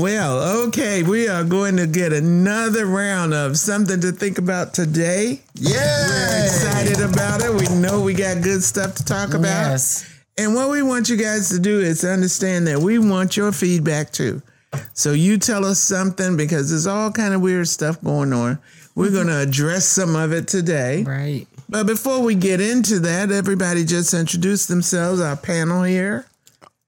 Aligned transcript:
Well, 0.00 0.64
okay, 0.68 1.02
we 1.02 1.28
are 1.28 1.44
going 1.44 1.76
to 1.76 1.86
get 1.86 2.14
another 2.14 2.86
round 2.86 3.34
of 3.34 3.58
something 3.58 4.00
to 4.00 4.12
think 4.12 4.38
about 4.38 4.72
today. 4.72 5.42
Yeah. 5.56 6.08
we're 6.08 6.44
Excited 6.46 7.00
about 7.02 7.42
it. 7.42 7.52
We 7.52 7.68
know 7.76 8.00
we 8.00 8.14
got 8.14 8.42
good 8.42 8.62
stuff 8.62 8.94
to 8.94 9.04
talk 9.04 9.34
about. 9.34 9.42
Yes. 9.44 10.10
And 10.38 10.54
what 10.54 10.70
we 10.70 10.82
want 10.82 11.10
you 11.10 11.18
guys 11.18 11.50
to 11.50 11.58
do 11.58 11.80
is 11.80 12.02
understand 12.02 12.66
that 12.66 12.78
we 12.78 12.98
want 12.98 13.36
your 13.36 13.52
feedback 13.52 14.10
too. 14.10 14.40
So 14.94 15.12
you 15.12 15.36
tell 15.36 15.66
us 15.66 15.78
something 15.78 16.34
because 16.34 16.70
there's 16.70 16.86
all 16.86 17.12
kind 17.12 17.34
of 17.34 17.42
weird 17.42 17.68
stuff 17.68 18.00
going 18.02 18.32
on. 18.32 18.58
We're 18.94 19.10
going 19.10 19.26
to 19.26 19.34
mm-hmm. 19.34 19.50
address 19.50 19.84
some 19.84 20.16
of 20.16 20.32
it 20.32 20.48
today. 20.48 21.02
Right. 21.02 21.46
But 21.68 21.86
before 21.86 22.22
we 22.22 22.36
get 22.36 22.62
into 22.62 23.00
that, 23.00 23.30
everybody 23.30 23.84
just 23.84 24.14
introduce 24.14 24.64
themselves, 24.64 25.20
our 25.20 25.36
panel 25.36 25.82
here. 25.82 26.24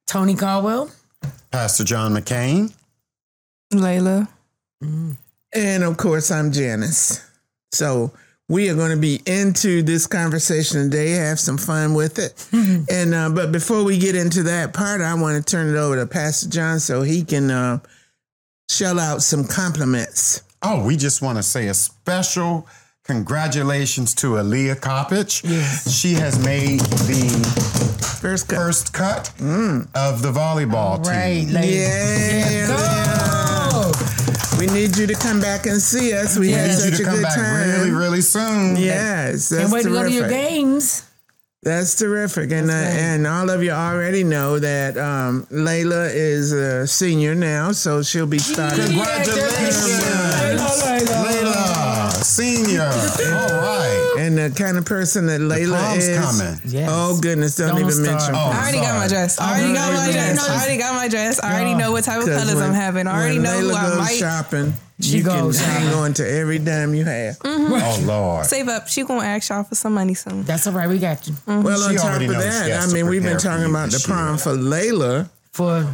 Tony 0.06 0.34
Caldwell. 0.34 0.91
Pastor 1.51 1.84
John 1.84 2.15
McCain. 2.15 2.73
Layla. 3.73 4.29
And 5.55 5.85
of 5.85 5.97
course, 5.97 6.31
I'm 6.31 6.51
Janice. 6.53 7.25
So 7.73 8.12
we 8.48 8.69
are 8.69 8.75
going 8.75 8.91
to 8.91 8.97
be 9.01 9.21
into 9.27 9.83
this 9.83 10.07
conversation 10.07 10.91
today, 10.91 11.11
have 11.12 11.39
some 11.41 11.59
fun 11.59 11.95
with 11.95 12.19
it. 12.19 12.47
and 12.91 13.15
uh, 13.15 13.31
but 13.31 13.53
before 13.53 13.85
we 13.85 13.98
get 13.98 14.15
into 14.17 14.43
that 14.45 14.73
part, 14.75 15.01
I 15.01 15.15
want 15.15 15.37
to 15.45 15.51
turn 15.51 15.75
it 15.75 15.79
over 15.79 15.97
to 15.97 16.07
Pastor 16.07 16.48
John 16.48 16.81
so 16.81 17.03
he 17.03 17.25
can 17.25 17.51
uh, 17.51 17.79
shell 18.71 18.98
out 18.98 19.23
some 19.23 19.45
compliments. 19.45 20.43
Oh, 20.62 20.84
we 20.84 20.97
just 20.97 21.23
want 21.23 21.39
to 21.39 21.43
say 21.43 21.69
a 21.69 21.75
special 21.75 22.67
congratulations 23.05 24.14
to 24.17 24.33
Aaliyah 24.34 24.81
Coppage. 24.81 25.42
She 25.91 26.12
has 26.14 26.42
made 26.45 26.81
the 26.81 27.92
First 28.20 28.48
cut. 28.48 28.57
first 28.57 28.92
cut 28.92 29.29
of 29.95 30.23
the 30.23 30.31
volleyball 30.33 31.05
Right. 31.05 31.45
team. 31.45 31.53
ladies. 31.53 31.89
Yeah. 31.89 32.67
Go. 32.69 33.31
We 34.62 34.68
need 34.68 34.96
you 34.96 35.08
to 35.08 35.14
come 35.14 35.41
back 35.41 35.66
and 35.66 35.80
see 35.82 36.12
us. 36.12 36.38
We 36.38 36.46
We 36.46 36.52
had 36.52 36.68
need 36.68 36.74
such 36.77 36.91
you 36.92 36.96
to 36.98 37.02
a 37.02 37.06
come 37.06 37.14
good 37.16 37.22
back 37.24 37.34
time. 37.34 37.68
really, 37.68 37.91
really 37.91 38.20
soon. 38.20 38.77
Yes, 38.77 39.48
that's 39.48 39.62
Can't 39.62 39.72
wait 39.72 39.82
to 39.82 39.88
go 39.88 40.05
to 40.05 40.08
terrific. 40.08 40.20
your 40.20 40.28
games. 40.28 41.05
That's 41.64 41.96
terrific, 41.96 42.52
and 42.52 42.70
uh, 42.70 42.74
and 42.74 43.27
all 43.27 43.50
of 43.50 43.62
you 43.64 43.72
already 43.72 44.22
know 44.22 44.60
that 44.60 44.96
um, 44.96 45.46
Layla 45.50 46.14
is 46.14 46.52
a 46.52 46.86
senior 46.86 47.34
now, 47.34 47.72
so 47.72 48.02
she'll 48.05 48.27
be 48.28 48.38
starting. 48.38 48.84
Congratulations, 48.86 50.05
Layla. 50.05 51.06
Layla, 51.27 52.12
senior. 52.22 52.83
All 52.86 53.60
right. 53.60 53.72
And 54.18 54.36
the 54.36 54.50
kind 54.56 54.77
of 54.77 54.84
person 54.84 55.27
that 55.27 55.41
Layla 55.41 55.78
Prom's 55.78 56.06
is. 56.06 56.18
coming. 56.18 56.60
Yes. 56.66 56.88
Oh 56.92 57.18
goodness! 57.20 57.56
Don't, 57.56 57.68
Don't 57.68 57.80
even 57.80 57.92
start. 57.92 58.06
mention. 58.06 58.34
Oh, 58.34 58.38
I 58.52 58.58
already 58.62 58.78
got 58.80 58.96
my 58.98 59.08
dress. 59.08 59.38
I 59.41 59.58
already 59.58 59.74
got 59.74 59.92
my 59.94 60.12
dress. 60.12 60.48
I 60.48 60.55
already 60.56 60.78
got 60.78 60.94
my 60.94 61.08
dress. 61.08 61.41
I 61.42 61.52
already 61.55 61.74
know 61.74 61.92
what 61.92 62.05
type 62.05 62.20
of 62.20 62.27
colors 62.28 62.55
when- 62.55 62.62
I'm 62.64 62.74
having. 62.74 63.06
I 63.06 63.16
already 63.18 63.36
when 63.38 63.44
know 63.44 63.58
who 63.58 63.70
Layla 63.70 63.74
I 63.77 63.88
goes 63.88 63.98
might 63.98 64.16
shopping. 64.16 64.74
She 65.00 65.16
you 65.18 65.22
goes 65.24 65.58
can 65.60 65.68
hang 65.70 65.83
shopping. 65.86 65.98
on 65.98 66.14
to 66.14 66.30
every 66.30 66.58
dime 66.58 66.94
you 66.94 67.05
have. 67.05 67.38
Mm-hmm. 67.40 67.72
Oh, 67.72 68.00
Lord. 68.06 68.46
save 68.46 68.68
up. 68.68 68.86
She 68.88 69.02
gonna 69.02 69.27
ask 69.27 69.48
y'all 69.48 69.64
for 69.64 69.74
some 69.74 69.94
money 69.94 70.14
soon. 70.14 70.44
That's 70.44 70.66
all 70.66 70.74
right. 70.74 70.88
We 70.88 70.98
got 70.98 71.27
you. 71.27 71.34
Well, 71.46 71.83
on 71.83 71.90
She 71.92 71.96
top 71.96 72.20
of 72.20 72.28
that, 72.28 72.88
I 72.88 72.92
mean, 72.92 73.08
we've 73.08 73.22
been 73.22 73.38
talking 73.38 73.64
about 73.68 73.86
the 73.86 73.92
this 73.96 74.06
prom 74.06 74.38
for 74.38 74.50
Layla 74.52 75.28
For 75.52 75.86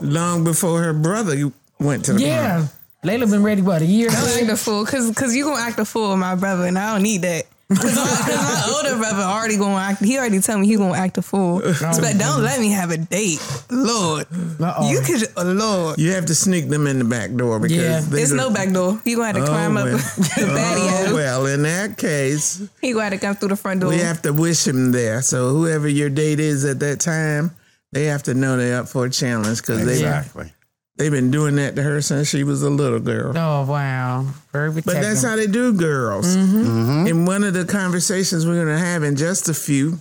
long 0.00 0.42
before 0.44 0.82
her 0.82 0.92
brother 0.92 1.36
went 1.78 2.04
to 2.06 2.14
the 2.14 2.22
yeah. 2.22 2.66
Layla 3.04 3.30
been 3.30 3.44
ready 3.44 3.62
what 3.62 3.80
a 3.80 3.86
year. 3.86 4.08
Don't 4.08 4.42
act 4.42 4.50
a 4.50 4.56
fool, 4.56 4.84
cause 4.84 5.12
cause 5.14 5.36
you 5.36 5.44
gonna 5.44 5.60
act 5.62 5.78
a 5.78 5.84
fool 5.84 6.10
with 6.10 6.18
my 6.18 6.34
brother, 6.34 6.64
and 6.66 6.76
I 6.76 6.94
don't 6.94 7.02
need 7.04 7.22
that. 7.22 7.44
Cause 7.70 7.84
my, 7.96 8.02
'cause 8.02 8.26
my 8.28 8.72
older 8.74 8.96
brother 8.96 9.22
already 9.22 9.58
gonna 9.58 9.76
act. 9.76 10.02
He 10.02 10.16
already 10.16 10.40
told 10.40 10.60
me 10.60 10.66
he 10.66 10.76
gonna 10.76 10.94
act 10.96 11.18
a 11.18 11.22
fool. 11.22 11.60
But 11.60 12.16
don't 12.18 12.42
let 12.42 12.60
me 12.60 12.70
have 12.70 12.90
a 12.90 12.96
date, 12.96 13.40
Lord. 13.70 14.26
Uh-oh. 14.58 14.90
You 14.90 15.00
could, 15.02 15.28
oh, 15.36 15.42
Lord. 15.42 15.98
You 15.98 16.12
have 16.12 16.24
to 16.26 16.34
sneak 16.34 16.70
them 16.70 16.86
in 16.86 16.98
the 16.98 17.04
back 17.04 17.34
door 17.34 17.60
because 17.60 17.76
Yeah. 17.76 18.00
There's 18.00 18.32
no 18.32 18.48
back 18.48 18.72
door. 18.72 18.98
You 19.04 19.16
gonna 19.16 19.26
have 19.26 19.36
to 19.36 19.42
oh, 19.42 19.46
climb 19.46 19.76
Oh, 19.76 19.80
up 19.80 19.86
well. 19.86 19.96
the 20.16 20.44
oh, 20.50 20.56
patio. 20.56 21.12
Oh, 21.12 21.14
well, 21.14 21.46
in 21.46 21.62
that 21.64 21.98
case, 21.98 22.62
He 22.80 22.92
gonna 22.92 23.04
have 23.04 23.12
to 23.12 23.18
come 23.18 23.36
through 23.36 23.50
the 23.50 23.56
front 23.56 23.80
door. 23.80 23.90
we 23.90 23.98
have 23.98 24.22
to 24.22 24.32
wish 24.32 24.66
him 24.66 24.90
there. 24.92 25.20
So 25.20 25.50
whoever 25.50 25.88
your 25.88 26.08
date 26.08 26.40
is 26.40 26.64
at 26.64 26.80
that 26.80 27.00
time, 27.00 27.50
they 27.92 28.06
have 28.06 28.22
to 28.24 28.34
know 28.34 28.56
they're 28.56 28.80
up 28.80 28.88
for 28.88 29.04
a 29.04 29.10
challenge 29.10 29.58
because 29.58 29.84
they 29.84 29.92
Exactly. 29.92 30.52
They've 30.98 31.12
been 31.12 31.30
doing 31.30 31.56
that 31.56 31.76
to 31.76 31.82
her 31.82 32.02
since 32.02 32.28
she 32.28 32.44
was 32.44 32.62
a 32.62 32.70
little 32.70 33.00
girl. 33.00 33.32
Oh 33.36 33.64
wow. 33.64 34.26
Very 34.52 34.70
But 34.70 34.84
that's 34.84 35.22
how 35.22 35.36
they 35.36 35.46
do 35.46 35.72
girls. 35.72 36.36
Mm-hmm. 36.36 36.56
Mm-hmm. 36.56 37.06
And 37.06 37.26
one 37.26 37.44
of 37.44 37.54
the 37.54 37.64
conversations 37.64 38.46
we're 38.46 38.62
going 38.62 38.76
to 38.76 38.84
have 38.84 39.02
in 39.02 39.16
just 39.16 39.48
a 39.48 39.54
few 39.54 40.00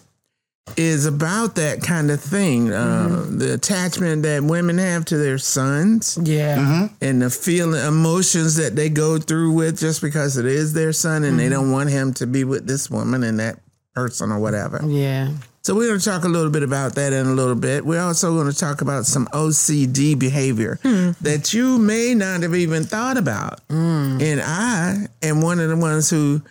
is 0.75 1.06
about 1.06 1.56
that 1.56 1.81
kind 1.81 2.12
of 2.12 2.19
thing 2.19 2.74
uh, 2.74 3.07
mm-hmm. 3.09 3.38
the 3.38 3.53
attachment 3.53 4.24
that 4.24 4.44
women 4.44 4.78
have 4.78 5.06
to 5.06 5.18
their 5.18 5.38
sons 5.38 6.19
yeah. 6.22 6.90
and 7.00 7.22
the 7.22 7.30
feeling 7.30 7.81
emotions 7.86 8.57
that 8.57 8.75
they 8.75 8.90
go 8.90 9.18
through 9.18 9.53
with 9.53 9.80
just 9.80 10.02
because 10.02 10.36
it 10.36 10.46
is 10.46 10.74
their 10.74 10.91
son 10.91 11.24
and 11.24 11.40
they 11.40 11.47
don't 11.47 11.72
want 11.72 11.90
him 11.90 12.13
to 12.13 12.28
be 12.28 12.44
with 12.44 12.68
this 12.68 12.90
woman 12.90 13.24
and 13.24 13.40
that 13.40 13.59
person 13.94 14.31
or 14.31 14.40
whatever. 14.40 14.81
Yeah. 14.86 15.31
So 15.67 15.75
we're 15.75 15.89
going 15.89 16.00
to 16.00 16.05
talk 16.05 16.23
a 16.23 16.29
little 16.29 16.50
bit 16.50 16.63
about 16.63 16.95
that 16.95 17.11
in 17.11 17.28
a 17.28 17.33
little 17.33 17.53
bit. 17.53 17.85
We're 17.85 18.00
also 18.00 18.33
going 18.33 18.50
to 18.50 18.57
talk 18.57 18.79
about 18.79 19.05
some 19.05 19.25
OCD 19.33 20.17
behavior 20.17 20.79
hmm. 20.81 21.11
that 21.19 21.53
you 21.53 21.78
may 21.78 22.16
not 22.16 22.41
have 22.44 22.55
even 22.55 22.85
thought 22.85 23.17
about. 23.17 23.59
Hmm. 23.69 24.17
And 24.22 24.41
I 24.41 25.07
am 25.22 25.41
one 25.41 25.59
of 25.59 25.67
the 25.67 25.75
ones 25.75 26.09
who 26.09 26.41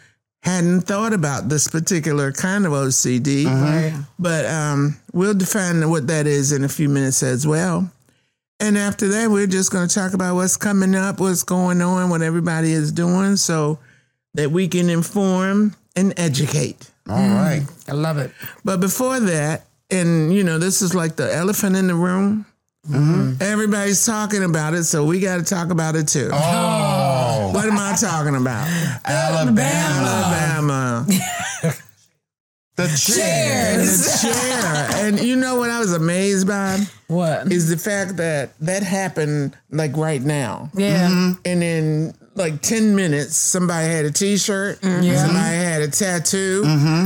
hadn't 0.43 0.83
thought 0.83 1.15
about 1.15 1.49
this 1.49 1.67
particular 1.67 2.31
kind 2.31 2.67
of 2.67 2.73
OCD. 2.73 3.47
Uh-huh. 3.47 4.03
But 4.19 4.45
um, 4.45 5.01
we'll 5.15 5.33
define 5.33 5.89
what 5.89 6.09
that 6.09 6.27
is 6.27 6.53
in 6.53 6.63
a 6.63 6.69
few 6.69 6.91
minutes 6.91 7.23
as 7.23 7.47
well. 7.47 7.91
And 8.61 8.77
after 8.77 9.09
that, 9.09 9.31
we're 9.31 9.47
just 9.47 9.73
going 9.73 9.89
to 9.89 9.95
talk 9.95 10.13
about 10.13 10.35
what's 10.35 10.59
coming 10.59 10.95
up, 10.95 11.21
what's 11.21 11.43
going 11.43 11.81
on, 11.81 12.11
what 12.11 12.21
everybody 12.21 12.71
is 12.71 12.93
doing, 12.93 13.37
so 13.37 13.79
that 14.35 14.51
we 14.51 14.69
can 14.69 14.91
inform 14.91 15.75
and 15.97 16.13
educate. 16.19 16.91
All 17.09 17.17
mm. 17.17 17.35
right. 17.35 17.63
I 17.89 17.93
love 17.93 18.19
it. 18.19 18.33
But 18.65 18.81
before 18.81 19.21
that, 19.21 19.67
and 19.91 20.35
you 20.35 20.45
know, 20.45 20.59
this 20.59 20.83
is 20.83 20.95
like 20.95 21.17
the 21.17 21.33
elephant 21.33 21.77
in 21.77 21.87
the 21.87 21.95
room. 21.95 22.47
Mm-hmm. 22.89 23.43
Everybody's 23.43 24.07
talking 24.07 24.45
about 24.45 24.75
it, 24.75 24.85
so 24.85 25.05
we 25.05 25.19
got 25.19 25.39
to 25.39 25.43
talk 25.43 25.71
about 25.71 25.97
it 25.97 26.07
too. 26.07 26.31
Oh, 26.33 27.51
What 27.53 27.65
am 27.65 27.79
I 27.79 27.97
talking 28.01 28.37
about? 28.37 28.69
Alabama. 29.05 31.07
Alabama. 31.07 31.07
The 32.77 32.89
chair. 32.89 33.79
The 33.79 34.19
chair. 34.23 35.07
And 35.07 35.21
you 35.21 35.37
know 35.37 35.57
what 35.57 35.71
I 35.71 35.79
was 35.81 35.95
amazed 35.95 36.47
by? 36.47 36.79
What? 37.09 37.51
Is 37.51 37.69
the 37.71 37.79
fact 37.79 38.19
that 38.19 38.51
that 38.61 38.83
happened 38.83 39.57
like 39.71 39.97
right 39.97 40.21
now. 40.21 40.71
yeah. 40.75 41.09
Mm-hmm. 41.09 41.41
And 41.45 41.63
in 41.63 42.15
like 42.35 42.61
10 42.61 42.95
minutes, 42.95 43.35
somebody 43.37 43.89
had 43.89 44.05
a 44.05 44.11
t 44.11 44.37
shirt, 44.37 44.81
mm-hmm. 44.81 45.03
somebody 45.03 45.57
mm-hmm. 45.57 45.65
had 45.65 45.83
a 45.83 45.89
tattoo, 45.89 46.65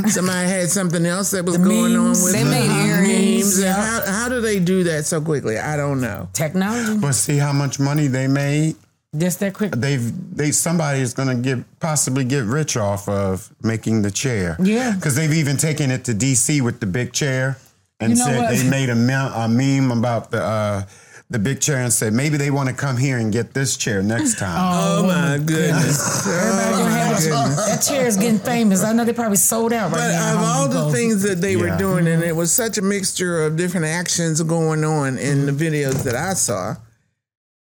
somebody 0.08 0.48
had 0.48 0.70
something 0.70 1.06
else 1.06 1.30
that 1.30 1.44
was 1.44 1.56
going 1.56 1.96
on 1.96 2.10
with 2.10 2.32
They 2.32 2.42
the 2.42 2.50
made 2.50 2.88
earrings. 2.88 3.58
memes. 3.58 3.58
And 3.58 3.72
How, 3.72 4.02
how 4.06 4.28
do 4.28 4.40
they 4.40 4.58
do 4.58 4.84
that 4.84 5.06
so 5.06 5.20
quickly? 5.20 5.56
I 5.56 5.76
don't 5.76 6.00
know. 6.00 6.28
Technology. 6.32 6.98
But 6.98 7.12
see 7.12 7.36
how 7.36 7.52
much 7.52 7.78
money 7.78 8.08
they 8.08 8.26
made. 8.26 8.74
Just 9.16 9.40
that 9.40 9.54
quick. 9.54 9.72
They've 9.72 10.36
they 10.36 10.52
somebody 10.52 11.00
is 11.00 11.14
going 11.14 11.28
to 11.28 11.34
get 11.42 11.64
possibly 11.80 12.24
get 12.24 12.44
rich 12.44 12.76
off 12.76 13.08
of 13.08 13.52
making 13.62 14.02
the 14.02 14.10
chair. 14.10 14.56
Yeah. 14.62 14.92
because 14.94 15.16
they've 15.16 15.32
even 15.32 15.56
taken 15.56 15.90
it 15.90 16.04
to 16.04 16.12
DC 16.12 16.60
with 16.60 16.78
the 16.78 16.86
big 16.86 17.12
chair 17.12 17.56
and 17.98 18.12
You 18.12 18.18
know 18.18 18.24
said 18.26 18.38
what? 18.38 18.50
they 18.56 18.70
made 18.70 18.88
a, 18.88 18.94
mem- 18.94 19.32
a 19.32 19.48
meme 19.48 19.90
about 19.98 20.30
the 20.30 20.40
uh, 20.42 20.82
the 21.28 21.40
big 21.40 21.60
chair 21.60 21.78
and 21.78 21.92
said 21.92 22.12
maybe 22.12 22.36
they 22.36 22.50
want 22.52 22.68
to 22.68 22.74
come 22.74 22.96
here 22.96 23.18
and 23.18 23.32
get 23.32 23.52
this 23.52 23.76
chair 23.76 24.00
next 24.02 24.38
time. 24.38 24.56
Oh, 24.58 25.06
my 25.06 25.38
goodness. 25.38 26.26
Everybody 26.26 26.68
Oh, 26.68 26.78
gonna 26.78 26.84
my 26.84 26.90
have 26.98 27.18
goodness. 27.18 27.56
That 27.66 27.82
chair 27.82 28.06
is 28.06 28.16
getting 28.16 28.38
famous. 28.40 28.82
I 28.84 28.92
know 28.92 29.04
they 29.04 29.12
probably 29.12 29.36
sold 29.36 29.72
out 29.72 29.90
right 29.92 29.98
But 29.98 30.08
now. 30.12 30.32
of 30.38 30.44
all 30.44 30.68
the 30.68 30.74
Depot. 30.86 30.90
things 30.92 31.22
that 31.22 31.40
they 31.40 31.56
were 31.56 31.68
Yeah. 31.68 31.78
doing, 31.78 32.06
and 32.08 32.22
it 32.24 32.34
was 32.34 32.50
such 32.52 32.78
a 32.78 32.82
mixture 32.82 33.42
of 33.44 33.56
different 33.56 33.86
actions 33.86 34.40
going 34.42 34.84
on 34.84 35.18
in 35.18 35.46
the 35.46 35.52
videos 35.52 36.02
that 36.04 36.14
I 36.16 36.34
saw. 36.34 36.74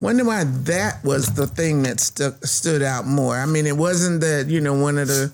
Wonder 0.00 0.25
why 0.25 0.44
that 0.44 1.05
was 1.05 1.35
the 1.35 1.47
thing 1.47 1.82
that 1.82 2.00
stuck 2.00 2.43
stood 2.47 2.82
out 2.82 3.06
more. 3.06 3.37
I 3.37 3.44
mean, 3.44 3.67
it 3.67 3.76
wasn't 3.76 4.23
that 4.23 4.47
you 4.49 4.61
know 4.61 4.75
one 4.75 4.97
of 4.97 5.08
the 5.08 5.31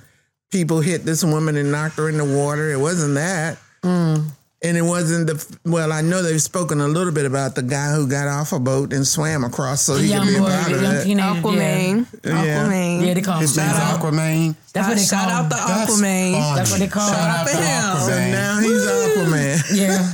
people 0.51 0.81
hit 0.81 1.05
this 1.05 1.23
woman 1.23 1.57
and 1.57 1.71
knocked 1.71 1.97
her 1.99 2.09
in 2.09 2.19
the 2.19 2.25
water. 2.25 2.73
It 2.73 2.81
wasn't 2.81 3.15
that, 3.15 3.59
mm. 3.83 4.27
and 4.63 4.77
it 4.77 4.83
wasn't 4.83 5.29
the. 5.29 5.59
Well, 5.65 5.93
I 5.93 6.01
know 6.01 6.21
they've 6.21 6.43
spoken 6.43 6.81
a 6.81 6.89
little 6.89 7.13
bit 7.13 7.27
about 7.27 7.55
the 7.55 7.63
guy 7.63 7.95
who 7.95 8.09
got 8.09 8.27
off 8.27 8.53
a 8.53 8.59
boat 8.59 8.93
and 8.93 9.07
swam 9.07 9.45
across 9.45 9.83
so 9.83 9.99
he 9.99 10.09
could 10.09 10.23
be 10.27 10.35
a 10.35 10.41
boy, 10.41 10.51
part 10.51 10.67
the 10.67 10.75
of 10.75 10.81
that. 10.81 11.07
Aquaman. 11.07 12.07
Yeah. 12.25 12.33
Aquaman. 12.33 13.01
Yeah, 13.01 13.07
yeah 13.07 13.15
they 13.15 13.23
call 13.23 13.35
him. 13.37 13.41
His 13.43 13.57
name's 13.57 13.73
Aquaman. 13.73 14.57
That's 14.73 14.89
what 14.89 14.97
they 14.97 15.05
Shout 15.05 15.29
call 15.29 15.31
out 15.31 15.51
to 15.51 15.57
him. 15.57 15.67
That's 15.69 15.91
Aquaman. 15.93 16.57
That's 16.57 16.71
what 16.73 16.81
they 16.81 16.89
call 16.89 17.09
him. 17.09 17.15
out 17.15 17.49
Shout 17.49 17.57
out 17.57 17.95
to 17.95 18.01
So 18.03 18.19
now 18.19 18.59
he's 18.59 18.96
Aquaman. 19.25 19.63
Yeah. 19.77 20.13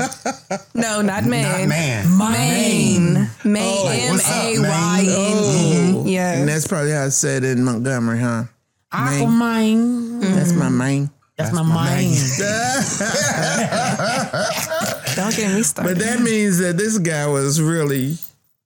No, 0.74 1.00
not 1.02 1.24
man. 1.24 1.60
Not 1.60 1.68
man. 1.68 2.18
Maine. 2.18 3.28
Maine. 3.44 3.62
Oh, 3.62 3.84
like, 3.84 4.02
M 4.02 4.20
A 4.20 4.58
Y 4.68 4.98
N 5.00 5.06
E. 5.06 5.08
Oh. 5.96 6.04
Yeah. 6.06 6.32
And 6.38 6.48
that's 6.48 6.66
probably 6.66 6.90
how 6.92 7.04
I 7.04 7.08
said 7.08 7.44
it 7.44 7.58
in 7.58 7.64
Montgomery, 7.64 8.18
huh? 8.20 8.44
Aquaman. 8.92 10.20
That's 10.20 10.52
my 10.52 10.68
main. 10.68 11.10
That's 11.36 11.52
my 11.52 11.62
mind. 11.62 12.12
Don't 15.16 15.34
get 15.34 15.54
me 15.54 15.62
started. 15.62 15.94
But 15.94 15.98
that 16.04 16.20
means 16.20 16.58
that 16.58 16.76
this 16.76 16.98
guy 16.98 17.26
was 17.26 17.60
really 17.60 18.16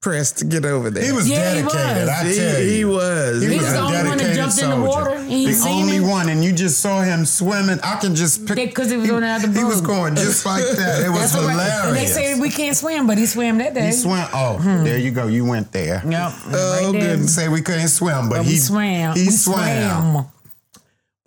pressed 0.02 0.38
to 0.38 0.44
get 0.44 0.64
over 0.64 0.88
there. 0.90 1.04
He 1.04 1.10
was 1.12 1.28
Yeah, 1.28 1.54
he 1.54 1.62
dedicated. 1.62 2.06
was. 2.06 2.08
I 2.08 2.25
He, 2.28 2.34
tell 2.37 2.60
you. 2.60 2.69
he 2.70 2.84
was. 2.84 3.43
He 3.43 3.48
He 3.48 3.54
was 3.56 3.64
was 3.64 3.72
the 3.72 3.78
a 3.78 3.82
only 3.82 3.96
one 3.96 4.04
that 4.04 4.19
dedicated 4.19 4.37
jumped 4.37 4.62
in 4.62 4.70
the 4.70 4.76
soldier. 4.76 4.88
water. 4.88 5.10
and 5.16 5.31
he 5.31 5.46
the 5.52 5.69
only 5.69 5.96
it. 5.96 6.00
one, 6.02 6.28
and 6.28 6.44
you 6.44 6.52
just 6.52 6.81
saw 6.81 7.02
him 7.02 7.25
swimming. 7.25 7.78
I 7.82 7.96
can 7.96 8.14
just 8.14 8.46
pick 8.46 8.56
Because 8.70 8.90
he 8.90 8.96
was 8.98 9.10
on 9.10 9.22
the 9.22 9.26
other 9.28 9.50
He 9.50 9.64
was 9.64 9.81
going 9.81 10.14
just 10.14 10.46
like 10.46 10.62
that. 10.76 11.02
It 11.04 11.08
was 11.10 11.32
That's 11.32 11.34
what- 11.34 11.50
hilarious. 11.50 11.84
And 11.87 11.96
they 11.96 12.06
say 12.06 12.38
we 12.40 12.50
can't 12.50 12.76
swim, 12.76 13.06
but 13.06 13.19
he 13.19 13.26
swam 13.26 13.58
that 13.58 13.75
day. 13.75 13.87
he 13.87 13.93
swam. 13.93 14.28
Oh, 14.32 14.58
hmm. 14.58 14.84
there 14.84 14.98
you 14.98 15.10
go. 15.10 15.26
You 15.26 15.44
went 15.44 15.72
there. 15.72 16.02
Yep. 16.06 16.12
Oh, 16.12 16.82
right 16.84 16.92
there. 16.92 17.00
goodness. 17.16 17.34
Say 17.34 17.49
we 17.49 17.62
couldn't 17.62 17.88
swim, 17.88 18.28
but, 18.28 18.37
But 18.38 18.44
he 18.46 18.52
we 18.52 18.58
swam. 18.58 19.16
He 19.16 19.25
we 19.26 19.31
swam. 19.32 20.26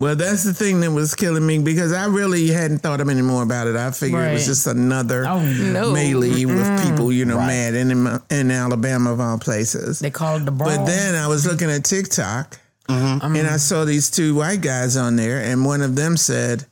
Well, 0.00 0.16
that's 0.16 0.44
the 0.44 0.54
thing 0.54 0.80
that 0.80 0.90
was 0.92 1.14
killing 1.14 1.46
me 1.46 1.58
because 1.58 1.92
I 1.92 2.06
really 2.06 2.48
hadn't 2.48 2.78
thought 2.78 3.02
of 3.02 3.08
any 3.10 3.20
more 3.20 3.42
about 3.42 3.66
it. 3.66 3.76
I 3.76 3.90
figured 3.90 4.30
it 4.30 4.32
was 4.32 4.46
just 4.46 4.66
another 4.66 5.26
Oh, 5.26 5.40
No. 5.44 5.92
melee 5.92 6.46
with 6.46 6.82
people, 6.82 7.12
you 7.12 7.26
know, 7.26 7.36
Right. 7.36 7.46
mad 7.48 7.74
in 7.74 8.20
in 8.30 8.50
Alabama 8.50 9.12
of 9.12 9.20
all 9.20 9.38
places. 9.38 9.98
they 9.98 10.10
call 10.10 10.38
it 10.38 10.46
the 10.46 10.50
brawl. 10.52 10.70
But 10.74 10.86
then 10.86 11.14
I 11.14 11.26
was 11.28 11.46
looking 11.46 11.70
at 11.70 11.84
TikTok 11.84 12.58
Mm-hmm. 12.88 13.36
and 13.36 13.46
I 13.46 13.58
saw 13.58 13.84
these 13.84 14.10
two 14.10 14.34
white 14.34 14.62
guys 14.62 14.96
on 14.96 15.14
there, 15.16 15.38
and 15.40 15.64
one 15.64 15.80
of 15.82 15.94
them 15.94 16.16
said, 16.16 16.64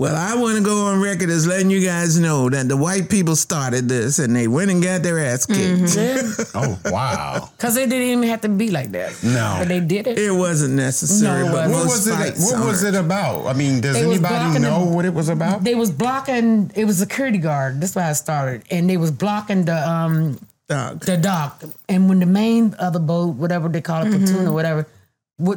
Well, 0.00 0.16
I 0.16 0.34
want 0.40 0.56
to 0.56 0.64
go 0.64 0.86
on 0.86 0.98
record 1.02 1.28
as 1.28 1.46
letting 1.46 1.68
you 1.68 1.84
guys 1.84 2.18
know 2.18 2.48
that 2.48 2.68
the 2.68 2.76
white 2.76 3.10
people 3.10 3.36
started 3.36 3.86
this 3.86 4.18
and 4.18 4.34
they 4.34 4.48
went 4.48 4.70
and 4.70 4.82
got 4.82 5.02
their 5.02 5.18
ass 5.18 5.44
kicked. 5.44 6.50
Oh 6.54 6.78
wow. 6.86 7.50
Because 7.58 7.76
it 7.76 7.90
didn't 7.90 8.08
even 8.08 8.22
have 8.30 8.40
to 8.40 8.48
be 8.48 8.70
like 8.70 8.92
that. 8.92 9.12
No. 9.22 9.56
But 9.58 9.68
they 9.68 9.80
did 9.80 10.06
it. 10.06 10.18
It 10.18 10.30
wasn't 10.30 10.72
necessary, 10.72 11.44
No, 11.44 11.52
but. 11.52 11.68
What 11.68 11.84
most 11.84 11.90
was 11.92 12.06
it? 12.08 12.12
fights 12.14 12.50
What 12.50 12.64
was 12.64 12.82
it 12.82 12.94
about? 12.94 13.44
I 13.46 13.52
mean, 13.52 13.82
does 13.82 13.92
They 13.96 14.04
anybody 14.06 14.58
know 14.58 14.86
the- 14.86 14.94
what 14.96 15.04
it 15.04 15.12
was 15.12 15.28
about? 15.28 15.64
They 15.64 15.74
was 15.74 15.90
blocking. 15.90 16.70
It 16.74 16.86
was 16.86 16.96
security 16.96 17.36
guard. 17.36 17.82
That's 17.82 17.94
why 17.94 18.08
I 18.08 18.14
started, 18.14 18.62
and 18.70 18.88
they 18.88 18.96
was 18.96 19.10
blocking 19.10 19.66
the 19.66 19.76
um 19.86 20.38
Dog. 20.66 21.00
the 21.04 21.18
dock. 21.18 21.62
And 21.90 22.08
when 22.08 22.20
the 22.20 22.26
main 22.26 22.74
other 22.78 23.00
boat, 23.00 23.36
whatever 23.36 23.68
they 23.68 23.82
call 23.82 24.06
it, 24.06 24.10
platoon 24.16 24.46
or 24.46 24.52
whatever, 24.52 24.86
wa- 24.86 24.88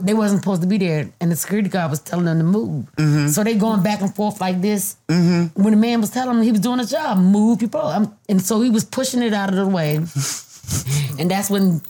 they 0.02 0.14
wasn't 0.14 0.42
supposed 0.42 0.62
to 0.62 0.68
be 0.68 0.78
there, 0.78 1.10
and 1.20 1.32
the 1.32 1.36
security 1.36 1.70
guard 1.70 1.90
was 1.92 2.00
telling 2.00 2.26
them 2.26 2.38
to 2.40 2.44
move. 2.44 3.32
So 3.34 3.44
they 3.44 3.56
going 3.56 3.84
back 3.84 4.02
and 4.02 4.14
forth 4.14 4.40
like 4.42 4.62
this. 4.62 4.98
When 5.08 5.52
the 5.56 5.76
man 5.78 6.02
was 6.02 6.10
telling 6.10 6.38
him 6.38 6.44
he 6.44 6.52
was 6.52 6.62
doing 6.62 6.80
his 6.80 6.92
job, 6.92 7.18
move 7.18 7.60
people, 7.60 7.82
um, 7.82 8.16
and 8.30 8.42
so 8.42 8.62
he 8.62 8.70
was 8.70 8.84
pushing 8.84 9.22
it 9.22 9.34
out 9.34 9.50
of 9.50 9.56
the 9.56 9.68
way, 9.68 9.96
and 11.20 11.30
that's 11.32 11.50
when. 11.50 11.82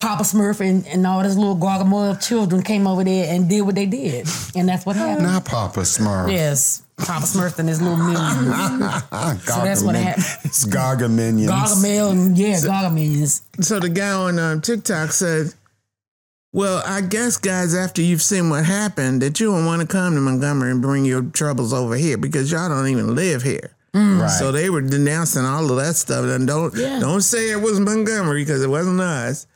Papa 0.00 0.24
Smurf 0.24 0.60
and, 0.60 0.86
and 0.88 1.06
all 1.06 1.20
his 1.20 1.38
little 1.38 1.56
gargamel 1.56 2.22
children 2.22 2.62
came 2.62 2.86
over 2.86 3.02
there 3.04 3.32
and 3.32 3.48
did 3.48 3.62
what 3.62 3.74
they 3.74 3.86
did. 3.86 4.28
And 4.54 4.68
that's 4.68 4.84
what 4.84 4.96
happened. 4.96 5.26
Not 5.26 5.46
Papa 5.46 5.80
Smurf. 5.80 6.30
Yes. 6.30 6.82
Papa 6.98 7.24
Smurf 7.24 7.58
and 7.58 7.70
his 7.70 7.80
little 7.80 7.96
minions. 7.96 8.20
So 9.44 9.64
that's 9.64 9.82
what 9.82 9.94
happened. 9.94 10.26
It's 10.44 10.66
Gargaminions. 10.66 11.48
Gargamel 11.48 12.10
and 12.12 12.36
yeah, 12.36 12.56
Gargamels. 12.56 13.42
So 13.64 13.80
the 13.80 13.88
guy 13.88 14.10
on 14.10 14.38
um, 14.38 14.60
TikTok 14.60 15.10
said, 15.10 15.54
"Well, 16.54 16.82
I 16.86 17.02
guess, 17.02 17.36
guys, 17.36 17.74
after 17.74 18.00
you've 18.00 18.22
seen 18.22 18.48
what 18.48 18.64
happened, 18.64 19.20
that 19.22 19.38
you 19.40 19.50
don't 19.52 19.66
want 19.66 19.82
to 19.82 19.86
come 19.86 20.14
to 20.14 20.20
Montgomery 20.22 20.70
and 20.70 20.80
bring 20.80 21.04
your 21.04 21.20
troubles 21.22 21.72
over 21.74 21.96
here 21.96 22.16
because 22.16 22.50
y'all 22.50 22.70
don't 22.70 22.88
even 22.88 23.14
live 23.14 23.42
here." 23.42 23.72
Right. 23.92 24.28
So 24.38 24.50
they 24.50 24.70
were 24.70 24.80
denouncing 24.80 25.44
all 25.44 25.70
of 25.70 25.76
that 25.76 25.94
stuff. 25.96 26.24
And 26.24 26.46
don't 26.48 26.74
Yeah. 26.74 26.98
don't 27.00 27.20
say 27.22 27.50
it 27.50 27.60
was 27.60 27.78
Montgomery 27.78 28.42
because 28.42 28.62
it 28.62 28.70
wasn't 28.70 29.00
us. 29.00 29.46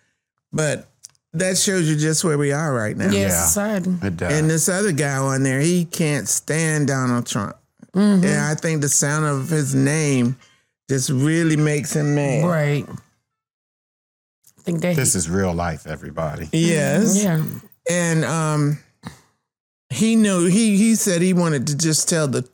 But 0.53 0.89
that 1.35 1.57
shows 1.59 1.89
you 1.89 1.97
just 1.97 2.23
where 2.25 2.39
we 2.39 2.53
are 2.53 2.73
right 2.73 2.97
now. 2.97 3.11
Yeah, 3.11 3.49
Yeah. 3.57 3.77
it 4.03 4.17
does. 4.17 4.33
And 4.33 4.49
this 4.51 4.69
other 4.69 4.93
guy 4.93 5.17
on 5.17 5.43
there, 5.43 5.61
he 5.61 5.85
can't 5.87 6.29
stand 6.29 6.87
Donald 6.89 7.27
Trump. 7.27 7.57
Mm-hmm. 7.97 8.25
And 8.25 8.41
I 8.41 8.55
think 8.55 8.81
the 8.81 8.89
sound 8.89 9.25
of 9.25 9.49
his 9.51 9.75
name 9.75 10.37
just 10.89 11.11
really 11.11 11.57
makes 11.57 11.93
him 11.95 12.15
mad. 12.15 12.45
Right. 12.47 12.87
I 14.69 14.71
think 14.71 14.83
that 14.83 14.97
this 14.97 15.15
is 15.15 15.31
real 15.31 15.55
life, 15.55 15.87
everybody. 15.87 16.49
Yes. 16.53 17.25
yeah. 17.25 17.43
and 17.89 18.25
um 18.25 18.79
he 19.91 20.17
knew 20.17 20.47
he 20.47 20.77
he 20.77 20.95
said 20.95 21.23
he 21.23 21.33
wanted 21.33 21.67
to 21.69 21.77
just 21.77 22.09
tell 22.09 22.29
the 22.29 22.47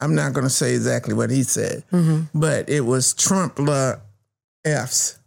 i'm 0.00 0.14
not 0.14 0.32
going 0.32 0.44
to 0.44 0.50
say 0.50 0.74
exactly 0.74 1.14
what 1.14 1.30
he 1.30 1.44
said 1.44 1.84
mm-hmm. 1.92 2.22
but 2.34 2.68
it 2.68 2.80
was 2.80 3.14
trump 3.14 3.58
la 3.58 3.94
f's 4.64 5.18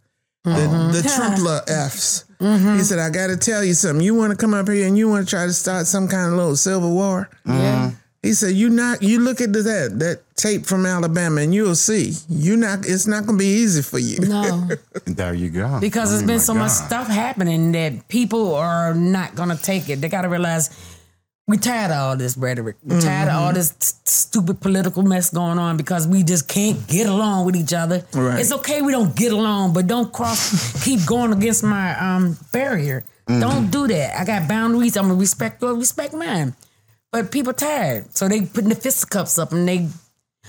the, 0.44 0.50
mm-hmm. 0.50 0.92
the 0.92 1.02
trump 1.16 1.38
la 1.38 1.60
f's 1.66 2.24
mm-hmm. 2.38 2.76
he 2.76 2.82
said 2.82 2.98
i 2.98 3.08
got 3.08 3.28
to 3.28 3.36
tell 3.38 3.64
you 3.64 3.72
something 3.72 4.04
you 4.04 4.14
want 4.14 4.30
to 4.30 4.36
come 4.36 4.52
up 4.52 4.68
here 4.68 4.86
and 4.86 4.98
you 4.98 5.08
want 5.08 5.26
to 5.26 5.30
try 5.34 5.46
to 5.46 5.52
start 5.52 5.86
some 5.86 6.08
kind 6.08 6.30
of 6.30 6.36
little 6.36 6.56
civil 6.56 6.92
war 6.92 7.30
Yeah. 7.46 7.92
He 8.26 8.32
said 8.34 8.52
you 8.54 8.68
not 8.68 9.02
you 9.02 9.18
look 9.20 9.40
at 9.40 9.52
that 9.52 9.88
that 10.02 10.16
tape 10.36 10.66
from 10.66 10.84
alabama 10.84 11.40
and 11.40 11.54
you'll 11.54 11.74
see 11.74 12.12
you 12.28 12.56
not 12.56 12.78
it's 12.86 13.06
not 13.06 13.24
going 13.26 13.38
to 13.38 13.42
be 13.44 13.52
easy 13.62 13.82
for 13.82 13.98
you 13.98 14.18
No. 14.20 14.68
There 15.06 15.34
you 15.34 15.50
go. 15.50 15.78
Because 15.80 16.08
Oh 16.08 16.12
there's 16.12 16.26
been 16.26 16.36
my 16.42 16.48
so 16.50 16.54
much 16.54 16.72
stuff 16.72 17.06
happening 17.08 17.72
that 17.72 18.08
people 18.08 18.54
are 18.54 18.92
not 18.94 19.34
gonna 19.38 19.56
take 19.56 19.88
it. 19.88 20.00
They 20.00 20.08
gotta 20.08 20.28
realize 20.28 20.68
we're 21.48 21.60
tired 21.62 21.92
of 21.92 21.98
all 22.02 22.16
this 22.16 22.36
rhetoric. 22.36 22.76
We're 22.82 23.00
tired 23.00 23.28
of 23.28 23.36
all 23.40 23.52
this 23.52 23.70
s- 23.80 24.00
stupid 24.04 24.60
political 24.60 25.02
mess 25.04 25.30
going 25.30 25.58
on 25.60 25.76
because 25.76 26.08
we 26.08 26.24
just 26.24 26.48
can't 26.48 26.78
get 26.88 27.06
along 27.06 27.46
with 27.46 27.54
each 27.54 27.72
other. 27.72 28.04
Right. 28.12 28.40
It's 28.40 28.52
okay 28.52 28.82
we 28.82 28.90
don't 28.90 29.14
get 29.14 29.32
along, 29.32 29.72
but 29.72 29.86
don't 29.86 30.12
cross 30.12 30.82
keep 30.84 31.06
going 31.06 31.32
against 31.32 31.62
my 31.62 31.94
um 32.00 32.36
barrier. 32.52 33.04
Don't 33.28 33.70
do 33.70 33.86
that. 33.88 34.18
I 34.20 34.24
got 34.24 34.48
boundaries. 34.48 34.96
I'm 34.96 35.06
gonna 35.08 35.14
respect 35.20 35.62
your 35.62 35.74
respect 35.74 36.14
mine. 36.14 36.54
But 37.16 37.32
people 37.32 37.54
tired. 37.54 38.14
So 38.14 38.28
they 38.28 38.42
putting 38.42 38.68
the 38.68 38.74
fisticuffs 38.74 39.38
up 39.38 39.50
and 39.50 39.66
they 39.66 39.88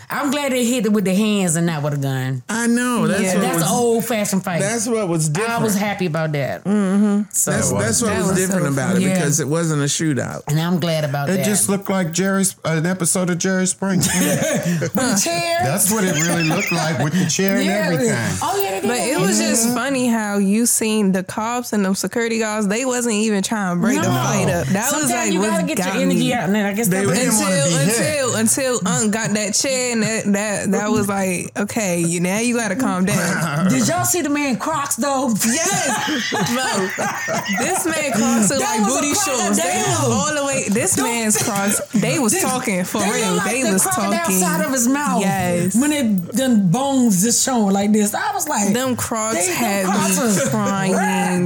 I'm 0.10 0.32
glad 0.32 0.52
they 0.52 0.66
hit 0.66 0.86
it 0.86 0.92
with 0.94 1.06
their 1.06 1.16
hands 1.16 1.56
and 1.56 1.66
not 1.66 1.84
with 1.84 1.94
a 1.94 1.98
gun. 1.98 2.44
i 2.50 2.66
know 2.68 3.08
that's 3.08 3.22
Yeah, 3.22 3.40
That's 3.40 3.56
was, 3.56 3.72
old 3.72 4.06
fashioned 4.06 4.44
fight. 4.44 4.62
that's 4.62 4.88
what 4.88 5.08
was 5.08 5.30
different 5.30 5.60
I 5.60 5.64
was 5.64 5.76
happy 5.76 6.06
about 6.06 6.32
that. 6.34 6.64
Mm-hmm. 6.64 7.24
So, 7.32 7.52
that's, 7.52 7.72
that's 7.72 8.02
what 8.02 8.10
that 8.10 8.20
was, 8.20 8.28
was 8.32 8.38
different 8.40 8.68
so 8.68 8.74
about 8.74 8.92
it 8.98 9.02
funny. 9.02 9.06
because 9.14 9.40
it 9.40 9.48
wasn't 9.48 9.82
a 9.82 9.86
shootout 9.86 10.44
and 10.48 10.60
I'm 10.60 10.80
glad 10.80 11.04
about 11.04 11.30
It 11.30 11.34
that. 11.34 11.40
It 11.42 11.46
just 11.46 11.70
looked 11.70 11.90
like 11.90 12.12
Jerry's 12.12 12.56
an 12.66 12.86
episode 12.86 13.30
of 13.30 13.38
Jerry 13.38 13.66
Springer. 13.68 14.02
the 14.02 15.22
chair. 15.24 15.60
That's 15.64 15.92
what 15.92 16.04
it 16.04 16.14
really 16.26 16.44
looked 16.44 16.72
like 16.72 17.00
with 17.04 17.14
the 17.14 17.26
chair 17.30 17.58
and 17.58 17.70
everything. 17.70 18.16
Oh 18.42 18.60
yeah, 18.62 18.72
they 18.72 18.82
did 18.82 18.88
But 18.88 19.00
it 19.00 19.20
was 19.20 19.40
just 19.40 19.74
funny 19.74 20.08
how 20.08 20.38
you 20.38 20.66
seen 20.66 21.12
the 21.12 21.24
cops 21.24 21.74
and 21.74 21.84
the 21.86 21.94
security 21.94 22.40
guards. 22.40 22.68
They 22.68 22.86
wasn't 22.86 23.16
even 23.16 23.44
trying 23.44 23.76
to 23.76 23.82
break 23.82 23.98
the 23.98 24.04
fight 24.06 24.50
up. 24.50 24.68
That 24.68 24.92
was 24.92 25.02
Sometimes 25.10 25.12
like 25.12 25.34
you 25.34 25.42
gotta 25.42 25.66
get 25.66 25.78
got 25.78 25.94
your 25.94 26.04
energy 26.04 26.20
me. 26.20 26.34
out, 26.34 26.44
and 26.46 26.56
then 26.56 26.66
I 26.66 26.74
guess 26.74 26.88
They 26.88 27.02
that 27.02 27.08
was 27.08 27.18
They 27.18 27.26
didn't 27.26 27.40
wanna 27.40 27.56
Until 27.56 28.34
hit. 28.34 28.40
until 28.40 28.78
until 28.78 28.88
Unc 28.88 29.14
got 29.14 29.32
that 29.32 29.54
chair 29.54 29.92
and 29.98 30.04
that 30.04 30.34
that 30.34 30.72
that 30.72 30.92
was 30.92 31.08
like 31.08 31.52
okay, 31.58 32.00
you 32.00 32.20
now 32.20 32.40
you 32.40 32.56
got 32.56 32.70
to 32.70 32.76
calm 32.76 33.06
down. 33.06 33.68
Did 33.70 33.88
y'all 33.88 34.06
see 34.06 34.22
the 34.22 34.30
man 34.30 34.58
Crocs 34.58 34.96
though? 34.98 35.30
Yes, 35.46 36.30
bro. 36.32 37.66
This 37.66 37.86
man 37.86 38.12
Crocs 38.14 38.50
That 38.50 38.60
like 38.60 38.88
booty 38.88 39.14
shorts. 39.14 39.62
They 39.62 39.78
was 39.88 40.10
all 40.12 40.34
the 40.36 40.46
way. 40.46 40.66
This 40.70 40.98
man's 40.98 41.38
Crocs. 41.44 41.80
They 41.92 42.20
was 42.20 42.40
talking 42.42 42.84
for 42.84 43.00
they 43.02 43.12
real. 43.12 43.34
Like 43.36 43.52
they 43.52 43.64
the 43.64 43.74
was 43.74 43.84
talking. 43.84 44.36
side 44.36 44.66
of 44.66 44.72
his 44.72 44.88
mouth. 44.88 45.22
Yes. 45.22 45.76
When 45.76 45.92
it 45.92 46.32
done 46.34 46.70
bones 46.72 47.24
just 47.24 47.44
showing 47.44 47.74
like 47.74 47.92
this, 47.92 48.14
I 48.14 48.34
was 48.34 48.48
like, 48.48 48.74
Them 48.74 48.96
Crocs 48.96 49.36
They- 49.38 49.46
them 49.48 49.56
had 49.56 49.86
Crocs 49.86 50.46
me 50.46 50.50
crying. 50.52 51.46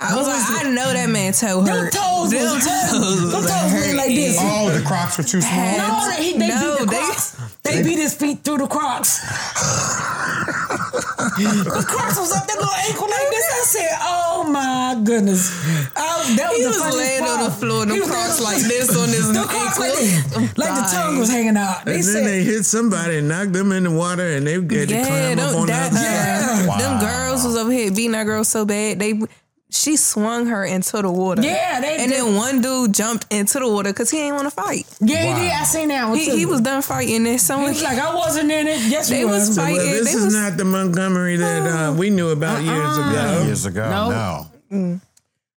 I 0.00 0.14
was 0.16 0.26
like, 0.28 0.64
I 0.66 0.70
know 0.70 0.92
that 0.92 1.08
man 1.10 1.32
toe 1.32 1.60
them 1.62 1.74
hurt. 1.74 1.92
toes 1.92 2.30
Them 2.30 2.42
was 2.54 2.64
toes 2.64 2.92
them 2.92 3.42
was 3.42 3.50
toes 3.50 3.72
went 3.74 3.96
like 3.96 4.14
this. 4.14 4.36
Oh, 4.38 4.70
the 4.70 4.80
Crocs 4.86 5.18
were 5.18 5.24
too 5.24 5.40
small. 5.40 5.76
No, 5.76 6.10
they, 6.16 6.32
they 6.38 6.48
No, 6.48 6.54
beat 6.78 6.78
the 6.78 6.86
they- 6.86 6.96
Crocs. 7.02 7.36
They, 7.64 7.82
beat 7.82 7.98
his 7.98 8.14
feet 8.14 8.44
through 8.44 8.58
the 8.58 8.66
Crocs. 8.66 9.18
the 10.38 11.84
Crocs 11.86 12.16
was 12.18 12.32
up 12.32 12.46
there 12.46 12.56
little 12.56 12.72
ankle 12.88 13.08
like 13.10 13.28
this. 13.30 13.44
I 13.52 13.62
said, 13.66 13.90
"Oh 14.00 14.48
my 14.50 15.00
goodness!" 15.04 15.50
I, 15.94 16.34
that 16.36 16.48
was 16.48 16.56
He 16.56 16.62
the 16.62 16.68
was 16.70 16.78
funniest 16.78 16.96
laying 16.98 17.24
on 17.24 17.44
the 17.44 17.50
floor, 17.50 17.84
them 17.86 17.96
He 17.96 18.00
Crocs 18.02 18.40
like 18.40 18.62
this 18.62 18.96
on 18.96 19.08
his 19.08 19.32
the 19.32 19.42
Crocs 19.44 19.78
like, 19.78 19.90
ankle. 19.98 20.40
this, 20.40 20.58
like 20.58 20.74
the 20.74 20.88
tongue 20.96 21.18
was 21.18 21.28
hanging 21.30 21.56
out. 21.56 21.84
They 21.84 21.96
And 21.96 22.04
then 22.04 22.24
they 22.24 22.42
hit 22.44 22.64
somebody 22.64 23.18
and 23.18 23.28
knocked 23.28 23.52
them 23.52 23.72
in 23.72 23.84
the 23.84 23.90
water, 23.90 24.26
and 24.26 24.46
they 24.46 24.54
had 24.54 24.68
to 24.70 24.94
Yeah, 24.94 25.06
climb 25.06 25.38
up 25.40 25.54
on 25.56 25.66
the 25.66 25.72
that, 25.72 25.86
other 25.92 25.96
side. 25.96 26.66
Yeah. 26.66 26.78
them 26.78 27.00
girls 27.00 27.44
was 27.44 27.56
over 27.56 27.70
here 27.72 27.90
beating 27.90 28.12
that 28.12 28.24
girl 28.24 28.44
so 28.44 28.64
bad. 28.64 28.98
They 28.98 29.20
she 29.70 29.96
swung 29.96 30.46
her 30.46 30.64
into 30.64 31.00
the 31.02 31.10
water. 31.10 31.42
Yeah, 31.42 31.80
they 31.80 31.98
and 31.98 32.10
did. 32.10 32.20
then 32.20 32.34
one 32.36 32.62
dude 32.62 32.94
jumped 32.94 33.26
into 33.30 33.58
the 33.58 33.68
water 33.68 33.90
because 33.92 34.10
he 34.10 34.18
ain't 34.18 34.34
want 34.34 34.46
to 34.46 34.50
fight. 34.50 34.86
"Yeah, 35.00 35.34
he 35.36 35.42
did." 35.42 35.52
I 35.52 35.64
seen 35.64 35.88
that 35.88 36.08
one 36.08 36.18
He, 36.18 36.26
too. 36.26 36.36
he 36.36 36.46
was 36.46 36.60
done 36.62 36.80
fighting, 36.82 37.16
and 37.16 37.26
He 37.26 37.38
someone 37.38 37.70
was 37.70 37.82
like, 37.82 37.98
"I 37.98 38.14
wasn't 38.14 38.50
in 38.50 38.66
it." 38.66 38.80
Yes, 38.82 39.08
They 39.10 39.24
was 39.24 39.48
was. 39.48 39.54
So, 39.56 39.62
well, 39.62 39.74
fighting. 39.76 39.90
this 39.92 40.04
They 40.12 40.18
is 40.18 40.24
was- 40.24 40.34
not 40.34 40.56
the 40.56 40.64
Montgomery 40.64 41.36
that 41.36 41.66
uh, 41.90 41.92
we 41.92 42.08
knew 42.10 42.30
about 42.30 42.62
years 42.62 42.96
ago. 42.98 43.42
Years 43.44 43.66
ago, 43.66 43.90
No. 43.90 44.46
no. 44.70 45.00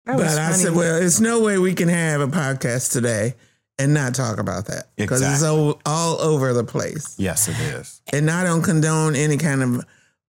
That 0.06 0.16
was 0.16 0.26
But 0.34 0.38
I 0.38 0.52
said, 0.52 0.72
well, 0.74 1.02
it's 1.02 1.20
no 1.20 1.40
way 1.42 1.58
we 1.58 1.74
can 1.74 1.88
have 1.90 2.22
a 2.22 2.28
podcast 2.28 2.92
today 2.92 3.34
and 3.78 3.92
not 3.92 4.14
talk 4.14 4.38
about 4.38 4.64
that 4.66 4.86
because 4.96 5.20
it's 5.20 5.42
all, 5.42 5.78
all 5.84 6.18
over 6.22 6.54
the 6.54 6.64
place. 6.64 7.14
Yes, 7.18 7.46
it 7.46 7.58
is. 7.60 8.00
And 8.12 8.30
I 8.30 8.42
don't 8.42 8.62
condone 8.62 9.14
any 9.16 9.36
kind 9.36 9.62
of 9.62 9.68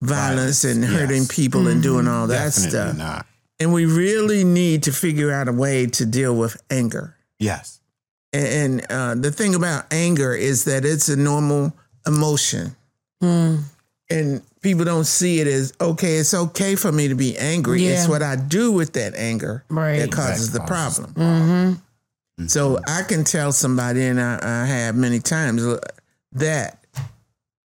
violence 0.02 0.62
Violence, 0.62 0.64
and 0.64 0.84
hurting 0.84 1.22
yes. 1.22 1.34
people 1.34 1.66
and 1.68 1.82
doing 1.82 2.06
all 2.08 2.26
that 2.26 2.52
Definitely 2.54 2.70
stuff. 2.70 2.96
not. 2.96 3.26
And 3.60 3.72
we 3.72 3.84
really 3.84 4.42
need 4.42 4.84
to 4.84 4.92
figure 4.92 5.30
out 5.30 5.46
a 5.46 5.52
way 5.52 5.86
to 5.86 6.06
deal 6.06 6.34
with 6.34 6.60
anger. 6.70 7.14
Yes. 7.38 7.80
And 8.32 8.84
uh, 8.90 9.14
the 9.16 9.30
thing 9.30 9.54
about 9.54 9.92
anger 9.92 10.34
is 10.34 10.64
that 10.64 10.84
it's 10.84 11.08
a 11.08 11.16
normal 11.16 11.72
emotion. 12.06 12.74
Hmm. 13.20 13.56
and 14.08 14.40
people 14.62 14.86
don't 14.86 15.04
see 15.04 15.40
it 15.40 15.46
as 15.46 15.74
okay. 15.78 16.14
It's 16.16 16.32
okay 16.32 16.74
for 16.74 16.90
me 16.90 17.08
to 17.08 17.14
be 17.14 17.36
angry. 17.36 17.84
It's 17.84 18.08
what 18.08 18.22
I 18.22 18.36
do 18.36 18.72
with 18.72 18.94
that 18.94 19.14
anger 19.14 19.62
Right. 19.68 19.98
that 19.98 20.10
causes 20.10 20.52
That 20.52 20.62
the 20.62 20.66
causes 20.66 21.04
problem. 21.04 21.14
Mm-hmm. 21.14 21.72
Mm-hmm. 22.42 22.46
So 22.46 22.80
I 22.88 23.02
can 23.02 23.24
tell 23.24 23.52
somebody, 23.52 24.06
and 24.06 24.18
I, 24.18 24.38
I 24.42 24.64
have 24.64 24.96
many 24.96 25.18
times, 25.20 25.62
that 26.32 26.82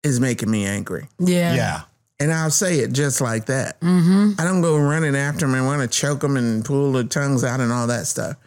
is 0.03 0.19
making 0.19 0.51
me 0.51 0.65
angry. 0.65 1.07
Yeah. 1.19 1.55
Yeah. 1.55 1.81
And 2.19 2.31
I'll 2.31 2.49
say 2.51 2.79
it 2.79 2.93
just 2.93 3.19
like 3.19 3.47
that. 3.47 3.79
Mm-hmm. 3.81 4.39
I 4.39 4.43
don't 4.45 4.61
go 4.61 4.77
running 4.77 5.15
after 5.15 5.45
them 5.45 5.53
and 5.55 5.65
want 5.65 5.81
to 5.81 5.87
choke 5.87 6.21
them 6.21 6.37
and 6.37 6.63
pull 6.63 6.93
their 6.93 7.03
tongues 7.03 7.43
out 7.43 7.59
and 7.59 7.71
all 7.71 7.87
that 7.87 8.07
stuff. 8.07 8.37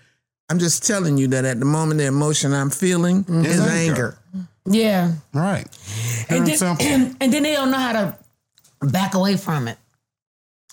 I'm 0.48 0.58
just 0.58 0.86
telling 0.86 1.18
you 1.18 1.28
that 1.28 1.44
at 1.44 1.58
the 1.58 1.66
moment, 1.66 1.98
the 1.98 2.06
emotion 2.06 2.54
I'm 2.54 2.70
feeling 2.70 3.24
is 3.28 3.60
anger. 3.60 4.16
Yeah. 4.64 5.12
Right. 5.34 5.66
And 6.30 6.46
then, 6.46 7.16
and 7.20 7.32
then 7.32 7.42
they 7.42 7.52
don't 7.52 7.70
know 7.70 7.78
how 7.78 7.92
to 7.92 8.18
back 8.80 9.14
away 9.14 9.36
from 9.36 9.68
it. 9.68 9.76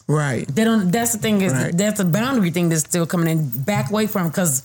Right. 0.07 0.47
They 0.47 0.63
don't. 0.63 0.91
That's 0.91 1.13
the 1.13 1.17
thing 1.17 1.41
is 1.41 1.51
Right. 1.51 1.75
that's 1.75 1.99
a 1.99 2.05
boundary 2.05 2.51
thing 2.51 2.69
that's 2.69 2.81
still 2.83 3.05
coming 3.07 3.27
in. 3.27 3.49
Back 3.49 3.89
away 3.89 4.07
from 4.07 4.27
because 4.29 4.63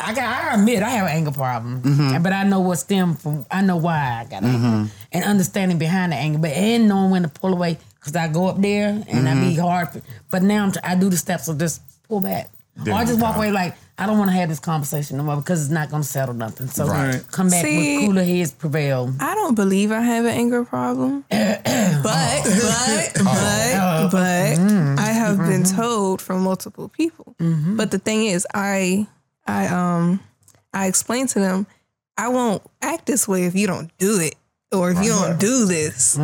I 0.00 0.14
got. 0.14 0.24
I 0.24 0.54
admit 0.54 0.82
I 0.82 0.90
have 0.90 1.06
an 1.06 1.12
anger 1.12 1.30
problem, 1.32 1.82
Mm-hmm. 1.82 2.22
but 2.22 2.32
I 2.32 2.44
know 2.44 2.60
what 2.60 2.76
stem 2.78 3.14
from. 3.14 3.46
I 3.50 3.62
know 3.62 3.76
why 3.76 4.20
I 4.24 4.24
got 4.30 4.42
anger 4.44 4.90
and 5.12 5.24
understanding 5.24 5.78
behind 5.78 6.12
the 6.12 6.16
anger, 6.16 6.38
but 6.38 6.50
and 6.52 6.88
knowing 6.88 7.10
when 7.10 7.22
to 7.22 7.28
pull 7.28 7.52
away 7.52 7.78
because 8.00 8.14
I 8.16 8.28
go 8.28 8.46
up 8.46 8.60
there 8.60 8.88
and 9.08 9.28
I 9.28 9.32
Mm-hmm. 9.32 9.48
be 9.48 9.54
hard. 9.56 10.02
But 10.30 10.42
now 10.42 10.64
I'm, 10.64 10.72
tr- 10.72 10.78
I 10.84 10.94
do 10.96 11.08
the 11.10 11.16
steps 11.16 11.48
of 11.48 11.58
just 11.58 11.82
pull 12.08 12.20
back. 12.20 12.50
There 12.76 12.92
or 12.92 12.98
I 12.98 13.00
you 13.02 13.06
just 13.08 13.20
walk 13.20 13.36
away 13.36 13.50
like 13.52 13.74
I 13.98 14.04
don't 14.04 14.18
want 14.18 14.30
to 14.30 14.36
have 14.36 14.50
this 14.50 14.60
conversation 14.60 15.16
no 15.16 15.22
more 15.22 15.36
because 15.36 15.62
it's 15.62 15.70
not 15.70 15.88
going 15.88 16.02
to 16.02 16.08
settle 16.08 16.34
nothing. 16.34 16.66
So 16.66 16.86
Right. 16.86 17.22
come 17.32 17.48
back 17.48 17.64
See- 17.64 17.96
with 17.98 18.06
cooler 18.08 18.24
heads 18.24 18.52
prevail. 18.52 19.10
I 19.18 19.34
don't 19.34 19.54
believe 19.54 19.90
I 19.92 20.00
have 20.02 20.24
an 20.26 20.32
anger 20.32 20.64
problem. 20.64 21.24
but, 21.30 21.62
but, 22.02 23.12
but, 23.24 24.08
but, 24.12 24.58
I 24.98 25.10
have 25.12 25.38
been 25.38 25.64
told 25.64 26.20
from 26.20 26.42
multiple 26.42 26.88
people. 26.90 27.34
But 27.38 27.90
the 27.90 27.98
thing 27.98 28.24
is, 28.26 28.46
I, 28.54 29.06
I, 29.46 29.66
um, 29.68 30.20
I 30.72 30.86
explained 30.86 31.28
to 31.30 31.40
them, 31.40 31.66
I 32.18 32.28
won't 32.28 32.62
act 32.82 33.06
this 33.06 33.28
way 33.28 33.44
if 33.44 33.54
you 33.54 33.66
don't 33.66 33.96
do 33.98 34.18
it 34.20 34.34
or 34.72 34.90
if 34.90 35.02
you 35.02 35.10
don't 35.10 35.38
do 35.38 35.66
this, 35.66 36.16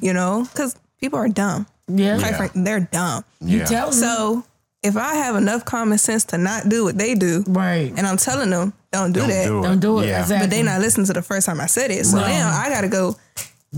you 0.00 0.12
know, 0.12 0.46
because 0.52 0.76
people 1.00 1.18
are 1.18 1.28
dumb. 1.28 1.66
Yeah, 1.88 2.18
Quite 2.18 2.36
frank, 2.36 2.52
they're 2.54 2.80
dumb. 2.80 3.24
you 3.40 3.58
Yeah. 3.58 3.64
tell 3.64 3.90
them. 3.90 3.98
So 3.98 4.44
if 4.82 4.96
I 4.96 5.14
have 5.14 5.36
enough 5.36 5.64
common 5.64 5.96
sense 5.98 6.24
to 6.26 6.38
not 6.38 6.68
do 6.68 6.84
what 6.84 6.98
they 6.98 7.14
do, 7.14 7.44
right. 7.48 7.92
and 7.96 8.06
I'm 8.06 8.18
telling 8.18 8.50
them, 8.50 8.74
don't 8.92 9.12
do 9.12 9.20
Don't 9.20 9.28
that. 9.30 9.44
Do 9.46 9.62
don't 9.62 9.80
do 9.80 10.00
it. 10.00 10.06
Yeah. 10.08 10.20
Exactly. 10.20 10.46
But 10.46 10.50
they 10.50 10.62
not 10.62 10.80
listening 10.80 11.06
to 11.06 11.12
the 11.14 11.22
first 11.22 11.46
time 11.46 11.60
I 11.60 11.66
said 11.66 11.90
it. 11.90 12.04
So 12.06 12.18
now 12.18 12.50
I 12.56 12.68
gotta 12.68 12.88
go 12.88 13.16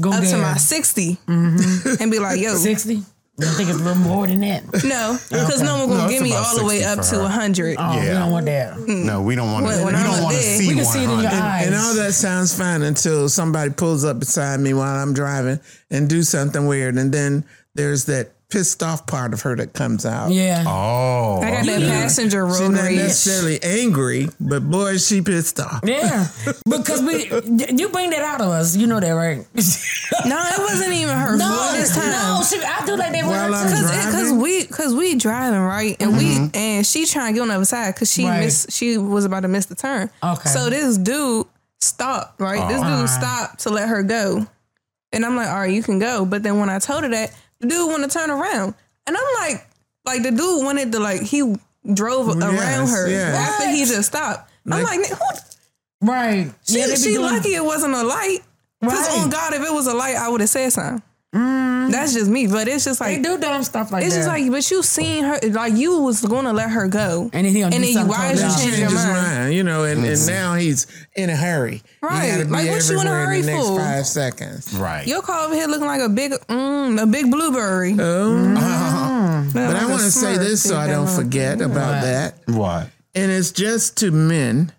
go 0.00 0.12
up 0.12 0.22
to 0.24 0.36
my 0.38 0.54
60 0.54 1.18
and 1.26 2.10
be 2.10 2.18
like, 2.18 2.40
yo, 2.40 2.54
60? 2.56 3.02
I 3.42 3.46
think 3.54 3.68
it's 3.70 3.78
a 3.78 3.82
little 3.82 3.94
more 4.02 4.26
than 4.26 4.40
that. 4.40 4.64
no, 4.84 5.18
because 5.30 5.62
no 5.62 5.78
one 5.80 5.88
gonna 5.88 6.02
No, 6.04 6.08
give 6.08 6.22
me 6.22 6.32
all 6.34 6.56
the 6.58 6.64
way 6.64 6.84
up 6.84 7.00
to 7.00 7.16
her. 7.16 7.22
100. 7.22 7.76
Oh, 7.78 7.98
we 8.00 8.06
don't 8.06 8.30
want 8.30 8.46
that. 8.46 8.74
Mm. 8.76 9.04
No, 9.04 9.22
we 9.22 9.34
don't 9.34 9.52
want 9.52 9.66
to. 9.66 9.72
When- 9.84 9.86
We 9.86 9.92
I'm 10.00 10.04
don't 10.10 10.22
want 10.22 10.36
to 10.36 10.42
see 10.42 10.68
we 10.68 10.74
can 10.74 10.84
see 10.84 11.00
it 11.00 11.04
in 11.04 11.10
100. 11.10 11.22
your 11.22 11.42
eyes. 11.42 11.66
And 11.66 11.74
all 11.76 11.94
that 11.94 12.12
sounds 12.14 12.56
fine 12.56 12.82
until 12.82 13.28
somebody 13.28 13.70
pulls 13.70 14.04
up 14.04 14.18
beside 14.18 14.60
me 14.60 14.74
while 14.74 14.96
I'm 15.02 15.14
driving 15.14 15.60
and 15.90 16.08
do 16.08 16.22
something 16.22 16.66
weird. 16.66 16.96
And 16.96 17.12
then 17.12 17.44
there's 17.74 18.04
that 18.06 18.32
pissed 18.50 18.82
off 18.82 19.06
part 19.06 19.32
of 19.32 19.42
her 19.42 19.54
that 19.56 19.72
comes 19.72 20.04
out. 20.04 20.30
Yeah. 20.32 20.64
Oh, 20.66 21.40
I 21.42 21.50
got 21.52 21.66
that 21.66 21.80
Yeah. 21.80 21.88
passenger 22.02 22.48
She's 22.50 22.60
not 22.60 22.90
necessarily 22.92 23.62
angry, 23.62 24.28
but 24.40 24.68
boy, 24.68 24.90
is 24.92 25.06
she 25.06 25.22
pissed 25.22 25.60
off. 25.60 25.80
Yeah, 25.84 26.26
because 26.68 27.00
we 27.02 27.30
you 27.72 27.88
bring 27.90 28.10
that 28.10 28.22
out 28.22 28.40
of 28.40 28.48
us, 28.48 28.76
you 28.76 28.86
know 28.86 29.00
that, 29.00 29.10
right? 29.12 29.46
No, 30.26 30.36
it 30.36 30.58
wasn't 30.58 30.92
even 30.92 31.16
her 31.16 31.38
fault 31.38 31.72
this 31.72 31.94
time. 31.94 32.10
no, 32.10 32.42
she, 32.46 32.56
I 32.62 32.84
do 32.84 32.96
like 32.96 33.12
that 33.12 33.22
with 33.24 33.30
While 33.32 33.52
her 33.52 33.54
I'm 33.54 33.70
too. 33.70 33.80
driving? 33.80 34.12
Cause, 34.12 34.30
cause 34.30 34.32
we, 34.32 34.64
cause 34.66 34.94
we 34.94 35.14
driving 35.14 35.60
right, 35.60 35.96
and 36.00 36.16
we, 36.18 36.24
mm-hmm. 36.24 36.56
and 36.56 36.86
she 36.86 37.06
trying 37.06 37.32
to 37.32 37.34
get 37.34 37.42
on 37.42 37.48
the 37.48 37.54
other 37.54 37.64
side, 37.64 37.94
cause 37.96 38.12
she 38.12 38.24
Right. 38.26 38.40
missed, 38.40 38.72
she 38.72 38.98
was 38.98 39.24
about 39.24 39.40
to 39.40 39.48
miss 39.48 39.66
the 39.66 39.76
turn. 39.76 40.10
Okay. 40.22 40.48
So 40.48 40.68
this 40.68 40.98
dude 40.98 41.46
stopped, 41.80 42.40
right? 42.40 42.68
This 42.68 42.82
dude 42.82 43.08
stopped 43.08 43.60
to 43.60 43.70
let 43.70 43.88
her 43.88 44.02
go, 44.02 44.46
and 45.12 45.24
I'm 45.24 45.36
like, 45.36 45.48
all 45.48 45.60
right, 45.60 45.72
you 45.72 45.82
can 45.82 45.98
go. 46.00 46.24
But 46.26 46.42
then 46.42 46.58
when 46.60 46.68
I 46.68 46.80
told 46.80 47.04
her 47.04 47.08
that, 47.10 47.32
the 47.60 47.68
dude 47.68 47.90
wanted 47.90 48.10
to 48.10 48.18
turn 48.18 48.30
around, 48.30 48.74
and 49.06 49.16
I'm 49.16 49.34
like, 49.40 49.66
like 50.04 50.22
the 50.22 50.30
dude 50.30 50.64
wanted 50.64 50.92
to 50.92 51.00
like 51.00 51.22
he 51.22 51.54
drove 51.94 52.28
around 52.28 52.88
her 52.88 53.08
yeah. 53.08 53.32
after 53.36 53.70
he 53.70 53.84
just 53.84 54.04
stopped. 54.08 54.50
I'm 54.66 54.82
Like- 54.82 54.98
like, 54.98 55.08
who, 55.08 56.06
right? 56.06 56.52
she, 56.66 56.78
Yeah, 56.78 56.94
she 56.94 57.14
doing- 57.14 57.22
lucky 57.22 57.54
it 57.54 57.64
wasn't 57.64 57.94
a 57.94 58.02
light. 58.02 58.40
Cause 58.82 58.92
Right. 59.08 59.18
on 59.20 59.28
God, 59.30 59.52
if 59.54 59.62
it 59.62 59.72
was 59.72 59.86
a 59.86 59.94
light, 59.94 60.16
I 60.16 60.28
would 60.28 60.40
have 60.40 60.48
said 60.50 60.72
something. 60.72 61.02
That's 61.32 62.12
just 62.14 62.30
me, 62.30 62.46
but 62.46 62.68
it's 62.68 62.84
just 62.84 63.00
They 63.00 63.14
like 63.16 63.22
do 63.24 63.38
dumb 63.38 63.62
stuff 63.64 63.90
like 63.92 64.02
that. 64.02 64.06
it's 64.06 64.14
that. 64.14 64.20
just 64.20 64.28
like, 64.28 64.50
but 64.50 64.70
you 64.70 64.82
seen 64.82 65.24
her 65.24 65.38
like 65.50 65.74
you 65.74 66.00
was 66.02 66.20
gonna 66.22 66.52
let 66.52 66.70
her 66.70 66.86
go, 66.88 67.30
And 67.32 67.44
then 67.46 67.52
he 67.54 67.60
gonna 67.60 67.76
do 67.78 67.84
you, 67.84 68.06
why 68.06 68.30
is 68.32 68.40
you 68.42 68.48
totally 68.48 68.62
change 68.64 68.76
Change 68.78 68.90
your 68.92 68.92
mind? 68.92 69.12
mind, 69.38 69.54
you 69.54 69.62
know, 69.64 69.84
and, 69.84 70.04
and 70.04 70.26
now 70.26 70.54
he's 70.54 70.86
in 71.16 71.30
a 71.30 71.36
hurry. 71.36 71.82
Right. 72.00 72.26
You 72.26 72.32
gotta 72.32 72.44
be 72.46 72.50
Like, 72.52 72.68
what 72.70 72.88
you 72.90 73.00
in 73.00 73.06
a 73.06 73.10
hurry 73.10 73.40
in 73.40 73.46
the 73.46 73.52
next 73.52 73.66
for? 73.68 73.78
five 73.78 74.06
seconds. 74.06 74.74
right. 74.74 75.06
Your 75.06 75.22
car 75.22 75.46
over 75.46 75.54
here 75.54 75.66
looking 75.66 75.86
like 75.86 76.00
a 76.00 76.08
big, 76.08 76.32
mm, 76.32 77.02
a 77.02 77.06
big 77.06 77.30
blueberry. 77.30 77.96
Oh. 77.98 79.50
But 79.52 79.76
I 79.76 79.86
want 79.86 80.02
to 80.02 80.10
say 80.10 80.36
this 80.38 80.62
so 80.62 80.76
I 80.76 80.86
don't 80.86 81.08
forget 81.08 81.60
about 81.60 82.02
that. 82.02 82.34
What? 82.46 82.88
And 83.14 83.30
it's 83.32 83.50
just 83.52 83.96
to 83.98 84.10
men. 84.12 84.72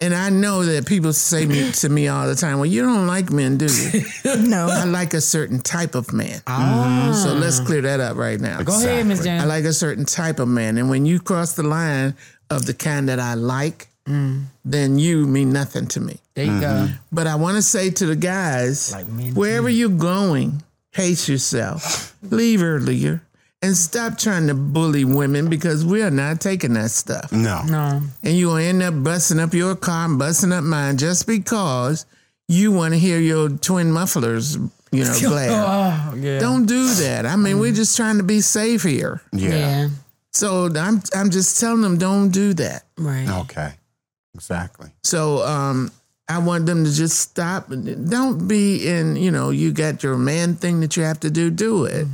And 0.00 0.14
I 0.14 0.28
know 0.28 0.62
that 0.62 0.86
people 0.86 1.12
say 1.14 1.46
me, 1.46 1.72
to 1.80 1.88
me 1.88 2.08
all 2.08 2.26
the 2.26 2.34
time, 2.34 2.58
well, 2.58 2.66
you 2.66 2.82
don't 2.82 3.06
like 3.06 3.30
men, 3.30 3.56
do 3.56 3.66
you? 3.66 4.04
No, 4.36 4.68
I 4.70 4.84
like 4.84 5.14
a 5.14 5.20
certain 5.20 5.60
type 5.60 5.94
of 5.94 6.12
man. 6.12 6.42
Ah. 6.46 7.06
Mm-hmm. 7.08 7.14
So 7.14 7.32
let's 7.32 7.60
clear 7.60 7.80
that 7.82 8.00
up 8.00 8.16
right 8.16 8.38
now. 8.38 8.60
Go 8.62 8.76
ahead, 8.76 9.06
Miss 9.06 9.20
Exactly. 9.20 9.38
Jan. 9.38 9.40
I 9.40 9.44
like 9.44 9.64
a 9.64 9.72
certain 9.72 10.04
type 10.04 10.38
of 10.38 10.48
man. 10.48 10.76
And 10.76 10.90
when 10.90 11.06
you 11.06 11.18
cross 11.20 11.54
the 11.54 11.62
line 11.62 12.14
of 12.50 12.66
the 12.66 12.74
kind 12.74 13.08
that 13.08 13.18
I 13.18 13.34
like, 13.34 13.88
mm. 14.06 14.44
then 14.64 14.98
you 14.98 15.26
mean 15.26 15.52
nothing 15.52 15.86
to 15.88 16.00
me. 16.00 16.18
there 16.34 16.44
you 16.44 16.60
go. 16.60 16.66
Mm-hmm. 16.66 16.94
But 17.12 17.26
I 17.26 17.36
want 17.36 17.56
to 17.56 17.62
say 17.62 17.90
to 17.90 18.06
the 18.06 18.16
guys, 18.16 18.92
Like 18.92 19.08
men 19.08 19.34
wherever 19.34 19.68
you're 19.68 19.88
going, 19.88 20.62
pace 20.92 21.28
yourself, 21.28 22.14
leave 22.22 22.62
earlier, 22.62 23.22
and 23.62 23.76
stop 23.76 24.18
trying 24.18 24.46
to 24.48 24.54
bully 24.54 25.04
women 25.04 25.48
because 25.48 25.84
we 25.84 26.02
are 26.02 26.10
not 26.10 26.40
taking 26.40 26.74
that 26.74 26.90
stuff. 26.90 27.32
No. 27.32 27.62
No, 27.68 28.02
And 28.22 28.36
you'll 28.36 28.56
end 28.56 28.82
up 28.82 29.02
busting 29.02 29.40
up 29.40 29.54
your 29.54 29.74
car 29.76 30.04
and 30.06 30.18
busting 30.18 30.52
up 30.52 30.62
mine 30.64 30.98
just 30.98 31.26
because 31.26 32.06
you 32.48 32.70
want 32.72 32.94
to 32.94 32.98
hear 33.00 33.18
your 33.18 33.48
twin 33.48 33.90
mufflers, 33.90 34.56
you 34.92 35.04
know, 35.04 35.18
blare. 35.20 35.50
oh 35.52 36.14
yeah, 36.16 36.38
Don't 36.38 36.66
do 36.66 36.92
that. 36.94 37.26
I 37.26 37.36
mean, 37.36 37.58
we're 37.58 37.72
just 37.72 37.96
trying 37.96 38.18
to 38.18 38.22
be 38.22 38.40
safe 38.40 38.82
here. 38.82 39.20
Yeah. 39.32 39.48
yeah, 39.50 39.88
So 40.32 40.66
I'm 40.76 41.02
I'm 41.14 41.30
just 41.30 41.58
telling 41.58 41.80
them 41.80 41.98
don't 41.98 42.30
do 42.30 42.54
that. 42.54 42.84
right. 42.98 43.28
Okay. 43.42 43.72
Exactly. 44.34 44.90
So 45.02 45.42
um, 45.46 45.90
I 46.28 46.38
want 46.38 46.66
them 46.66 46.84
to 46.84 46.92
just 46.92 47.18
stop. 47.18 47.68
Don't 47.70 48.46
be 48.46 48.86
in. 48.86 49.16
You 49.16 49.30
know, 49.30 49.48
you 49.50 49.72
got 49.72 50.02
your 50.02 50.18
man 50.18 50.56
thing 50.56 50.80
that 50.80 50.94
you 50.96 51.02
have 51.04 51.20
to 51.20 51.30
do. 51.30 51.50
Do 51.50 51.84
it. 51.86 52.06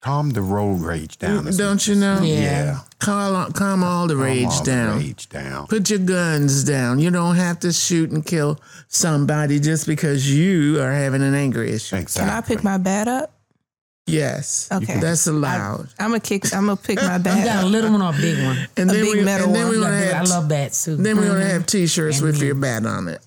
Calm 0.00 0.30
the 0.30 0.40
road 0.40 0.80
rage 0.80 1.18
down. 1.18 1.44
Mm, 1.44 1.48
is 1.48 1.58
Don't 1.58 1.86
you 1.86 1.94
know? 1.94 2.22
Yeah. 2.22 2.34
Yeah. 2.40 2.78
Calm, 3.00 3.52
calm 3.52 3.84
all 3.84 4.06
the 4.06 4.14
Calm 4.14 4.22
rage 4.22 4.46
all 4.46 4.58
the 4.64 4.70
down. 4.70 4.98
Rage 4.98 5.28
down. 5.28 5.66
Put 5.66 5.90
your 5.90 5.98
guns 5.98 6.64
down. 6.64 6.98
You 7.00 7.10
don't 7.10 7.36
have 7.36 7.60
to 7.60 7.72
shoot 7.72 8.10
and 8.10 8.24
kill 8.24 8.58
somebody 8.88 9.60
just 9.60 9.86
because 9.86 10.30
you 10.34 10.80
are 10.80 10.90
having 10.92 11.20
an 11.22 11.34
anger 11.34 11.62
issue. 11.62 11.96
Exactly. 11.96 12.30
can 12.30 12.36
I 12.36 12.40
pick 12.40 12.64
my 12.64 12.78
bat 12.78 13.08
up? 13.08 13.32
Yes. 14.06 14.68
Okay. 14.72 14.98
That's 15.00 15.26
allowed. 15.26 15.88
I'm 15.98 16.08
gonna 16.08 16.20
kick. 16.20 16.52
I'm 16.54 16.64
gonna 16.66 16.76
pick 16.76 16.96
my 16.96 17.16
You 17.18 17.22
bat 17.22 17.44
got 17.44 17.64
a 17.64 17.66
little 17.66 17.92
one 17.92 18.00
or 18.02 18.08
a 18.08 18.16
big 18.16 18.42
one? 18.42 18.56
And 18.78 18.90
A 18.90 18.94
then 18.94 19.04
big 19.04 19.16
we, 19.18 19.22
metal 19.22 19.46
and 19.48 19.54
then 19.54 19.62
one. 19.64 19.70
we 19.70 19.76
You 19.76 19.82
want 19.82 19.92
got 19.92 20.00
to 20.00 20.06
big- 20.06 20.14
I 20.14 20.22
love 20.34 20.48
bats 20.48 20.84
too. 20.84 20.96
then 20.96 21.16
we're 21.18 21.26
gonna 21.28 21.40
mm-hmm. 21.40 21.50
have 21.50 21.66
T-shirts 21.66 22.16
And 22.18 22.26
with 22.26 22.38
then- 22.38 22.46
your 22.46 22.54
bat 22.54 22.86
on 22.86 23.06
it. 23.08 23.20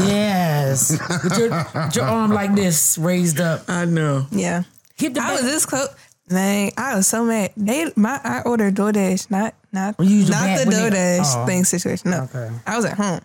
yes, 0.00 0.90
with 1.24 1.38
your, 1.38 1.48
your 1.94 2.04
arm 2.04 2.32
like 2.32 2.54
this 2.54 2.98
raised 2.98 3.40
up. 3.40 3.64
I 3.68 3.86
know. 3.86 4.26
Yeah, 4.30 4.62
The 5.08 5.20
I 5.22 5.32
was 5.32 5.42
this 5.42 5.66
close. 5.66 5.88
Man, 6.30 6.70
I 6.76 6.96
was 6.96 7.08
so 7.08 7.24
mad. 7.24 7.52
They 7.56 7.90
my 7.96 8.20
I 8.22 8.42
ordered 8.42 8.74
DoorDash, 8.76 9.30
not 9.30 9.54
not 9.72 9.98
not 9.98 9.98
the 9.98 10.64
they- 10.70 10.76
DoorDash 10.76 11.22
Oh. 11.36 11.46
thing 11.46 11.64
situation. 11.64 12.10
No, 12.10 12.22
Okay. 12.22 12.50
I 12.66 12.76
was 12.76 12.84
at 12.84 12.96
home, 12.96 13.20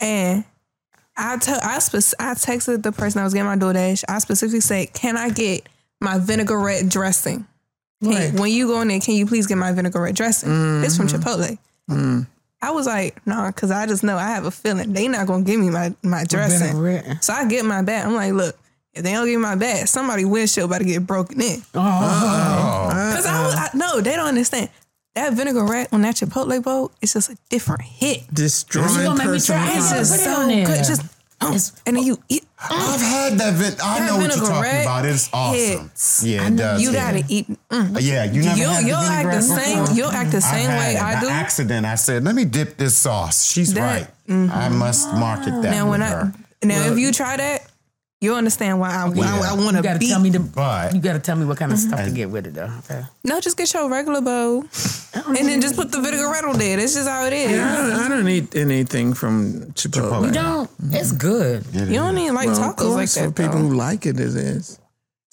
and 0.00 0.44
I 1.16 1.36
tell 1.38 1.60
I 1.62 1.78
spec- 1.78 2.18
I 2.18 2.34
texted 2.34 2.82
the 2.82 2.92
person 2.92 3.20
I 3.20 3.24
was 3.24 3.32
getting 3.34 3.46
my 3.46 3.56
DoorDash. 3.56 4.04
I 4.08 4.18
specifically 4.18 4.60
said, 4.60 4.92
"Can 4.92 5.16
I 5.16 5.30
get 5.30 5.68
my 6.00 6.18
vinaigrette 6.18 6.88
dressing? 6.88 7.46
Can-. 8.02 8.36
When 8.36 8.50
you 8.50 8.66
go 8.66 8.80
in 8.80 8.88
there, 8.88 8.98
can 9.00 9.14
you 9.14 9.26
please 9.26 9.46
get 9.46 9.56
my 9.58 9.72
vinaigrette 9.72 10.14
dressing? 10.16 10.82
It's 10.84 10.96
from 10.96 11.06
Chipotle." 11.08 11.56
I 12.64 12.70
was 12.70 12.86
like, 12.86 13.20
"No," 13.26 13.34
nah, 13.36 13.46
because 13.48 13.70
I 13.70 13.86
just 13.86 14.02
know 14.04 14.16
I 14.16 14.28
have 14.28 14.44
a 14.44 14.50
feeling 14.50 14.92
they 14.92 15.08
not 15.08 15.26
gonna 15.26 15.42
give 15.44 15.58
me 15.60 15.70
my 15.70 15.94
my 16.02 16.24
dressing. 16.24 16.76
So 17.20 17.32
I 17.32 17.44
get 17.46 17.64
my 17.64 17.82
bag. 17.82 18.06
I'm 18.06 18.14
like, 18.14 18.32
"Look." 18.32 18.56
If 18.94 19.02
they 19.04 19.12
don't 19.12 19.26
give 19.26 19.36
me 19.40 19.42
my 19.42 19.54
bag, 19.54 19.88
somebody 19.88 20.24
windshield 20.24 20.70
about 20.70 20.78
to 20.78 20.84
get 20.84 21.06
broken 21.06 21.40
in. 21.40 21.62
Oh, 21.74 22.90
Cause 23.14 23.26
I 23.26 23.44
was, 23.44 23.54
I, 23.54 23.70
no, 23.74 24.00
they 24.00 24.16
don't 24.16 24.28
understand. 24.28 24.68
That 25.14 25.32
vinaigrette 25.34 25.88
on 25.92 26.02
that 26.02 26.16
Chipotle 26.16 26.62
bowl, 26.62 26.90
it's 27.02 27.12
just 27.12 27.30
a 27.30 27.36
different 27.50 27.82
hit. 27.82 28.22
Destroying 28.32 28.88
You 28.90 28.96
gonna 29.04 29.10
make 29.18 29.26
me 29.26 29.32
personal 29.34 29.60
try 29.62 29.72
it? 29.72 29.76
It's 29.76 29.88
property. 29.88 29.98
just 30.00 30.12
Put 30.12 30.20
it 30.20 30.24
so 30.24 30.40
on 30.42 30.48
there. 30.48 30.66
good. 30.66 30.76
Just 30.84 31.00
It's- 31.42 31.72
and 31.86 31.96
then 31.96 32.04
you 32.04 32.18
eat. 32.28 32.46
I've 32.58 33.00
had 33.00 33.38
that. 33.38 33.54
Vin- 33.54 33.74
I 33.82 33.98
That 33.98 34.06
know 34.06 34.16
what 34.16 34.22
you're 34.28 34.30
talking 34.46 34.46
vinaigrette 34.62 34.82
about. 34.84 35.04
It's 35.06 35.28
awesome. 35.32 35.56
hits. 35.88 36.22
Yeah, 36.22 36.46
it 36.46 36.56
does. 36.56 36.80
You 36.82 36.92
yeah. 36.92 37.12
gotta 37.12 37.24
eat. 37.28 37.46
Mm. 37.70 37.98
Yeah, 38.00 38.24
you 38.24 38.42
never 38.42 38.58
You'll, 38.58 38.70
had 38.70 38.84
the 38.84 38.88
you'll 38.88 38.96
act 38.98 39.24
the 39.24 39.40
vinaigrette 39.40 39.64
same. 39.64 39.78
before? 39.80 39.96
You'll 39.96 40.10
act 40.12 40.30
the 40.30 40.40
same 40.40 40.70
I 40.70 40.78
way 40.78 40.94
had 40.94 40.94
it. 40.94 41.02
I 41.02 41.14
By 41.14 41.20
do. 41.20 41.28
accident, 41.28 41.86
I 41.86 41.94
said, 41.96 42.24
"Let 42.24 42.34
me 42.36 42.44
dip 42.44 42.76
this 42.78 42.96
sauce." 42.96 43.44
She's 43.50 43.74
That- 43.74 44.08
mm-hmm. 44.28 44.48
right. 44.50 44.56
I 44.56 44.68
must 44.68 45.12
market 45.14 45.50
that. 45.62 45.70
Now 45.72 45.84
with 45.84 45.90
when 46.00 46.02
I 46.02 46.08
her. 46.10 46.32
now 46.62 46.92
if 46.92 46.98
you 46.98 47.10
try 47.12 47.36
that, 47.36 47.61
you'll 48.22 48.36
understand 48.36 48.80
why 48.80 48.90
I, 48.90 49.12
Yeah. 49.12 49.24
I, 49.24 49.50
I 49.50 49.52
want 49.54 49.76
You 49.76 49.82
to 49.82 49.82
gotta 49.82 49.98
tell 49.98 50.20
me 50.20 50.30
the. 50.30 50.40
But 50.40 50.94
You 50.94 51.00
gotta 51.00 51.18
tell 51.18 51.36
me 51.36 51.44
what 51.44 51.58
kind 51.58 51.72
of 51.72 51.78
mm-hmm. 51.78 51.88
stuff 51.88 52.04
to 52.06 52.10
get 52.12 52.30
with 52.30 52.46
it 52.46 52.54
though. 52.54 52.70
Okay. 52.84 53.02
no, 53.24 53.40
just 53.40 53.56
get 53.58 53.72
your 53.74 53.90
regular 53.90 54.20
bowl, 54.22 54.64
and 55.14 55.36
then 55.48 55.60
just 55.60 55.76
put 55.76 55.90
the 55.92 56.00
vinaigrette 56.00 56.44
on 56.44 56.58
there. 56.58 56.76
That's 56.78 56.94
just 56.94 57.08
how 57.08 57.26
it 57.26 57.32
is. 57.34 57.58
I 57.60 57.76
don't, 57.76 57.92
I 57.92 58.08
don't 58.08 58.28
eat 58.28 58.54
anything 58.56 59.12
from 59.14 59.72
Chipotle. 59.72 60.22
Chipotle. 60.22 60.26
You 60.28 60.32
don't. 60.32 60.70
It's 60.92 61.08
mm-hmm. 61.12 61.18
good. 61.18 61.66
it 61.74 61.88
You 61.88 61.96
don't 61.96 62.16
is. 62.16 62.22
even 62.22 62.34
like 62.34 62.46
Well, 62.46 62.62
of 62.70 62.76
tacos 62.76 62.94
like 62.94 63.10
that. 63.10 63.24
for 63.26 63.32
people 63.32 63.58
though. 63.58 63.68
who 63.68 63.74
like 63.74 64.06
it, 64.06 64.18
it 64.18 64.34
is. 64.36 64.78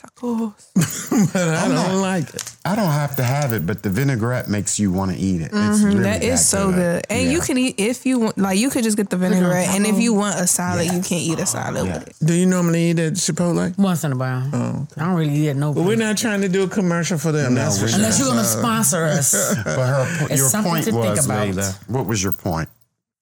Tacos. 0.02 0.54
But 1.34 1.36
I 1.50 1.66
I'm 1.66 1.72
don't 1.72 1.94
not- 1.96 2.02
like 2.02 2.34
it. 2.34 2.44
I 2.66 2.76
don't 2.76 2.92
have 2.92 3.16
to 3.18 3.24
have 3.24 3.52
it, 3.52 3.66
but 3.66 3.84
the 3.84 3.90
vinaigrette 3.90 4.48
makes 4.48 4.80
you 4.80 4.92
want 4.92 5.12
to 5.12 5.18
eat 5.18 5.42
it. 5.42 5.50
It's 5.54 5.82
really 5.82 5.96
Mm-hmm. 5.96 6.04
That 6.04 6.24
is 6.24 6.48
so 6.48 6.72
good. 6.72 7.06
And 7.10 7.24
you 7.32 7.40
Yeah. 7.40 7.46
can 7.46 7.58
eat 7.58 7.76
if 7.80 8.06
you 8.06 8.20
want. 8.20 8.38
Like 8.38 8.58
you 8.60 8.70
could 8.70 8.84
just 8.84 8.96
get 8.96 9.10
the 9.10 9.18
vinaigrette, 9.18 9.70
and 9.70 9.86
if 9.86 9.98
you 10.00 10.14
want 10.14 10.40
a 10.40 10.48
salad, 10.48 10.86
you 10.86 11.02
can 11.02 11.18
eat 11.18 11.40
a 11.40 11.46
salad 11.46 11.86
Yeah. 11.86 11.94
with 12.00 12.08
it. 12.10 12.16
Do 12.26 12.34
you 12.34 12.46
normally 12.46 12.92
eat 12.92 13.00
at 13.00 13.14
Chipotle? 13.14 13.78
Once 13.78 14.04
in 14.04 14.12
a 14.14 14.16
while. 14.16 14.50
Oh, 14.54 14.88
I 14.98 15.06
don't 15.06 15.16
really 15.16 15.34
eat 15.50 15.56
no. 15.56 15.74
But 15.74 15.84
we're 15.84 15.98
not 15.98 16.18
trying 16.18 16.42
to 16.42 16.50
do 16.50 16.64
a 16.64 16.68
commercial 16.70 17.18
for 17.18 17.32
them. 17.32 17.56
No, 17.56 17.62
that's 17.62 17.78
for 17.78 17.84
we're 17.86 17.90
sure. 17.90 17.98
Unless 17.98 18.20
you're 18.20 18.28
gonna 18.30 18.44
sponsor 18.44 19.04
us. 19.06 19.32
But 19.64 19.76
her, 19.76 20.18
po- 20.20 20.26
It's 20.30 20.38
your 20.38 20.50
something 20.50 20.72
point 20.72 20.86
to 20.86 20.92
think 20.92 21.16
was, 21.18 21.26
about. 21.26 21.48
Layla. 21.48 21.90
What 21.90 22.06
was 22.06 22.22
your 22.24 22.32
point 22.34 22.70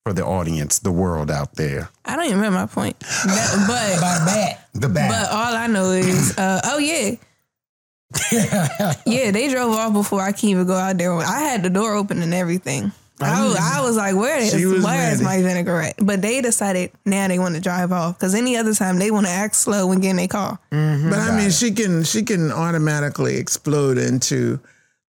for 0.08 0.14
the 0.14 0.26
audience, 0.26 0.80
the 0.80 0.92
world 0.92 1.30
out 1.30 1.56
there? 1.56 1.90
I 2.06 2.16
don't 2.16 2.26
even 2.26 2.38
remember 2.38 2.60
my 2.60 2.66
point, 2.66 2.98
That- 3.00 3.66
but 3.68 3.98
About 3.98 4.26
that. 4.26 4.70
The 4.74 4.88
bad. 4.88 5.10
but 5.12 5.32
all 5.36 5.54
I 5.56 5.68
know 5.68 5.92
is, 5.92 6.38
uh, 6.38 6.62
oh 6.64 6.78
yeah. 6.78 7.16
yeah, 9.06 9.32
they 9.32 9.50
drove 9.52 9.76
off 9.76 9.92
before 9.92 10.22
I 10.22 10.32
can 10.32 10.50
even 10.50 10.66
go 10.66 10.76
out 10.76 10.98
there. 10.98 11.12
I 11.14 11.42
had 11.42 11.62
the 11.64 11.70
door 11.70 11.94
open 11.94 12.22
and 12.22 12.34
everything. 12.34 12.92
I 13.20 13.46
was, 13.46 13.56
I 13.58 13.82
was 13.82 13.98
like, 13.98 14.16
where 14.16 14.38
is, 14.38 14.52
She 14.52 14.66
was 14.68 14.84
where 14.84 15.12
is 15.12 15.22
my 15.22 15.42
vinaigrette? 15.42 15.96
But 16.00 16.22
they 16.22 16.40
decided 16.40 16.92
now 17.04 17.28
they 17.28 17.40
want 17.40 17.56
to 17.56 17.62
drive 17.62 17.92
off 17.92 18.18
because 18.18 18.36
any 18.36 18.56
other 18.56 18.74
time 18.76 19.00
they 19.00 19.10
want 19.12 19.26
to 19.26 19.32
act 19.32 19.56
slow 19.56 19.88
when 19.88 20.00
getting 20.00 20.18
their 20.18 20.28
car. 20.28 20.60
But 20.70 20.78
I 21.20 21.36
mean, 21.36 21.50
she 21.50 21.72
can 21.72 22.04
she 22.04 22.22
can 22.24 22.52
automatically 22.52 23.38
explode 23.38 23.98
into 23.98 24.60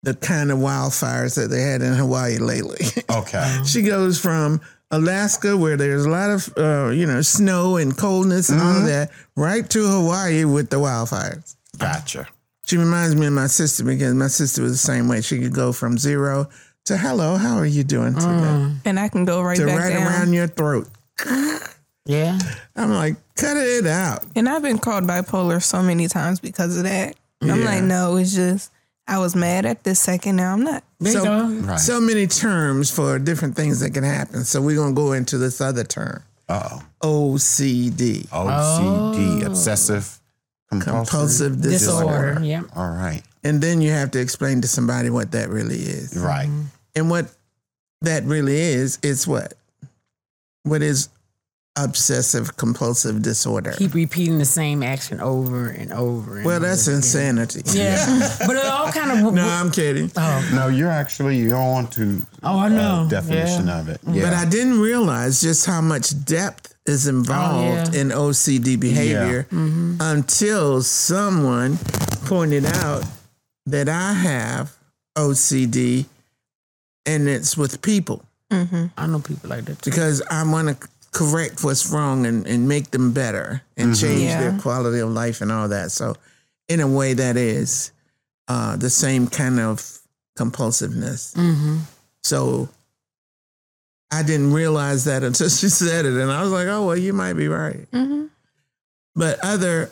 the 0.02 0.14
kind 0.14 0.50
of 0.50 0.58
wildfires 0.58 1.34
that 1.34 1.48
they 1.50 1.60
had 1.60 1.82
in 1.82 1.92
Hawaii 1.92 2.38
lately. 2.38 2.86
okay. 3.10 3.60
she 3.66 3.82
goes 3.82 4.18
from 4.18 4.60
Alaska, 4.90 5.56
where 5.56 5.76
there's 5.76 6.04
a 6.06 6.10
lot 6.10 6.30
of 6.30 6.48
uh, 6.56 6.90
you 6.90 7.06
know 7.06 7.20
snow 7.22 7.76
and 7.76 7.96
coldness 7.96 8.48
and 8.48 8.60
all 8.60 8.76
of 8.76 8.86
that, 8.86 9.10
right 9.36 9.68
to 9.70 9.86
Hawaii 9.86 10.44
with 10.44 10.70
the 10.70 10.76
wildfires. 10.76 11.56
Gotcha. 11.76 12.26
She 12.64 12.76
reminds 12.76 13.14
me 13.16 13.26
of 13.26 13.32
my 13.32 13.46
sister 13.46 13.84
because 13.84 14.14
my 14.14 14.26
sister 14.28 14.62
was 14.62 14.72
the 14.72 14.78
same 14.78 15.08
way. 15.08 15.20
She 15.22 15.38
could 15.40 15.54
go 15.54 15.72
from 15.72 15.96
zero 15.98 16.48
to 16.84 16.96
hello, 16.96 17.36
how 17.36 17.56
are 17.56 17.66
you 17.66 17.84
doing 17.84 18.14
today? 18.14 18.72
And 18.86 18.98
I 18.98 19.08
can 19.08 19.24
go 19.26 19.42
right 19.42 19.56
To 19.56 19.66
back 19.66 19.78
right 19.78 19.92
down. 19.92 20.06
around 20.06 20.32
your 20.32 20.46
throat. 20.48 20.88
Yeah. 22.06 22.38
I'm 22.74 22.90
like, 22.90 23.16
cut 23.36 23.56
it 23.58 23.86
out. 23.86 24.24
And 24.34 24.48
I've 24.48 24.62
been 24.62 24.78
called 24.78 25.04
bipolar 25.04 25.62
so 25.62 25.82
many 25.82 26.08
times 26.08 26.40
because 26.40 26.78
of 26.78 26.84
that. 26.84 27.14
I'm 27.42 27.48
Yeah. 27.60 27.64
like, 27.66 27.82
no, 27.84 28.16
it's 28.16 28.34
just 28.34 28.70
I 29.06 29.18
was 29.18 29.36
mad 29.36 29.66
at 29.66 29.84
this 29.84 30.00
second. 30.00 30.36
Now 30.36 30.54
I'm 30.54 30.62
not. 30.62 30.82
There 31.00 31.12
you 31.12 31.18
So, 31.18 31.24
go. 31.24 31.46
Right. 31.66 31.78
so 31.80 32.00
many 32.00 32.26
terms 32.26 32.90
for 32.90 33.18
different 33.18 33.54
things 33.56 33.80
that 33.80 33.90
can 33.94 34.04
happen. 34.04 34.44
So 34.44 34.60
we're 34.60 34.76
gonna 34.76 34.94
go 34.94 35.12
into 35.12 35.38
this 35.38 35.60
other 35.60 35.84
term, 35.84 36.22
Uh 36.48 36.78
oh. 37.02 37.34
OCD, 37.34 38.26
OCD, 38.28 39.44
obsessive 39.46 40.18
compulsive, 40.70 40.94
compulsive 40.94 41.60
disorder. 41.62 42.34
Disorder. 42.34 42.44
Yeah. 42.44 42.62
All 42.74 42.90
right. 42.90 43.22
And 43.44 43.60
then 43.62 43.80
you 43.80 43.90
have 43.90 44.10
to 44.12 44.20
explain 44.20 44.60
to 44.62 44.68
somebody 44.68 45.08
what 45.10 45.30
that 45.32 45.48
really 45.48 45.78
is. 45.78 46.16
Right. 46.16 46.48
And 46.96 47.08
what 47.08 47.30
that 48.02 48.24
really 48.24 48.56
is, 48.58 48.98
it's 49.02 49.26
what? 49.26 49.54
What 50.64 50.82
is 50.82 51.08
obsessive 51.78 52.56
compulsive 52.56 53.22
disorder? 53.22 53.72
Keep 53.78 53.94
repeating 53.94 54.38
the 54.38 54.44
same 54.44 54.82
action 54.82 55.20
over 55.20 55.68
and 55.68 55.92
over. 55.92 56.36
And 56.36 56.44
Well, 56.44 56.56
over 56.56 56.66
that's 56.66 56.86
again. 56.86 56.96
insanity. 56.96 57.62
Yeah. 57.66 58.36
but 58.46 58.56
it 58.56 58.64
all 58.64 58.90
kind 58.92 59.10
of. 59.26 59.32
No, 59.32 59.46
I'm 59.48 59.70
kidding. 59.70 60.10
oh, 60.16 60.50
No, 60.52 60.68
you're 60.68 60.90
actually 60.90 61.38
you're 61.38 61.56
on 61.56 61.86
to 61.90 62.22
oh, 62.42 62.58
I 62.58 62.68
know. 62.68 63.06
definition 63.08 63.66
Yeah. 63.68 63.80
of 63.80 63.88
it. 63.88 64.00
Yeah. 64.10 64.22
But 64.24 64.34
I 64.34 64.44
didn't 64.44 64.80
realize 64.80 65.40
just 65.40 65.64
how 65.66 65.80
much 65.80 66.24
depth 66.24 66.74
is 66.86 67.06
involved 67.06 67.88
Oh, 67.90 67.92
yeah. 67.92 68.00
in 68.00 68.08
OCD 68.10 68.78
behavior 68.80 69.44
Mm-hmm. 69.50 69.96
until 70.00 70.82
someone 70.82 71.78
pointed 72.24 72.64
out 72.66 73.04
that 73.66 73.88
I 73.88 74.14
have 74.14 74.72
OCD 75.16 76.06
and 77.04 77.28
it's 77.28 77.56
with 77.56 77.82
people 77.82 78.24
I 78.50 79.06
know 79.06 79.18
people 79.20 79.50
like 79.50 79.66
that 79.66 79.82
too. 79.82 79.90
because 79.90 80.22
I 80.30 80.42
want 80.50 80.68
to 80.80 80.88
correct 81.12 81.64
what's 81.64 81.90
wrong 81.90 82.26
and, 82.26 82.46
and 82.46 82.68
make 82.68 82.90
them 82.90 83.12
better 83.12 83.62
and 83.76 83.96
change 83.96 84.22
Yeah. 84.22 84.40
their 84.50 84.60
quality 84.60 84.98
of 85.00 85.10
life 85.10 85.40
and 85.40 85.50
all 85.50 85.68
that. 85.68 85.90
So, 85.92 86.14
in 86.68 86.80
a 86.80 86.86
way, 86.88 87.14
that 87.14 87.36
is 87.36 87.92
uh, 88.48 88.76
the 88.76 88.90
same 88.90 89.26
kind 89.26 89.58
of 89.60 89.98
compulsiveness. 90.36 91.34
Mm-hmm. 91.34 91.78
So 92.22 92.68
I 94.10 94.22
didn't 94.22 94.52
realize 94.52 95.04
that 95.04 95.22
until 95.22 95.48
she 95.60 95.68
said 95.68 96.04
it. 96.06 96.12
And 96.14 96.30
I 96.30 96.42
was 96.42 96.50
like, 96.52 96.66
oh, 96.68 96.86
well, 96.86 96.96
you 96.96 97.12
might 97.12 97.34
be 97.34 97.48
right. 97.48 97.90
Mm-hmm. 97.90 98.26
But 99.16 99.38
other 99.42 99.90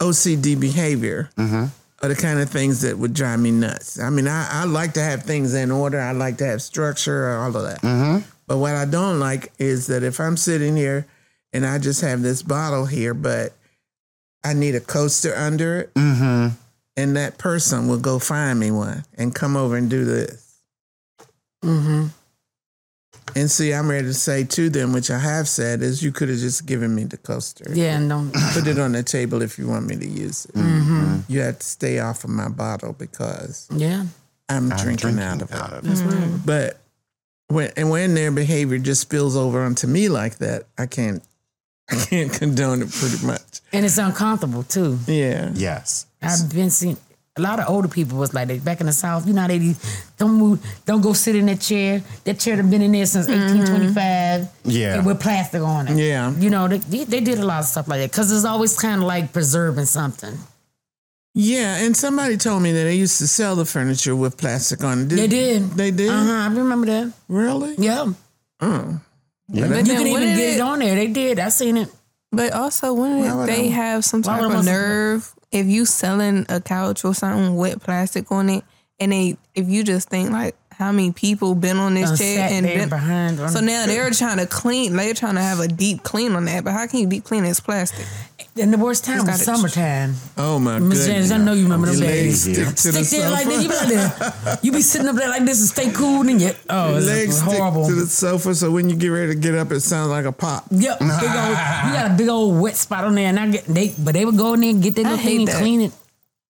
OCD 0.00 0.58
behavior 0.60 1.30
Mm-hmm. 1.36 1.64
are 2.02 2.08
the 2.08 2.14
kind 2.14 2.38
of 2.38 2.48
things 2.50 2.82
that 2.82 2.96
would 2.98 3.14
drive 3.14 3.40
me 3.40 3.50
nuts. 3.50 3.98
I 3.98 4.10
mean, 4.10 4.28
I, 4.28 4.46
I 4.62 4.64
like 4.64 4.92
to 4.94 5.02
have 5.02 5.24
things 5.24 5.54
in 5.54 5.70
order, 5.70 5.98
I 6.00 6.12
like 6.12 6.38
to 6.38 6.46
have 6.46 6.62
structure, 6.62 7.36
all 7.38 7.48
of 7.56 7.62
that. 7.64 7.80
Mm-hmm. 7.82 8.28
But 8.48 8.58
what 8.58 8.74
I 8.74 8.84
don't 8.86 9.20
like 9.20 9.52
is 9.58 9.86
that 9.86 10.02
if 10.02 10.18
I'm 10.18 10.36
sitting 10.36 10.74
here 10.76 11.06
and 11.52 11.64
I 11.64 11.78
just 11.78 12.00
have 12.00 12.22
this 12.22 12.42
bottle 12.42 12.86
here, 12.86 13.14
but 13.14 13.52
I 14.44 14.54
need 14.54 14.74
a 14.74 14.80
coaster 14.80 15.34
under 15.36 15.80
it, 15.80 15.94
Mm-hmm. 15.94 16.56
and 16.96 17.16
that 17.16 17.38
person 17.38 17.86
will 17.88 18.00
go 18.00 18.18
find 18.18 18.58
me 18.58 18.70
one 18.72 19.04
and 19.16 19.32
come 19.34 19.56
over 19.56 19.76
and 19.76 19.88
do 19.90 20.04
this. 20.04 20.58
Mm-hmm. 21.64 22.06
And 23.36 23.50
see, 23.50 23.74
I'm 23.74 23.90
ready 23.90 24.06
to 24.06 24.14
say 24.14 24.44
to 24.44 24.70
them, 24.70 24.92
which 24.94 25.10
I 25.10 25.18
have 25.18 25.48
said, 25.48 25.82
is 25.82 26.02
you 26.02 26.10
could 26.12 26.28
have 26.30 26.38
just 26.38 26.64
given 26.64 26.94
me 26.94 27.04
the 27.04 27.18
coaster. 27.18 27.66
Yeah, 27.72 27.96
and 27.98 28.08
don't. 28.08 28.32
Put 28.54 28.66
it 28.66 28.78
on 28.78 28.92
the 28.92 29.02
table 29.02 29.42
if 29.42 29.58
you 29.58 29.68
want 29.68 29.86
me 29.86 29.96
to 29.96 30.06
use 30.08 30.46
it. 30.46 30.54
Mm-hmm. 30.54 31.20
You 31.28 31.40
have 31.40 31.58
to 31.58 31.66
stay 31.66 31.98
off 31.98 32.24
of 32.24 32.30
my 32.30 32.48
bottle 32.48 32.94
because 32.94 33.68
Yeah. 33.70 34.06
I'm, 34.48 34.72
I'm 34.72 34.78
drinking, 34.78 35.18
out 35.18 35.42
of 35.42 35.50
it. 35.50 35.56
out 35.56 35.72
of 35.74 35.84
it. 35.84 35.88
That's 35.88 36.00
right. 36.00 36.40
But 36.46 36.80
when 37.48 37.70
and 37.76 37.90
when 37.90 38.14
their 38.14 38.30
behavior 38.30 38.78
just 38.78 39.00
spills 39.00 39.36
over 39.36 39.62
onto 39.62 39.86
me 39.86 40.08
like 40.08 40.38
that, 40.38 40.64
I 40.76 40.86
can't 40.86 41.22
I 41.90 41.96
can't 41.96 42.32
condone 42.32 42.82
it 42.82 42.90
pretty 42.92 43.24
much. 43.26 43.60
And 43.72 43.84
it's 43.84 43.98
uncomfortable 43.98 44.62
too. 44.62 44.98
Yeah. 45.06 45.50
Yes. 45.54 46.06
I've 46.22 46.52
been 46.52 46.70
seeing 46.70 46.96
a 47.36 47.40
lot 47.40 47.60
of 47.60 47.68
older 47.68 47.88
people 47.88 48.18
was 48.18 48.34
like 48.34 48.48
that 48.48 48.64
back 48.64 48.80
in 48.80 48.86
the 48.86 48.92
south. 48.92 49.26
You 49.26 49.32
know, 49.32 49.46
they 49.46 49.74
don't 50.18 50.32
move, 50.34 50.60
don't 50.84 51.00
go 51.00 51.12
sit 51.12 51.36
in 51.36 51.46
that 51.46 51.60
chair. 51.60 52.02
That 52.24 52.38
chair 52.40 52.56
have 52.56 52.68
been 52.68 52.82
in 52.82 52.92
there 52.92 53.06
since 53.06 53.28
1825. 53.28 53.94
Mm-hmm. 53.94 54.70
Yeah. 54.70 55.04
with 55.04 55.20
plastic 55.20 55.62
on 55.62 55.88
it. 55.88 55.96
Yeah. 55.96 56.32
you 56.36 56.50
know 56.50 56.68
they, 56.68 56.78
they 56.78 57.04
they 57.04 57.20
did 57.20 57.38
a 57.38 57.46
lot 57.46 57.60
of 57.60 57.66
stuff 57.66 57.88
like 57.88 58.00
that 58.00 58.10
because 58.10 58.30
it's 58.32 58.44
always 58.44 58.76
kind 58.78 59.00
of 59.00 59.06
like 59.06 59.32
preserving 59.32 59.86
something. 59.86 60.36
Yeah, 61.40 61.76
and 61.76 61.96
somebody 61.96 62.36
told 62.36 62.64
me 62.64 62.72
that 62.72 62.82
they 62.82 62.96
used 62.96 63.18
to 63.18 63.28
sell 63.28 63.54
the 63.54 63.64
furniture 63.64 64.16
with 64.16 64.36
plastic 64.36 64.82
on 64.82 65.02
it. 65.02 65.04
They 65.10 65.28
did. 65.28 65.70
They 65.70 65.92
did? 65.92 66.10
Uh 66.10 66.24
huh. 66.24 66.32
I 66.32 66.46
remember 66.52 66.86
that. 66.88 67.12
Really? 67.28 67.76
Yeah, 67.78 68.12
Oh. 68.60 69.00
Yeah. 69.50 69.68
But 69.68 69.78
you 69.78 69.82
then 69.84 69.96
can 69.98 70.06
even 70.08 70.22
get 70.36 70.38
it 70.38 70.56
it- 70.56 70.60
on 70.60 70.80
there. 70.80 70.96
They 70.96 71.06
did. 71.06 71.38
I 71.38 71.48
seen 71.50 71.76
it. 71.76 71.88
But 72.32 72.52
also, 72.52 72.92
wouldn't 72.92 73.20
Why 73.36 73.46
they 73.46 73.68
I- 73.68 73.70
have 73.70 74.04
some 74.04 74.22
type 74.22 74.42
of 74.42 74.64
nerve 74.64 75.32
if 75.52 75.66
you 75.66 75.86
selling 75.86 76.44
a 76.48 76.60
couch 76.60 77.04
or 77.04 77.14
something 77.14 77.56
with 77.56 77.82
plastic 77.84 78.32
on 78.32 78.50
it, 78.50 78.64
and 78.98 79.12
they 79.12 79.38
if 79.54 79.68
you 79.68 79.84
just 79.84 80.08
think 80.10 80.30
like 80.30 80.56
how 80.78 80.92
many 80.92 81.10
people 81.10 81.56
been 81.56 81.76
on 81.76 81.94
this 81.94 82.10
Done 82.10 82.18
chair 82.18 82.48
and 82.52 82.64
been, 82.64 82.88
behind. 82.88 83.38
so 83.50 83.58
now 83.58 83.86
they're 83.86 84.10
trying 84.10 84.38
to 84.38 84.46
clean, 84.46 84.94
they're 84.94 85.12
trying 85.12 85.34
to 85.34 85.40
have 85.40 85.58
a 85.58 85.66
deep 85.66 86.04
clean 86.04 86.36
on 86.36 86.44
that. 86.44 86.62
But 86.62 86.72
how 86.72 86.86
can 86.86 87.00
you 87.00 87.08
deep 87.08 87.24
clean 87.24 87.42
this 87.42 87.58
plastic? 87.58 88.06
and 88.56 88.72
the 88.72 88.78
worst 88.78 89.04
time 89.04 89.24
was 89.26 89.42
summertime. 89.44 90.14
Oh 90.36 90.58
my 90.58 90.78
Miss 90.78 91.06
Janice, 91.06 91.28
goodness. 91.28 91.30
I 91.32 91.44
know 91.44 91.52
you 91.52 91.64
remember 91.64 91.86
them 91.88 91.96
Your 91.98 92.06
days. 92.08 92.46
legs 92.46 92.58
stick 92.58 92.92
to 92.92 92.98
the 92.98 93.04
Stick 93.04 93.20
there 93.20 93.30
like 93.30 93.46
this. 93.46 93.62
You 93.62 93.68
be 93.68 93.74
like 93.74 93.88
this. 93.88 94.58
You 94.64 94.72
be 94.72 94.80
sitting 94.82 95.08
up 95.08 95.16
there 95.16 95.28
like 95.28 95.44
this 95.44 95.60
and 95.60 95.68
stay 95.68 95.92
cool, 95.92 96.28
and 96.28 96.40
yet 96.40 96.56
oh, 96.70 96.96
it's 96.96 97.06
legs 97.06 97.40
horrible. 97.40 97.84
stick 97.84 97.94
to 97.96 98.00
the 98.02 98.06
sofa, 98.08 98.54
so 98.54 98.70
when 98.70 98.88
you 98.88 98.96
get 98.96 99.08
ready 99.08 99.34
to 99.34 99.38
get 99.38 99.54
up, 99.54 99.70
it 99.72 99.80
sounds 99.80 100.10
like 100.10 100.24
a 100.24 100.32
pop. 100.32 100.64
Yep, 100.70 100.98
big 100.98 101.08
old, 101.08 101.20
you 101.20 101.92
got 101.94 102.10
a 102.10 102.14
big 102.16 102.28
old 102.28 102.60
wet 102.60 102.76
spot 102.76 103.04
on 103.04 103.14
there, 103.14 103.28
and 103.28 103.38
I 103.38 103.50
get 103.50 103.64
they, 103.64 103.94
but 103.98 104.14
they 104.14 104.24
would 104.24 104.36
go 104.36 104.54
in 104.54 104.60
there 104.60 104.70
and 104.70 104.82
get 104.82 104.94
that 104.96 105.06
I 105.06 105.10
little 105.10 105.24
thing 105.24 105.38
and 105.40 105.48
that. 105.48 105.58
clean 105.60 105.80
it. 105.82 105.92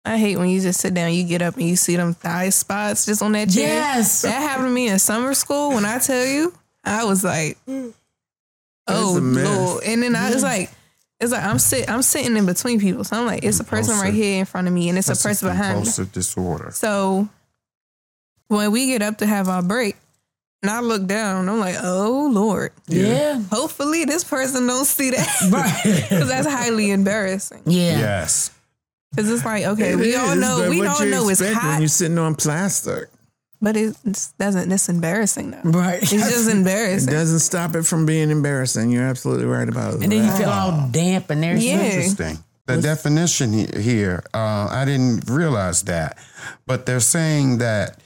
I 0.08 0.16
hate 0.16 0.38
when 0.38 0.48
you 0.48 0.60
just 0.60 0.80
sit 0.80 0.94
down, 0.94 1.12
you 1.12 1.24
get 1.24 1.42
up 1.42 1.56
and 1.56 1.68
you 1.68 1.76
see 1.76 1.96
them 1.96 2.14
thigh 2.14 2.48
spots 2.48 3.04
just 3.06 3.22
on 3.22 3.32
that 3.32 3.50
chair. 3.50 3.68
Yes. 3.68 4.22
That 4.22 4.30
happened 4.40 4.68
to 4.68 4.72
me 4.72 4.88
in 4.88 4.98
summer 4.98 5.34
school 5.34 5.70
when 5.70 5.84
I 5.84 5.98
tell 5.98 6.24
you, 6.26 6.54
I 6.84 7.04
was 7.04 7.22
like, 7.22 7.58
oh 7.68 9.16
a 9.16 9.20
mess. 9.20 9.44
lord. 9.44 9.84
And 9.84 10.02
then 10.02 10.16
I 10.16 10.32
was 10.32 10.42
like, 10.42 10.70
it's 11.20 11.32
like 11.32 11.42
I'm 11.42 11.58
sit 11.58 11.90
I'm 11.90 12.02
sitting 12.02 12.36
in 12.36 12.46
between 12.46 12.80
people. 12.80 13.04
So 13.04 13.16
I'm 13.16 13.26
like, 13.26 13.44
it's 13.44 13.60
a 13.60 13.64
person 13.64 13.98
right 13.98 14.14
here 14.14 14.38
in 14.40 14.46
front 14.46 14.68
of 14.68 14.72
me, 14.72 14.88
and 14.88 14.96
it's 14.96 15.08
a 15.08 15.16
person 15.16 15.48
behind 15.48 15.70
me. 15.70 15.74
Compulsive 15.84 16.12
disorder. 16.12 16.70
So 16.70 17.28
when 18.48 18.70
we 18.70 18.86
get 18.86 19.02
up 19.02 19.18
to 19.18 19.26
have 19.26 19.48
our 19.48 19.62
break, 19.62 19.96
and 20.62 20.70
I 20.70 20.80
look 20.80 21.06
down, 21.06 21.48
I'm 21.48 21.58
like, 21.60 21.76
oh 21.82 22.30
Lord. 22.32 22.72
Yeah. 22.86 23.42
Hopefully 23.50 24.04
this 24.04 24.24
person 24.24 24.66
don't 24.66 24.84
see 24.84 25.10
that. 25.10 26.06
Because 26.08 26.28
that's 26.28 26.46
highly 26.48 26.90
embarrassing. 26.90 27.62
yeah. 27.66 27.98
Yes. 27.98 28.50
Because 29.10 29.30
it's 29.30 29.44
like, 29.44 29.64
okay, 29.64 29.92
It 29.92 29.96
we 29.96 30.14
all 30.16 30.36
know 30.36 30.68
we 30.68 30.86
all 30.86 31.04
you 31.04 31.10
know 31.10 31.28
it's 31.28 31.40
expect 31.40 31.60
hot, 31.60 31.70
when 31.72 31.80
you're 31.80 31.88
sitting 31.88 32.18
on 32.18 32.34
plastic. 32.34 33.08
but 33.60 33.76
it 33.76 33.96
doesn't 34.38 34.70
it's 34.70 34.88
embarrassing 34.88 35.50
though. 35.50 35.62
Right. 35.70 36.02
It's 36.02 36.10
just 36.10 36.48
embarrassing. 36.58 37.08
It 37.08 37.12
doesn't 37.12 37.38
stop 37.40 37.74
it 37.74 37.84
from 37.84 38.06
being 38.06 38.30
embarrassing. 38.30 38.90
You're 38.90 39.06
absolutely 39.06 39.46
right 39.46 39.68
about 39.68 39.94
it. 39.94 40.02
And 40.02 40.12
then 40.12 40.24
you 40.24 40.30
feel 40.32 40.50
all 40.50 40.88
damp 40.90 41.30
and 41.30 41.42
there's 41.42 41.64
Yeah. 41.64 41.80
Interesting. 41.82 42.38
The 42.66 42.82
definition 42.82 43.52
here, 43.80 44.22
uh, 44.34 44.68
I 44.70 44.84
didn't 44.84 45.24
realize 45.30 45.84
that, 45.84 46.18
but 46.66 46.84
they're 46.84 47.00
saying 47.00 47.58
that 47.58 47.98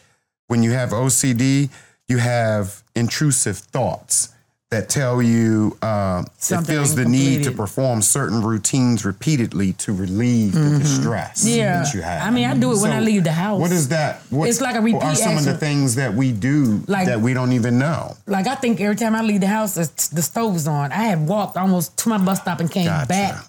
when 0.46 0.62
you 0.62 0.70
have 0.70 0.90
OCD, 0.90 1.68
you 2.06 2.18
have 2.18 2.84
intrusive 2.94 3.58
thoughts 3.58 4.28
that 4.72 4.88
tell 4.88 5.20
you 5.22 5.76
uh, 5.82 6.24
it 6.26 6.64
feels 6.66 6.94
the 6.94 7.04
need 7.04 7.44
to 7.44 7.52
perform 7.52 8.00
certain 8.00 8.42
routines 8.42 9.04
repeatedly 9.04 9.74
to 9.74 9.92
relieve 9.92 10.52
the 10.54 10.78
distress 10.78 11.44
Yeah. 11.46 11.82
that 11.82 11.92
you 11.94 12.00
have. 12.00 12.26
I 12.26 12.30
mean, 12.30 12.48
I 12.48 12.56
do 12.56 12.72
it 12.72 12.80
when 12.80 12.90
I 12.90 13.00
leave 13.00 13.22
the 13.24 13.32
house. 13.32 13.60
What 13.60 13.70
is 13.70 13.88
that? 13.88 14.22
What 14.30 14.48
It's 14.48 14.62
like 14.62 14.74
a 14.74 14.78
Are 14.78 14.82
repeat 14.82 15.16
some 15.18 15.36
of 15.36 15.44
the 15.44 15.56
things 15.56 15.94
that 15.96 16.14
we 16.14 16.32
do 16.32 16.82
Like- 16.88 17.06
that 17.06 17.20
we 17.20 17.34
don't 17.34 17.52
even 17.52 17.78
know? 17.78 18.16
like 18.26 18.46
I 18.46 18.54
think 18.54 18.80
every 18.80 18.96
time 18.96 19.14
I 19.14 19.20
leave 19.22 19.42
the 19.42 19.46
house, 19.46 19.74
the, 19.74 19.90
the 20.14 20.22
stove's 20.22 20.66
on. 20.66 20.90
I 20.90 21.04
had 21.04 21.26
walked 21.28 21.56
almost 21.58 21.96
to 21.98 22.08
my 22.08 22.18
bus 22.18 22.40
stop 22.40 22.60
and 22.60 22.70
came 22.70 22.86
Gotcha. 22.86 23.08
back. 23.08 23.44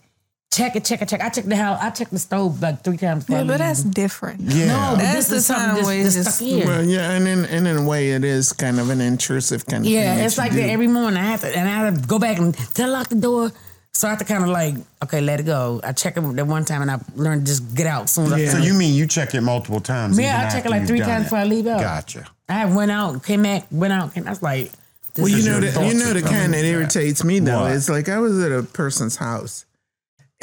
Check 0.54 0.76
it, 0.76 0.86
check 0.86 1.02
it, 1.02 1.10
check. 1.10 1.22
I 1.22 1.30
checked 1.30 1.50
the 1.50 1.56
house. 1.56 1.80
I 1.82 1.90
checked 1.90 2.12
the 2.12 2.20
stove 2.20 2.62
like 2.62 2.84
three 2.84 2.98
times. 2.98 3.26
Yeah, 3.28 3.44
but 3.44 3.58
that's 3.58 3.84
different. 3.84 4.42
Yeah. 4.42 4.68
no, 4.68 4.96
That's 4.98 5.16
this 5.16 5.28
the 5.30 5.36
is 5.38 5.46
something 5.48 5.66
time 5.66 5.76
that's, 5.78 5.88
where 5.88 6.04
that's 6.04 6.16
it's 6.16 6.36
stuck 6.36 6.48
just- 6.48 6.56
here. 6.58 6.66
Well, 6.68 6.84
yeah, 6.84 7.12
and 7.12 7.28
in, 7.28 7.46
and 7.46 7.68
in 7.68 7.78
a 7.78 7.84
way, 7.84 8.12
it 8.12 8.24
is 8.24 8.54
kind 8.54 8.80
of 8.80 8.90
an 8.92 9.02
intrusive 9.02 9.66
kind 9.66 9.82
of 9.84 9.86
thing. 9.86 9.94
Yeah, 9.96 10.24
it's 10.26 10.38
like 10.38 10.52
do. 10.52 10.58
that 10.58 10.70
every 10.70 10.88
morning. 10.88 11.20
I 11.20 11.24
have 11.24 11.42
to, 11.42 11.48
and 11.48 11.68
I 11.68 11.72
have 11.86 12.02
to 12.02 12.08
go 12.08 12.20
back 12.20 12.38
and 12.38 12.54
to 12.76 12.88
lock 12.88 13.10
the 13.10 13.16
door. 13.16 13.52
So 13.96 14.08
I 14.08 14.12
have 14.12 14.20
to 14.20 14.26
kind 14.26 14.44
of 14.44 14.50
like, 14.50 14.76
okay, 15.04 15.22
let 15.22 15.40
it 15.40 15.44
go. 15.46 15.80
I 15.84 15.92
check 15.92 16.18
it 16.18 16.22
that 16.22 16.48
one 16.48 16.66
time, 16.66 16.82
and 16.82 16.90
I 16.92 17.00
learned 17.16 17.46
to 17.46 17.52
just 17.52 17.76
get 17.76 17.86
out 17.88 18.10
soon 18.10 18.32
as 18.34 18.40
Yeah. 18.40 18.50
I 18.50 18.52
So 18.52 18.58
you 18.60 18.74
mean 18.74 18.94
you 18.96 19.06
check 19.08 19.34
it 19.36 19.42
multiple 19.42 19.80
times? 19.82 20.20
Yeah, 20.20 20.46
I 20.48 20.52
check 20.52 20.66
it 20.66 20.70
like 20.70 20.86
three 20.88 21.00
times 21.00 21.22
it? 21.22 21.26
before 21.26 21.38
I 21.40 21.44
leave 21.46 21.68
out. 21.68 21.80
Gotcha. 21.80 22.26
I 22.50 22.66
went 22.66 22.92
out, 22.92 23.24
came 23.24 23.44
back, 23.44 23.66
went 23.72 23.94
out, 23.94 24.14
came. 24.14 24.28
I 24.28 24.32
was 24.32 24.42
like, 24.42 24.72
this 25.14 25.24
Well, 25.24 25.28
you 25.30 25.44
know 25.50 25.60
your 25.60 25.72
the 25.72 25.86
you 25.88 25.94
know 25.94 26.14
the 26.14 26.22
kind 26.24 26.54
that 26.54 26.66
irritates 26.66 27.24
me 27.24 27.40
though. 27.40 27.62
What? 27.62 27.72
It's 27.72 27.88
like 27.90 28.10
I 28.10 28.18
was 28.20 28.40
at 28.44 28.52
a 28.52 28.64
person's 28.64 29.16
house, 29.16 29.66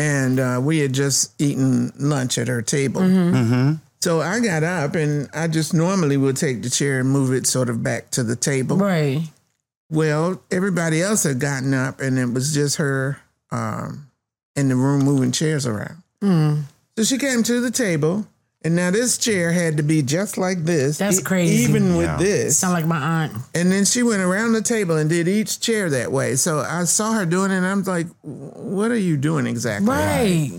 and 0.01 0.41
uh, 0.41 0.59
we 0.63 0.79
had 0.79 0.95
just 0.95 1.39
eaten 1.39 1.93
lunch 1.99 2.39
at 2.39 2.49
her 2.49 2.63
table. 2.63 3.03
Mm-hmm. 3.03 3.75
So 4.01 4.23
I 4.23 4.41
got 4.41 4.63
up 4.63 4.95
and 4.95 5.29
I 5.35 5.47
just 5.47 5.75
normally 5.75 6.17
would 6.17 6.39
take 6.39 6.63
the 6.63 6.71
chair 6.71 7.01
and 7.01 7.11
move 7.11 7.35
it 7.35 7.47
sort 7.47 7.69
of 7.69 7.83
back 7.83 8.11
to 8.13 8.23
the 8.23 8.35
table. 8.35 8.79
right. 8.79 9.21
Well, 9.93 10.41
everybody 10.53 11.03
else 11.03 11.25
had 11.25 11.41
gotten 11.41 11.75
up, 11.75 12.01
and 12.01 12.17
it 12.17 12.27
was 12.27 12.55
just 12.55 12.77
her 12.77 13.21
um, 13.51 14.09
in 14.55 14.69
the 14.69 14.77
room 14.77 15.05
moving 15.05 15.33
chairs 15.33 15.67
around. 15.67 15.97
Hmm. 16.23 16.61
So 16.97 17.03
she 17.03 17.19
came 17.19 17.43
to 17.43 17.61
the 17.61 17.73
table, 17.73 18.25
and 18.63 18.77
now 18.77 18.91
this 18.91 19.17
chair 19.19 19.53
had 19.53 19.77
to 19.79 19.83
be 19.83 20.03
just 20.03 20.37
like 20.39 20.65
this. 20.65 20.99
That's 20.99 21.21
e- 21.21 21.23
crazy. 21.23 21.63
Even 21.65 21.97
with 21.97 22.07
Yeah. 22.07 22.17
this. 22.19 22.59
Sound 22.59 22.75
like 22.75 22.87
my 22.87 22.99
aunt. 23.25 23.33
And 23.55 23.73
then 23.73 23.85
she 23.85 24.03
went 24.03 24.23
around 24.23 24.53
the 24.53 24.61
table 24.63 24.97
and 24.97 25.09
did 25.09 25.29
each 25.29 25.61
chair 25.61 25.89
that 25.91 26.13
way. 26.13 26.37
So 26.37 26.59
I 26.61 26.85
saw 26.85 27.13
her 27.13 27.25
doing 27.27 27.51
it, 27.51 27.57
and 27.57 27.67
I'm 27.67 27.83
like, 27.85 28.07
"What 28.23 28.91
are 28.91 28.97
you 28.99 29.17
doing 29.17 29.47
exactly?" 29.47 29.89
Right. 29.89 30.53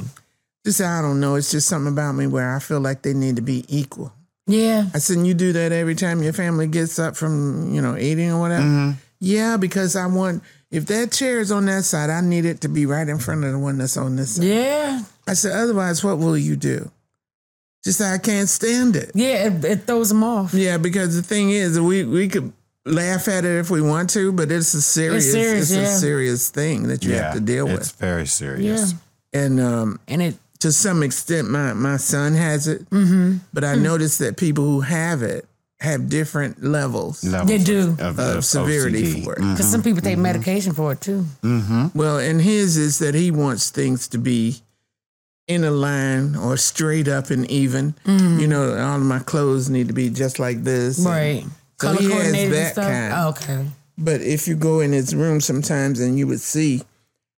She 0.66 0.72
said, 0.72 0.88
"I 0.88 1.02
don't 1.02 1.20
know. 1.20 1.36
It's 1.36 1.52
just 1.52 1.68
something 1.68 1.92
about 1.94 2.14
me 2.14 2.28
where 2.28 2.56
I 2.56 2.60
feel 2.60 2.80
like 2.80 3.02
they 3.04 3.14
need 3.14 3.36
to 3.38 3.42
be 3.42 3.66
equal." 3.68 4.12
Yeah. 4.48 4.86
I 4.94 4.98
said, 5.00 5.26
"You 5.26 5.34
do 5.34 5.54
that 5.54 5.72
every 5.72 5.96
time 5.96 6.24
your 6.24 6.34
family 6.34 6.68
gets 6.68 6.98
up 7.00 7.16
from 7.16 7.74
you 7.74 7.82
know 7.82 7.96
eating 7.98 8.32
or 8.32 8.40
whatever." 8.40 8.64
Mm-hmm. 8.64 8.92
Yeah, 9.20 9.58
because 9.58 9.96
I 9.96 10.08
want 10.08 10.42
if 10.72 10.88
that 10.88 11.12
chair 11.12 11.40
is 11.40 11.52
on 11.52 11.66
that 11.68 11.84
side, 11.84 12.10
I 12.10 12.22
need 12.22 12.46
it 12.46 12.62
to 12.62 12.68
be 12.70 12.86
right 12.88 13.08
in 13.08 13.20
front 13.20 13.44
of 13.44 13.52
the 13.52 13.60
one 13.60 13.78
that's 13.78 13.98
on 13.98 14.16
this 14.16 14.36
side. 14.38 14.46
Yeah. 14.46 15.04
I 15.28 15.34
said, 15.34 15.52
"Otherwise, 15.56 16.04
what 16.04 16.18
will 16.18 16.38
you 16.38 16.56
do?" 16.56 16.90
She 17.84 17.92
said, 17.92 18.14
"I 18.14 18.18
can't 18.18 18.48
stand 18.50 18.96
it." 18.96 19.12
Yeah. 19.16 19.48
It, 19.48 19.66
it 19.66 19.88
throws 19.88 20.10
them 20.10 20.24
off. 20.24 20.54
Yeah, 20.54 20.78
because 20.78 21.16
the 21.16 21.24
thing 21.24 21.52
is, 21.52 21.80
we 21.80 22.04
we 22.04 22.28
could 22.28 22.54
laugh 22.86 23.28
at 23.28 23.46
it 23.46 23.60
if 23.60 23.70
we 23.70 23.82
want 23.82 24.10
to, 24.12 24.32
but 24.32 24.52
it's 24.52 24.74
a 24.74 24.82
serious, 24.82 25.26
it's, 25.26 25.34
serious, 25.34 25.72
a 25.72 25.82
yeah. 25.82 25.96
serious 25.98 26.50
thing 26.50 26.88
that 26.88 27.04
you 27.04 27.14
have 27.14 27.34
to 27.34 27.40
deal 27.40 27.66
with. 27.66 27.82
It's 27.82 27.92
very 27.92 28.26
serious. 28.26 28.94
And 29.34 29.60
um, 29.60 30.00
And 30.08 30.22
it. 30.22 30.36
to 30.60 30.72
some 30.72 31.04
extent, 31.04 31.50
my 31.50 31.74
my 31.74 31.98
son 31.98 32.34
has 32.34 32.68
it, 32.68 32.90
mm-hmm. 32.90 33.38
but 33.54 33.64
I 33.64 33.74
mm-hmm. 33.74 33.84
noticed 33.84 34.20
that 34.20 34.38
people 34.38 34.64
who 34.64 34.82
have 34.82 35.22
it 35.24 35.46
have 35.80 36.10
different 36.10 36.64
levels 36.64 37.24
Levels 37.24 37.48
They 37.48 37.58
do. 37.58 37.96
of, 38.00 38.20
of 38.20 38.46
severity 38.46 39.04
OCD. 39.04 39.24
for 39.24 39.34
it. 39.34 39.40
Mm-hmm. 39.40 39.54
Because 39.54 39.72
some 39.72 39.82
people 39.82 40.02
take 40.02 40.18
medication 40.18 40.74
for 40.74 40.92
it 40.92 41.02
too. 41.02 41.26
Well, 41.96 42.20
and 42.20 42.40
his 42.40 42.78
is 42.78 43.00
that 43.00 43.16
he 43.16 43.32
wants 43.32 43.72
things 43.72 44.08
to 44.10 44.20
be 44.20 44.62
in 45.54 45.64
a 45.64 45.72
line 45.72 46.36
or 46.36 46.58
straight 46.58 47.08
up 47.08 47.30
and 47.30 47.50
even. 47.52 47.94
You 48.06 48.48
know, 48.48 48.78
all 48.78 48.98
of 48.98 49.02
my 49.04 49.20
clothes 49.20 49.70
need 49.70 49.88
to 49.88 49.94
be 49.94 50.10
just 50.10 50.40
like 50.40 50.64
this. 50.64 50.98
and- 50.98 51.06
Right. 51.08 51.44
So 51.80 51.88
Color 51.88 51.98
he 52.00 52.04
has 52.06 52.14
coordinated 52.14 52.46
and 52.46 52.54
that 52.54 52.72
stuff. 52.74 52.86
kind. 52.86 53.14
Oh, 53.16 53.30
okay. 53.30 53.66
But 53.98 54.22
if 54.22 54.48
you 54.48 54.56
go 54.56 54.80
in 54.82 54.92
his 54.92 55.16
room 55.16 55.42
sometimes 55.42 56.00
and 56.00 56.18
you 56.18 56.28
would 56.28 56.40
see 56.42 56.84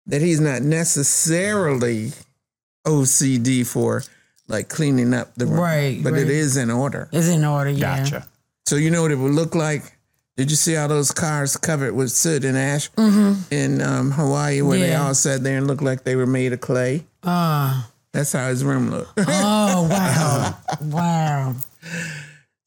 that 0.07 0.21
he's 0.21 0.41
not 0.41 0.63
necessarily 0.63 2.13
OCD 2.87 3.65
for 3.67 4.03
like 4.49 4.69
cleaning 4.69 5.15
up 5.15 5.35
the 5.37 5.47
room. 5.47 5.61
Right, 5.61 6.01
But 6.03 6.15
right. 6.15 6.23
it 6.23 6.29
is 6.31 6.57
in 6.57 6.71
order. 6.71 7.09
It's 7.13 7.29
in 7.29 7.45
order. 7.45 7.71
Yeah. 7.71 7.99
Gotcha. 8.01 8.27
So 8.67 8.77
you 8.77 8.91
know 8.91 9.03
what 9.03 9.11
it 9.13 9.17
would 9.17 9.33
look 9.33 9.55
like? 9.55 9.97
Did 10.37 10.51
you 10.51 10.57
see 10.57 10.77
all 10.77 10.89
those 10.89 11.13
cars 11.13 11.57
covered 11.57 11.95
with 11.95 12.11
soot 12.11 12.45
and 12.45 12.57
ash 12.57 12.89
in 12.97 13.81
um, 13.83 14.11
Hawaii 14.13 14.63
where 14.63 14.79
they 14.79 14.89
Mm-hmm. 14.89 15.03
All 15.07 15.15
sat 15.15 15.43
there 15.45 15.59
and 15.59 15.67
looked 15.67 15.83
like 15.83 16.05
they 16.05 16.17
were 16.17 16.27
made 16.27 16.53
of 16.53 16.61
clay? 16.61 17.05
Ah. 17.23 17.89
That's 18.13 18.33
how 18.33 18.49
his 18.49 18.65
room 18.65 18.91
looked. 18.91 19.13
oh 19.19 19.89
wow. 19.89 20.59
wow. 20.83 21.55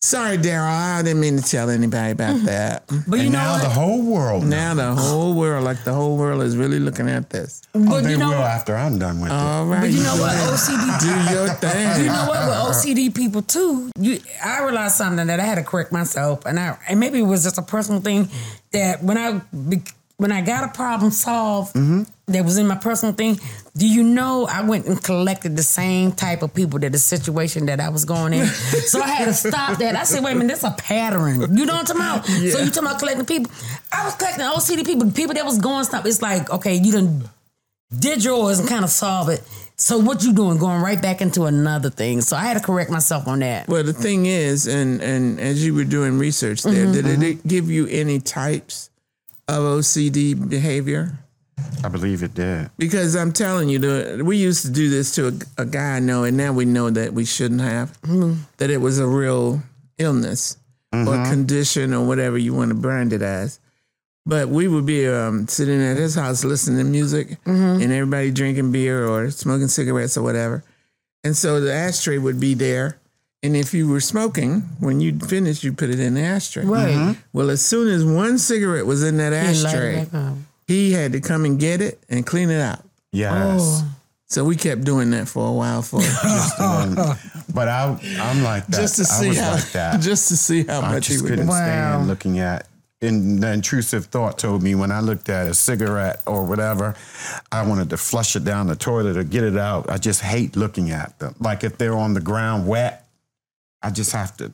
Sorry, 0.05 0.37
Daryl. 0.37 0.69
I 0.69 1.01
didn't 1.01 1.19
mean 1.19 1.37
to 1.37 1.43
tell 1.43 1.67
anybody 1.67 2.11
about 2.11 2.35
mm-hmm. 2.35 2.45
that. 2.45 2.83
But 3.07 3.15
you 3.15 3.23
and 3.23 3.31
know 3.31 3.39
now 3.39 3.53
what? 3.53 3.63
the 3.63 3.69
whole 3.69 4.03
world. 4.03 4.43
knows. 4.43 4.51
Now 4.51 4.73
the 4.75 4.93
whole 4.93 5.33
world, 5.33 5.63
like 5.63 5.83
the 5.83 5.93
whole 5.93 6.15
world, 6.15 6.43
is 6.43 6.55
really 6.55 6.77
looking 6.77 7.09
at 7.09 7.31
this. 7.31 7.63
Oh, 7.73 7.83
but 7.89 8.03
they 8.03 8.11
you 8.11 8.17
know 8.17 8.29
will 8.29 8.35
what? 8.35 8.51
after 8.51 8.75
I'm 8.75 8.99
done 8.99 9.19
with 9.19 9.31
it. 9.31 9.33
All 9.33 9.65
right. 9.65 9.81
But 9.81 9.89
you 9.89 10.03
know 10.03 10.15
what? 10.17 10.35
OCD 10.35 10.99
Do 10.99 11.33
your 11.33 11.47
thing. 11.55 12.03
You 12.03 12.11
know 12.11 12.25
what? 12.27 12.47
With 12.47 12.75
OCD 12.75 13.15
people 13.15 13.41
too, 13.41 13.89
you 13.99 14.19
I 14.43 14.63
realized 14.63 14.93
something 14.93 15.25
that 15.25 15.39
I 15.39 15.43
had 15.43 15.55
to 15.55 15.63
correct 15.63 15.91
myself, 15.91 16.45
and 16.45 16.59
I 16.59 16.77
and 16.87 16.99
maybe 16.99 17.17
it 17.17 17.23
was 17.23 17.43
just 17.43 17.57
a 17.57 17.63
personal 17.63 17.99
thing 17.99 18.29
that 18.73 19.01
when 19.01 19.17
I 19.17 19.41
be- 19.67 19.81
when 20.17 20.31
I 20.31 20.41
got 20.41 20.63
a 20.63 20.73
problem 20.73 21.11
solved 21.11 21.75
that 22.27 22.43
was 22.43 22.57
in 22.57 22.67
my 22.67 22.75
personal 22.75 23.13
thing. 23.13 23.39
Do 23.77 23.87
you 23.87 24.03
know 24.03 24.47
I 24.47 24.63
went 24.63 24.87
and 24.87 25.01
collected 25.01 25.55
the 25.55 25.63
same 25.63 26.11
type 26.11 26.41
of 26.41 26.53
people 26.53 26.79
that 26.79 26.91
the 26.91 26.97
situation 26.97 27.67
that 27.67 27.79
I 27.79 27.89
was 27.89 28.05
going 28.05 28.33
in, 28.33 28.47
so 28.47 29.01
I 29.01 29.07
had 29.07 29.25
to 29.25 29.33
stop 29.33 29.77
that. 29.79 29.95
I 29.95 30.03
said, 30.03 30.23
wait 30.23 30.31
a 30.31 30.35
minute, 30.35 30.53
this 30.53 30.63
a 30.63 30.71
pattern. 30.71 31.55
You 31.55 31.65
know 31.65 31.73
what 31.73 31.89
I'm 31.91 31.97
talking 31.97 32.01
about? 32.01 32.25
So 32.25 32.59
you 32.59 32.71
talking 32.71 32.83
about 32.83 32.99
collecting 32.99 33.25
people? 33.25 33.51
I 33.91 34.05
was 34.05 34.15
collecting 34.15 34.45
OCD 34.45 34.85
people, 34.85 35.11
people 35.11 35.35
that 35.35 35.45
was 35.45 35.59
going 35.59 35.83
stuff. 35.85 36.05
It's 36.05 36.21
like 36.21 36.49
okay, 36.49 36.75
you 36.75 36.91
done 36.91 37.29
did 37.97 38.23
yours 38.23 38.59
and 38.59 38.67
kind 38.67 38.83
of 38.83 38.89
solve 38.89 39.29
it. 39.29 39.43
So 39.77 39.99
what 39.99 40.23
you 40.23 40.33
doing? 40.33 40.57
Going 40.57 40.81
right 40.81 41.01
back 41.01 41.21
into 41.21 41.43
another 41.43 41.89
thing. 41.89 42.21
So 42.21 42.37
I 42.37 42.45
had 42.45 42.55
to 42.55 42.63
correct 42.63 42.89
myself 42.89 43.27
on 43.27 43.39
that. 43.39 43.67
Well, 43.67 43.83
the 43.83 43.93
thing 43.93 44.25
is, 44.25 44.67
and 44.67 45.01
and 45.01 45.39
as 45.39 45.65
you 45.65 45.75
were 45.75 45.83
doing 45.83 46.17
research 46.17 46.63
there, 46.63 46.91
did 46.91 47.05
mm-hmm. 47.05 47.21
it 47.21 47.45
give 47.45 47.69
you 47.69 47.85
any 47.87 48.19
types 48.19 48.89
of 49.47 49.63
OCD 49.63 50.49
behavior? 50.49 51.17
I 51.83 51.87
believe 51.87 52.23
it 52.23 52.33
did. 52.33 52.69
Because 52.77 53.15
I'm 53.15 53.31
telling 53.31 53.69
you, 53.69 53.79
the, 53.79 54.23
we 54.25 54.37
used 54.37 54.65
to 54.65 54.71
do 54.71 54.89
this 54.89 55.13
to 55.15 55.27
a, 55.27 55.61
a 55.61 55.65
guy 55.65 55.95
I 55.97 55.99
know, 55.99 56.23
and 56.23 56.35
now 56.35 56.51
we 56.51 56.65
know 56.65 56.89
that 56.89 57.13
we 57.13 57.25
shouldn't 57.25 57.61
have. 57.61 57.97
That 58.57 58.69
it 58.69 58.77
was 58.77 58.99
a 58.99 59.05
real 59.07 59.61
illness 59.97 60.57
or 60.93 61.25
condition 61.25 61.93
or 61.93 62.07
whatever 62.07 62.37
you 62.37 62.53
want 62.53 62.69
to 62.69 62.75
brand 62.75 63.11
it 63.13 63.21
as. 63.21 63.59
But 64.25 64.47
we 64.47 64.67
would 64.67 64.85
be 64.85 65.07
um, 65.07 65.47
sitting 65.47 65.81
at 65.81 65.97
his 65.97 66.15
house 66.15 66.43
listening 66.43 66.79
to 66.79 66.83
music, 66.85 67.37
and 67.45 67.83
everybody 67.83 68.31
drinking 68.31 68.71
beer 68.71 69.05
or 69.07 69.29
smoking 69.29 69.67
cigarettes 69.67 70.17
or 70.17 70.23
whatever. 70.23 70.63
And 71.23 71.35
so 71.35 71.59
the 71.59 71.73
ashtray 71.73 72.17
would 72.17 72.39
be 72.39 72.53
there. 72.53 72.97
And 73.45 73.55
if 73.55 73.73
you 73.73 73.87
were 73.87 73.99
smoking, 73.99 74.61
when 74.79 75.01
you 75.01 75.19
finished, 75.19 75.63
you 75.63 75.71
put 75.71 75.89
it 75.91 75.99
in 75.99 76.15
the 76.15 76.21
ashtray. 76.21 76.65
Right. 76.65 76.93
Mm-hmm. 76.95 77.19
Well, 77.31 77.49
as 77.51 77.63
soon 77.63 77.87
as 77.89 78.03
one 78.03 78.37
cigarette 78.39 78.85
was 78.85 79.03
in 79.03 79.17
that 79.17 79.33
Light 79.33 79.65
ashtray, 79.65 80.05
back 80.05 80.33
he 80.67 80.91
had 80.93 81.11
to 81.11 81.21
come 81.21 81.45
and 81.45 81.59
get 81.59 81.79
it 81.81 81.99
and 82.09 82.25
clean 82.25 82.49
it 82.49 82.59
out. 82.59 82.79
Yes. 83.11 83.59
Oh. 83.61 83.91
So 84.27 84.43
we 84.43 84.55
kept 84.55 84.83
doing 84.83 85.11
that 85.11 85.27
for 85.27 85.47
a 85.47 85.51
while 85.51 85.83
for 85.83 86.01
And- 86.01 86.95
but 87.53 87.67
I, 87.67 87.97
I'm 88.19 88.41
like 88.43 88.65
that. 88.67 88.81
just 88.81 88.95
to 88.95 89.01
I 89.03 89.05
see 89.05 89.27
was 89.29 89.39
how 89.39 89.51
like 89.51 89.71
that. 89.73 90.01
just 90.01 90.27
to 90.29 90.37
see 90.37 90.63
how 90.63 90.81
I 90.81 90.93
much 90.93 91.07
he 91.07 91.13
just 91.13 91.23
would. 91.23 91.29
couldn't 91.29 91.47
Wow. 91.47 91.55
stand 91.55 92.07
looking 92.07 92.39
at 92.39 92.67
and 93.01 93.43
the 93.43 93.51
intrusive 93.51 94.05
thought 94.07 94.39
told 94.39 94.63
me 94.63 94.73
when 94.73 94.91
I 94.91 95.01
looked 95.01 95.29
at 95.29 95.47
a 95.47 95.53
cigarette 95.53 96.23
or 96.25 96.43
whatever, 96.45 96.95
I 97.51 97.61
wanted 97.67 97.91
to 97.91 97.97
flush 97.97 98.35
it 98.35 98.43
down 98.43 98.65
the 98.65 98.75
toilet 98.75 99.15
or 99.17 99.23
get 99.23 99.43
it 99.43 99.57
out. 99.57 99.89
I 99.91 99.97
just 99.97 100.21
hate 100.21 100.55
looking 100.55 100.89
at 100.89 101.19
them. 101.19 101.35
Like 101.39 101.63
if 101.63 101.77
they're 101.77 101.95
on 101.95 102.15
the 102.15 102.21
ground 102.21 102.67
wet, 102.67 103.04
I 103.85 103.91
just 103.91 104.11
have 104.13 104.35
to 104.37 104.51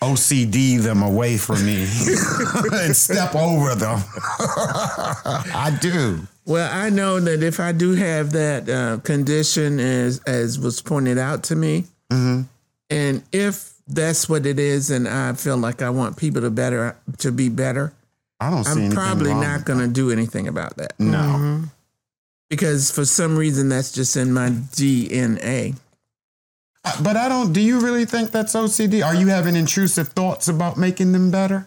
OCD 0.00 0.80
them 0.80 1.02
away 1.02 1.36
from 1.36 1.64
me 1.64 1.82
and 2.72 2.96
step 2.96 3.34
over 3.34 3.74
them. 3.74 4.02
I 4.28 5.76
do. 5.80 6.26
Well, 6.46 6.70
I 6.72 6.90
know 6.90 7.20
that 7.20 7.42
if 7.42 7.60
I 7.60 7.72
do 7.72 7.94
have 7.94 8.32
that 8.32 8.68
uh, 8.68 8.98
condition, 9.02 9.78
as 9.80 10.20
as 10.26 10.58
was 10.58 10.80
pointed 10.80 11.18
out 11.18 11.44
to 11.44 11.56
me, 11.56 11.84
and 12.10 13.22
if 13.32 13.72
that's 13.86 14.28
what 14.28 14.46
it 14.46 14.58
is, 14.58 14.90
and 14.90 15.06
I 15.08 15.34
feel 15.34 15.56
like 15.56 15.82
I 15.82 15.90
want 15.90 16.16
people 16.16 16.40
to 16.42 16.50
better 16.50 16.96
to 17.18 17.32
be 17.32 17.48
better, 17.48 17.92
I 18.40 18.50
don't 18.50 18.64
see 18.64 18.86
I'm 18.86 18.90
probably 18.90 19.30
wrong 19.30 19.42
not 19.42 19.64
going 19.64 19.80
to 19.80 19.88
do 19.88 20.10
anything 20.10 20.48
about 20.48 20.76
that 20.76 20.96
that. 20.98 21.04
No. 21.04 21.62
because 22.48 22.90
for 22.90 23.04
some 23.04 23.36
reason 23.36 23.68
that's 23.68 23.92
just 23.92 24.16
in 24.16 24.32
my 24.32 24.48
DNA. 24.48 25.76
But 27.02 27.16
I 27.16 27.28
don't. 27.28 27.52
Do 27.52 27.60
you 27.60 27.80
really 27.80 28.04
think 28.04 28.30
that's 28.30 28.54
OCD? 28.54 29.04
Are 29.04 29.14
you 29.14 29.28
having 29.28 29.56
intrusive 29.56 30.08
thoughts 30.08 30.48
about 30.48 30.76
making 30.76 31.12
them 31.12 31.30
better? 31.30 31.66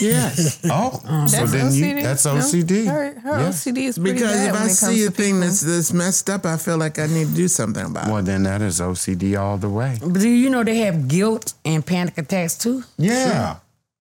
Yes, 0.00 0.60
Oh, 0.70 1.00
um, 1.04 1.26
so 1.26 1.38
That's 1.38 1.50
then 1.52 1.66
OCD. 1.66 1.96
you 1.96 2.02
that's 2.02 2.24
No, 2.24 2.34
OCD. 2.36 2.86
Her, 2.86 3.18
her 3.20 3.40
Yeah. 3.40 3.48
OCD 3.48 3.78
is 3.88 3.98
because 3.98 4.22
bad 4.22 4.46
if 4.46 4.52
when 4.52 4.62
I 4.62 4.66
it 4.66 4.70
see 4.70 5.04
a 5.04 5.10
thing 5.10 5.34
people. 5.34 5.40
that's 5.40 5.60
that's 5.62 5.92
messed 5.92 6.30
up, 6.30 6.46
I 6.46 6.56
feel 6.58 6.78
like 6.78 7.00
I 7.00 7.06
need 7.08 7.26
to 7.26 7.34
do 7.34 7.48
something 7.48 7.84
about 7.84 8.06
it. 8.06 8.12
Well, 8.12 8.22
then 8.22 8.44
that 8.44 8.62
is 8.62 8.78
OCD 8.80 9.36
all 9.36 9.58
the 9.58 9.68
way. 9.68 9.98
But 10.00 10.20
do 10.20 10.28
you 10.28 10.48
know 10.48 10.62
they 10.62 10.78
have 10.78 11.08
guilt 11.08 11.54
and 11.64 11.84
panic 11.84 12.16
attacks 12.18 12.56
too? 12.56 12.84
Yeah, 12.98 13.56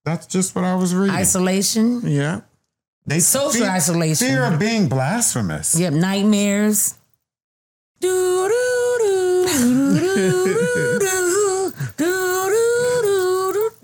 that's 0.05 0.27
just 0.27 0.53
what 0.55 0.63
I 0.63 0.75
was 0.75 0.93
reading. 0.93 1.15
Isolation. 1.15 2.01
Yeah. 2.05 2.41
they 3.07 3.19
social 3.19 3.61
fear, 3.65 3.71
isolation. 3.71 4.27
fear 4.27 4.43
of 4.45 4.59
being 4.59 4.87
blasphemous. 4.89 5.73
Yep, 5.77 5.93
nightmares. 5.93 6.93
Do, 7.99 8.07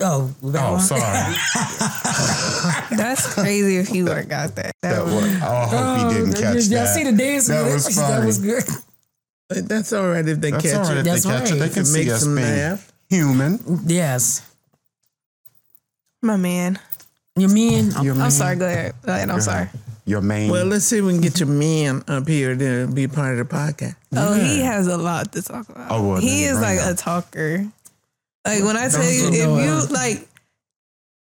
Oh, 0.08 0.30
we 0.42 0.52
got 0.52 0.70
Oh, 0.70 0.74
one? 0.74 0.82
sorry. 0.82 1.02
That's 2.98 3.34
crazy 3.34 3.78
if 3.78 3.90
you 3.92 4.06
work 4.06 4.32
out 4.32 4.54
that. 4.56 4.72
That 4.82 4.96
That 4.98 5.06
was, 5.06 5.14
was, 5.14 5.24
oh, 5.42 5.48
I 5.48 5.66
hope 5.66 5.98
he 5.98 6.04
oh, 6.06 6.10
didn't 6.14 6.34
catch 6.34 6.66
Y'all 6.68 6.84
that. 6.84 6.94
see 6.94 7.04
the 7.06 7.12
dance? 7.14 7.48
That 7.48 7.64
was 7.74 7.88
it? 7.88 7.94
funny. 7.94 8.14
That 8.14 8.26
was 8.26 8.38
good. 8.40 8.64
But 9.50 9.68
That's 9.70 9.94
all 9.94 10.08
right 10.08 10.28
if 10.28 10.40
they 10.42 10.52
That's 10.52 10.64
catch 10.64 10.76
all 10.76 10.84
right 10.84 10.98
it. 10.98 11.00
if 11.00 11.06
That's 11.06 11.24
they 11.24 11.30
catch 11.30 11.52
it. 11.52 11.56
They 11.56 11.70
can 11.70 11.76
make 11.78 11.86
see 11.86 12.00
makes 12.00 12.12
us 12.14 12.24
them 12.24 12.36
laugh. 12.36 12.92
human. 13.10 13.60
Yes. 13.86 14.42
my 16.22 16.36
man. 16.38 16.78
You 17.38 17.48
mean? 17.48 17.94
I'm 17.96 18.32
sorry. 18.32 18.56
Go 18.58 18.66
ahead. 18.68 18.94
Go 19.06 19.14
ahead. 19.14 19.30
I'm 19.30 19.42
sorry. 19.42 19.70
Your 20.06 20.22
main. 20.22 20.52
Well, 20.52 20.66
let's 20.68 20.86
see 20.86 21.00
if 21.00 21.04
we 21.06 21.14
can 21.14 21.22
get 21.22 21.40
your 21.40 21.50
man 21.50 22.04
up 22.08 22.28
here 22.28 22.56
to 22.56 22.88
be 22.88 23.08
part 23.08 23.40
of 23.40 23.48
the 23.50 23.56
podcast. 23.56 23.96
Oh, 24.16 24.34
he 24.36 24.60
has 24.62 24.86
a 24.88 24.98
lot 24.98 25.32
to 25.34 25.42
talk 25.42 25.68
about. 25.68 25.92
Oh, 25.92 26.08
well, 26.10 26.22
he 26.22 26.44
is 26.46 26.60
like 26.62 26.78
it. 26.80 26.92
a 26.92 26.96
talker. 26.96 27.66
Like 28.46 28.64
when 28.64 28.78
I 28.78 28.88
tell 28.90 29.04
you, 29.04 29.32
you 29.32 29.58
if 29.58 29.90
you 29.90 29.94
like, 29.94 30.28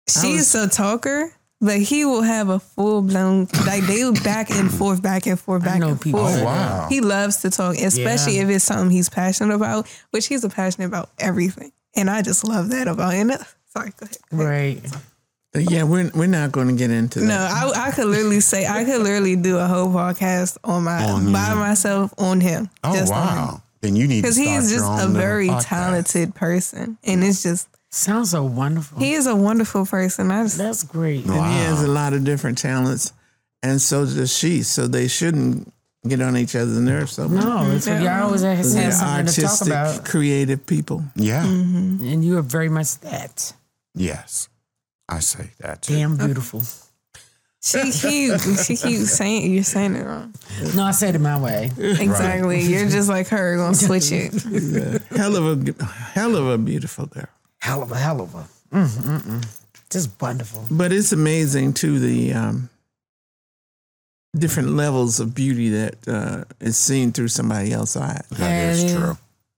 she's 0.09 0.53
was- 0.53 0.55
a 0.55 0.67
talker, 0.69 1.31
but 1.61 1.77
he 1.79 2.05
will 2.05 2.21
have 2.21 2.49
a 2.49 2.59
full 2.59 3.01
blown 3.01 3.47
like 3.65 3.83
they 3.83 4.03
will 4.03 4.13
back 4.23 4.49
and 4.51 4.69
forth, 4.71 5.01
back 5.01 5.25
and 5.25 5.39
forth, 5.39 5.63
back 5.63 5.79
know 5.79 5.89
and 5.89 6.01
people 6.01 6.19
forth. 6.19 6.39
oh 6.41 6.43
wow. 6.45 6.87
He 6.89 7.01
loves 7.01 7.37
to 7.37 7.49
talk, 7.49 7.75
especially 7.77 8.35
Yeah. 8.37 8.43
if 8.43 8.49
it's 8.49 8.65
something 8.65 8.89
he's 8.91 9.09
passionate 9.09 9.55
about, 9.55 9.87
which 10.11 10.27
he's 10.27 10.43
a 10.43 10.49
passionate 10.49 10.87
about 10.87 11.09
everything, 11.19 11.71
and 11.95 12.09
I 12.09 12.21
just 12.21 12.43
love 12.47 12.69
that 12.71 12.87
about 12.87 13.13
him. 13.13 13.31
Sorry, 13.73 13.91
go 13.97 14.05
ahead. 14.05 14.17
Right. 14.31 14.81
But 14.83 15.01
yeah, 15.55 15.83
we're 15.83 16.11
we're 16.13 16.27
not 16.27 16.51
going 16.51 16.67
to 16.67 16.73
get 16.75 16.91
into 16.91 17.19
that. 17.21 17.25
No, 17.25 17.35
I, 17.35 17.87
I 17.87 17.91
could 17.91 18.05
literally 18.07 18.41
say 18.41 18.67
I 18.67 18.83
could 18.83 19.01
literally 19.01 19.35
do 19.35 19.57
a 19.57 19.65
whole 19.65 19.87
podcast 19.87 20.57
on 20.63 20.83
my 20.83 21.03
On 21.03 21.31
by 21.31 21.53
myself 21.55 22.13
on 22.17 22.41
him. 22.41 22.69
oh 22.83 22.93
just 22.95 23.11
on 23.11 23.27
him. 23.29 23.37
wow. 23.37 23.61
Then 23.81 23.95
you 23.95 24.07
need 24.07 24.21
because 24.21 24.35
start 24.35 24.47
he's 24.49 24.71
your 24.71 24.79
just 24.81 25.05
a 25.05 25.07
very 25.07 25.47
podcast. 25.47 25.65
talented 25.65 26.35
person, 26.35 26.97
and 27.03 27.23
it's 27.23 27.43
just 27.43 27.69
Sounds 27.89 28.31
so 28.31 28.43
wonderful. 28.43 28.99
he 28.99 29.13
is 29.13 29.27
a 29.27 29.35
wonderful 29.35 29.85
person. 29.85 30.29
I 30.31 30.43
just 30.43 30.57
That's 30.57 30.83
great. 30.83 31.25
And 31.25 31.33
he 31.33 31.39
has 31.39 31.83
a 31.83 31.87
lot 31.87 32.13
of 32.13 32.23
different 32.23 32.57
talents, 32.57 33.13
and 33.63 33.81
so 33.81 34.05
does 34.05 34.35
she. 34.35 34.63
So 34.63 34.87
they 34.87 35.07
shouldn't 35.07 35.71
get 36.07 36.21
on 36.21 36.35
each 36.37 36.55
other's 36.55 36.77
nerves 36.77 37.13
so 37.13 37.27
much. 37.29 37.43
No, 37.43 37.71
it's 37.71 37.87
y'all 37.87 38.25
always 38.25 38.41
have 38.41 38.57
They're 38.57 38.91
something 38.91 39.25
to 39.27 39.41
talk 39.41 39.49
artistic, 39.51 39.67
about, 39.67 40.05
creative 40.05 40.65
people. 40.65 41.03
Yeah. 41.15 41.45
Mm-hmm. 41.45 42.05
and 42.07 42.25
you 42.25 42.37
are 42.37 42.41
very 42.43 42.69
much 42.69 42.99
that. 43.01 43.53
Yes. 43.95 44.49
I 45.09 45.19
say 45.19 45.51
that 45.59 45.81
too. 45.83 45.95
Damn 45.95 46.17
beautiful. 46.17 46.63
she 47.61 47.91
keeps 47.91 48.65
she 48.65 48.75
keeps 48.75 49.11
saying 49.11 49.51
you're 49.53 49.63
saying 49.63 49.95
it 49.95 50.05
wrong. 50.05 50.33
No, 50.75 50.83
I 50.83 50.91
said 50.91 51.15
it 51.15 51.19
my 51.19 51.39
way. 51.39 51.71
Exactly, 51.77 52.61
you're 52.61 52.89
just 52.89 53.09
like 53.09 53.27
her. 53.29 53.57
Gonna 53.57 53.75
switch 53.75 54.11
it. 54.11 54.33
Hell 55.15 55.35
of 55.35 55.67
a 55.79 55.83
hell 55.85 56.35
of 56.35 56.47
a 56.47 56.57
beautiful 56.57 57.05
girl. 57.07 57.27
Hell 57.59 57.83
of 57.83 57.91
a 57.91 57.97
hell 57.97 58.21
of 58.21 58.35
a. 58.35 58.47
Mm, 58.73 58.87
mm, 58.87 59.21
mm. 59.21 59.59
Just 59.89 60.21
wonderful. 60.21 60.65
But 60.69 60.91
it's 60.91 61.13
amazing 61.13 61.73
too 61.73 61.99
the 61.99 62.33
um, 62.33 62.69
different 64.35 64.69
levels 64.69 65.19
of 65.19 65.33
beauty 65.33 65.69
that 65.69 66.07
uh, 66.07 66.43
is 66.59 66.77
seen 66.77 67.11
through 67.11 67.29
somebody 67.29 67.71
else's 67.71 68.01
eyes. 68.01 68.27
That 68.31 68.73
is 68.75 68.93
true. 68.93 69.17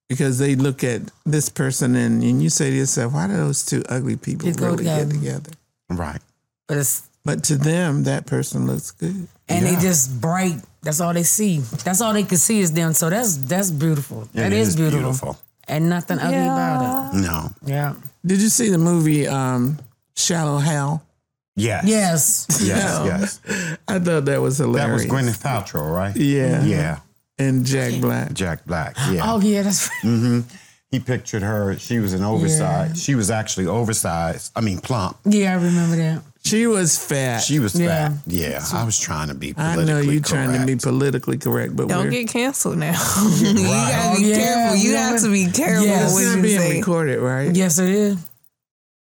Because 0.10 0.40
they 0.40 0.56
look 0.56 0.84
at 0.84 1.02
this 1.26 1.50
person 1.50 1.96
and, 1.96 2.24
and 2.24 2.42
you 2.42 2.50
say 2.50 2.72
to 2.72 2.76
yourself, 2.76 3.14
why 3.14 3.28
do 3.28 3.34
those 3.34 3.64
two 3.64 3.84
ugly 3.88 4.18
people 4.18 4.48
Just 4.48 4.60
go 4.60 4.72
really 4.72 4.84
get 4.84 5.08
together. 5.10 5.14
together? 5.14 5.52
Right. 5.90 6.22
But 6.68 6.78
it's 6.78 7.04
But 7.24 7.44
to 7.46 7.56
them, 7.58 8.04
that 8.06 8.26
person 8.26 8.66
looks 8.66 8.90
good. 8.92 9.28
and 9.48 9.66
Yeah. 9.66 9.76
they 9.76 9.82
just 9.82 10.20
bright. 10.20 10.58
That's 10.82 11.00
all 11.00 11.14
they 11.14 11.24
see. 11.24 11.60
That's 11.84 12.02
all 12.02 12.14
they 12.14 12.24
can 12.24 12.38
see 12.40 12.60
is 12.60 12.72
them. 12.72 12.94
So 12.94 13.10
that's 13.10 13.38
that's 13.38 13.70
beautiful. 13.70 14.28
That 14.34 14.52
It 14.52 14.58
is 14.58 14.76
beautiful. 14.76 15.38
and 15.68 15.90
nothing 15.90 16.18
ugly 16.20 16.38
about 16.42 17.14
it. 17.14 17.18
No. 17.20 17.52
Yeah. 17.66 17.94
Did 18.26 18.42
you 18.42 18.50
see 18.50 18.70
the 18.70 18.78
movie 18.80 19.28
um, 19.28 19.78
Shallow 20.16 20.58
Hal? 20.58 21.04
Yes. 21.56 21.84
Yes. 21.86 22.48
Yes. 22.62 23.00
Yes. 23.06 23.78
I 23.88 24.00
thought 24.00 24.26
that 24.26 24.42
was 24.42 24.58
hilarious. 24.58 25.04
That 25.04 25.12
was 25.12 25.26
Gwyneth 25.26 25.42
Paltrow, 25.44 25.94
right? 25.94 26.16
Yeah. 26.16 26.64
Yeah. 26.64 27.00
And 27.40 27.66
Jack 27.66 28.00
Black. 28.02 28.34
Jack 28.34 28.66
Black. 28.66 28.96
Yeah. 29.10 29.22
Oh 29.24 29.40
yeah, 29.40 29.64
that's 29.64 29.88
right. 29.88 30.12
Mm-hmm. 30.12 30.40
He 30.92 31.00
pictured 31.00 31.42
her. 31.44 31.78
She 31.78 32.00
was 32.00 32.14
an 32.14 32.24
oversized. 32.24 32.98
She 32.98 33.16
was 33.16 33.30
actually 33.32 33.68
oversized. 33.68 34.52
I 34.56 34.62
mean, 34.62 34.80
plump. 34.80 35.18
yeah. 35.26 35.52
I 35.52 35.56
remember 35.56 35.96
that. 35.98 36.24
She 36.44 36.66
was 36.68 36.98
fat. 36.98 37.40
She 37.40 37.60
was 37.60 37.80
Yeah. 37.80 38.10
fat. 38.10 38.18
Yeah. 38.26 38.64
I 38.74 38.84
was 38.84 38.98
trying 39.00 39.28
to 39.28 39.36
be 39.36 39.54
politically 39.54 39.86
correct. 39.86 39.90
I 39.90 39.94
know 39.94 40.12
you're 40.12 40.22
trying 40.22 40.60
to 40.60 40.66
be 40.66 40.76
politically 40.78 41.38
correct, 41.38 41.76
but 41.76 41.90
Don't 41.90 42.06
we're, 42.06 42.12
get 42.12 42.30
canceled 42.30 42.78
now. 42.78 42.92
you 43.38 43.54
gotta 43.56 44.18
be 44.20 44.26
Oh, 44.26 44.28
yeah, 44.30 44.36
careful. 44.36 44.78
You 44.78 44.92
yeah. 44.94 45.10
have 45.12 45.22
to 45.22 45.32
be 45.32 45.52
careful 45.52 45.86
Yes. 45.86 46.04
it's 46.06 46.14
what 46.14 46.24
not 46.26 46.36
you 46.38 46.42
being 46.42 46.60
say. 46.60 46.78
recorded, 46.80 47.20
right? 47.20 47.56
Yes, 47.56 47.78
it 47.78 47.90
is. 47.90 48.18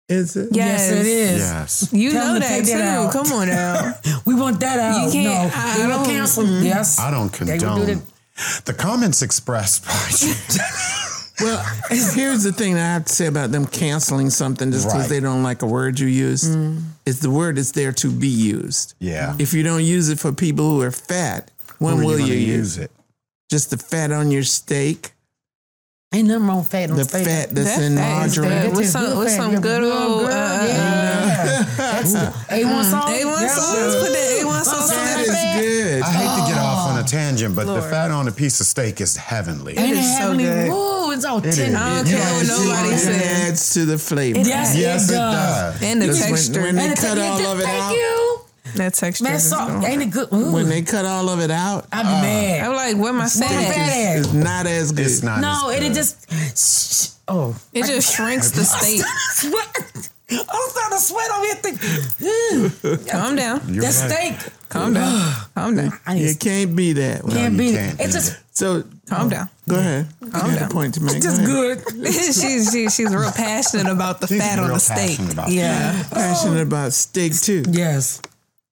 Is 0.08 0.36
it? 0.36 0.50
Yes, 0.52 0.92
it 0.92 1.06
is. 1.08 1.40
Yes. 1.40 1.90
You 1.92 2.12
Tell 2.12 2.28
know 2.36 2.40
them 2.40 2.42
to 2.44 2.72
that 2.72 2.78
too. 2.78 2.82
out. 2.82 3.12
Come 3.12 3.32
on 3.34 3.48
now. 3.48 3.94
We 4.26 4.36
want 4.36 4.60
that 4.60 4.78
out. 4.80 5.06
You 5.08 5.12
can't- 5.12 5.52
no, 5.54 5.60
I 5.60 5.78
they 5.78 5.84
will 5.88 5.90
don't- 5.98 6.06
cancel. 6.06 6.46
Yes. 6.62 7.00
I 7.00 7.10
don't 7.12 7.32
They 7.34 7.58
condone. 7.58 8.04
That. 8.36 8.62
The 8.66 8.74
comments 8.74 9.22
expressed 9.22 9.86
by 9.86 9.92
Well, 11.42 11.62
here's 11.90 12.44
the 12.44 12.54
thing 12.54 12.76
that 12.76 12.84
I 12.90 12.94
have 12.94 13.06
to 13.06 13.14
say 13.14 13.26
about 13.28 13.52
them 13.52 13.66
canceling 13.68 14.30
something 14.30 14.72
just 14.72 14.86
because 14.88 15.02
Right. 15.02 15.10
they 15.10 15.20
don't 15.20 15.44
like 15.44 15.64
a 15.64 15.66
word 15.68 16.00
you 16.00 16.08
used. 16.08 16.58
Is 17.06 17.20
the 17.20 17.30
word 17.30 17.58
is 17.58 17.74
there 17.74 17.92
to 17.92 18.10
be 18.10 18.30
used. 18.30 18.94
Yeah. 19.00 19.36
If 19.38 19.54
you 19.54 19.62
don't 19.62 19.84
use 19.84 20.08
it 20.08 20.18
for 20.18 20.32
people 20.32 20.70
who 20.70 20.82
are 20.82 20.92
fat, 20.92 21.52
when 21.80 21.96
are 21.96 22.06
will 22.06 22.14
you, 22.20 22.28
gonna 22.28 22.36
use 22.36 22.78
it? 22.78 22.90
Just 23.52 23.70
the 23.70 23.78
fat 23.78 24.12
on 24.14 24.32
your 24.32 24.44
steak, 24.44 25.12
Ain't 26.14 26.30
nothing 26.30 26.48
wrong 26.48 26.60
with 26.60 26.68
fat 26.70 26.90
on 26.92 26.96
the 26.96 27.04
steak. 27.04 27.26
fat 27.26 27.50
that's 27.52 27.76
That 27.76 27.82
in 27.84 27.98
fat 27.98 28.26
is 28.28 28.38
margarine. 28.38 28.62
good. 28.70 28.78
With 28.78 28.90
some- 28.90 29.06
good 29.06 29.18
with 29.18 29.32
some 29.32 29.60
good 29.60 29.84
old, 29.84 30.22
girl. 30.22 30.32
uh, 30.32 30.66
yeah. 30.66 31.64
That's 31.76 32.14
the 32.14 32.32
A1 32.48 32.90
sauce. 32.90 33.10
A1 33.10 33.50
sauce. 33.50 33.96
Put 34.00 34.14
that 34.14 34.40
A1 34.40 34.64
sauce 34.64 34.92
on 34.92 34.96
That 34.96 35.28
that. 35.28 35.60
is 35.60 35.60
good. 35.60 36.02
I 36.04 36.12
hate 36.12 36.24
to 36.24 36.24
get 36.24 36.32
off 36.32 36.40
on 36.40 36.45
a 37.06 37.10
tangent, 37.10 37.56
but 37.56 37.66
the 37.66 37.82
fat 37.82 38.12
on 38.12 38.28
a 38.28 38.32
piece 38.32 38.60
of 38.60 38.66
steak 38.68 39.02
is 39.02 39.16
heavenly. 39.18 39.78
Ain't 39.78 39.92
it 39.96 40.00
is 40.00 40.12
so 40.18 40.22
heavenly? 40.24 40.44
good. 40.46 40.70
Ooh, 40.72 41.12
it's 41.12 41.26
all 41.26 41.44
is. 41.44 41.56
tender. 41.56 41.78
I 41.78 41.96
don't 41.96 42.08
care 42.08 42.34
what 42.34 42.48
nobody 42.48 42.90
it 42.96 43.08
adds 43.48 43.74
to 43.74 43.86
the 43.86 43.98
flavor. 43.98 44.40
Yes, 44.40 44.76
Yes, 44.76 45.10
it 45.10 45.14
it 45.14 45.18
does. 45.18 45.74
does. 45.80 45.84
And 45.84 46.02
the 46.02 46.06
Because 46.08 46.20
when- 46.22 46.30
texture. 46.30 46.62
when 46.62 46.76
they 46.76 46.82
And 46.84 46.92
the 46.98 47.02
cut 47.02 47.18
thing- 47.18 47.32
all 47.32 47.46
of 47.52 47.60
it 47.60 47.64
thank 47.64 47.84
out. 47.84 47.92
you. 47.94 48.40
that 48.76 48.94
texture. 48.94 49.24
Man, 49.24 49.36
is 49.36 49.54
ain't 49.54 50.02
it 50.02 50.12
good? 50.12 50.28
Ooh, 50.34 50.52
When 50.52 50.68
they 50.68 50.82
cut 50.82 51.06
all 51.06 51.30
of 51.30 51.40
it 51.40 51.52
out, 51.52 51.86
I'm 51.94 52.06
be 52.06 52.12
ah. 52.12 52.22
mad. 52.22 52.62
I'm 52.66 52.76
like, 52.76 52.96
where 52.98 53.14
my 53.14 53.20
Where 53.20 53.24
my 53.24 53.28
fat 53.30 53.48
fat 53.74 53.78
at? 53.78 53.88
at? 53.88 54.18
it's 54.18 54.34
not 54.34 54.68
as 54.68 54.92
good. 54.92 55.06
It's 55.06 55.24
not. 55.24 55.40
No, 55.40 55.70
as 55.70 55.78
it, 55.78 55.84
it 55.84 55.88
good. 55.90 55.96
just. 55.96 57.16
Oh. 57.28 57.56
It 57.74 57.86
just 57.86 58.14
shrinks 58.16 58.52
the 58.52 58.64
steak. 58.66 59.02
Sweat. 59.32 60.10
I'm 60.32 60.70
starting 60.70 60.98
to 60.98 61.04
sweat 61.04 61.32
over 61.32 61.46
here. 61.46 61.56
Thinking, 61.56 63.00
hmm. 63.00 63.08
Calm 63.10 63.36
down. 63.36 63.62
You're 63.74 63.84
that 63.84 64.10
right. 64.10 64.38
steak. 64.40 64.54
Calm 64.70 64.94
down. 64.94 65.34
Calm 65.56 65.76
down. 65.76 65.92
I 66.06 66.14
need 66.16 66.26
It 66.26 66.40
can't 66.40 66.76
be 66.76 66.94
that 66.94 67.24
way. 67.24 67.34
can't 67.34 67.54
you 67.54 67.58
be. 67.60 67.72
can't 67.74 68.00
it's 68.00 68.14
do 68.14 68.20
just 68.20 68.58
So 68.58 68.84
Calm 69.08 69.30
down. 69.30 69.50
go 69.70 69.76
ahead. 69.78 70.08
Calm 70.32 70.52
You 70.52 70.60
got 70.60 70.60
down. 70.62 70.70
point 70.70 70.94
to 70.96 71.02
make. 71.04 71.22
just 71.22 71.42
Go 71.42 71.76
good. 71.76 72.06
she's 72.14 72.72
she, 72.72 72.90
she's 72.90 73.16
real 73.16 73.32
passionate 73.32 73.88
about 73.92 74.22
the 74.22 74.28
She's 74.28 74.42
fat 74.42 74.58
on 74.60 74.66
real 74.66 74.74
the 74.76 74.80
steak. 74.80 75.10
passionate 75.12 75.34
about 75.34 75.50
Yeah. 75.52 76.04
Passionate 76.12 76.60
oh. 76.60 76.68
about 76.68 76.94
steak 76.94 77.36
too, 77.40 77.64
Yes. 77.70 78.22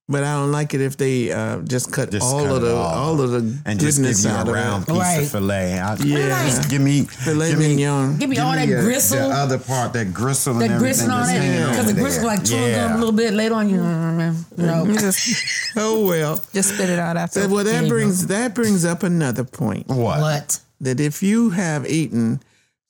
But 0.10 0.24
I 0.24 0.34
don't 0.36 0.52
like 0.52 0.74
it 0.74 0.82
if 0.82 0.98
they 0.98 1.32
uh, 1.32 1.60
just 1.62 1.92
cut 1.92 2.12
Just 2.12 2.26
all 2.26 2.44
cut 2.44 2.56
of 2.58 2.62
the 2.62 2.76
off. 2.76 2.94
all 2.96 3.22
of 3.22 3.32
the 3.32 3.38
and 3.66 3.80
just 3.80 3.98
give 4.00 4.06
goodness 4.06 4.26
you 4.26 4.32
out 4.32 4.48
a 4.48 4.50
of 4.50 4.56
round 4.56 4.86
piece 4.88 4.98
Right. 4.98 5.24
of 5.24 5.30
fillet. 5.32 5.80
I, 5.80 5.96
Yeah. 5.96 6.46
just 6.46 6.70
give 6.70 6.82
me 6.82 7.06
Filet 7.06 7.52
give 7.52 7.60
me, 7.60 7.68
mignon. 7.70 8.18
Give 8.18 8.30
me 8.30 8.36
give 8.36 8.46
all 8.46 8.52
that 8.52 8.68
me, 8.68 8.76
uh, 8.76 8.82
gristle. 8.82 9.30
The 9.30 9.36
other 9.36 9.58
part, 9.60 9.94
that 9.94 10.14
gristle, 10.14 10.56
that 10.56 10.70
and 10.72 10.80
gristle 10.80 11.10
everything 11.10 11.62
on 11.62 11.64
it. 11.64 11.70
Because 11.70 11.86
the 11.88 11.94
gristle 11.94 12.26
like 12.26 12.44
chewing 12.44 12.64
yeah. 12.64 12.88
gum 12.90 12.92
a 12.92 12.98
little 12.98 13.14
bit 13.14 13.34
later 13.34 13.56
on. 13.56 13.70
You 13.70 13.78
know, 13.78 14.36
you 14.58 14.66
know. 14.66 14.84
You 14.86 14.94
just 15.00 15.46
Oh 15.78 16.06
well. 16.06 16.40
just 16.54 16.76
spit 16.76 16.90
it 16.90 17.00
out 17.00 17.16
after. 17.18 17.42
That, 17.42 17.50
well, 17.50 17.64
that 17.64 17.76
you 17.76 17.82
go. 17.84 17.88
brings 17.90 18.28
that 18.28 18.54
brings 18.54 18.84
up 18.86 19.04
another 19.04 19.46
point. 19.46 19.88
What? 19.88 20.20
What? 20.20 20.60
That 20.82 21.00
if 21.00 21.24
you 21.24 21.52
have 21.52 21.88
eaten 21.90 22.42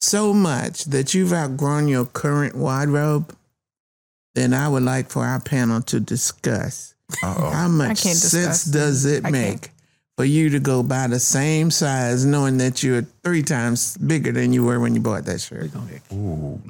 so 0.01 0.33
much 0.33 0.85
that 0.85 1.13
you've 1.13 1.31
outgrown 1.31 1.87
your 1.87 2.05
current 2.05 2.55
wardrobe, 2.55 3.35
then 4.33 4.51
I 4.53 4.67
would 4.67 4.81
like 4.83 5.09
for 5.11 5.23
our 5.25 5.39
panel 5.39 5.79
to 5.83 5.99
discuss 5.99 6.89
Uh-oh. 6.89 7.02
How 7.21 7.67
much 7.67 7.99
sense 7.99 8.65
does 8.65 9.05
it 9.05 9.25
I 9.25 9.31
can't. 9.31 9.33
make 9.33 9.69
for 10.17 10.25
you 10.25 10.49
to 10.51 10.59
go 10.59 10.83
buy 10.83 11.07
the 11.07 11.19
same 11.19 11.71
size, 11.71 12.23
knowing 12.25 12.57
that 12.59 12.83
you're 12.83 13.01
three 13.23 13.41
times 13.41 13.97
bigger 13.97 14.31
than 14.31 14.53
you 14.53 14.63
were 14.63 14.79
when 14.79 14.93
you 14.95 15.01
bought 15.01 15.25
that 15.25 15.41
shirt. 15.41 15.71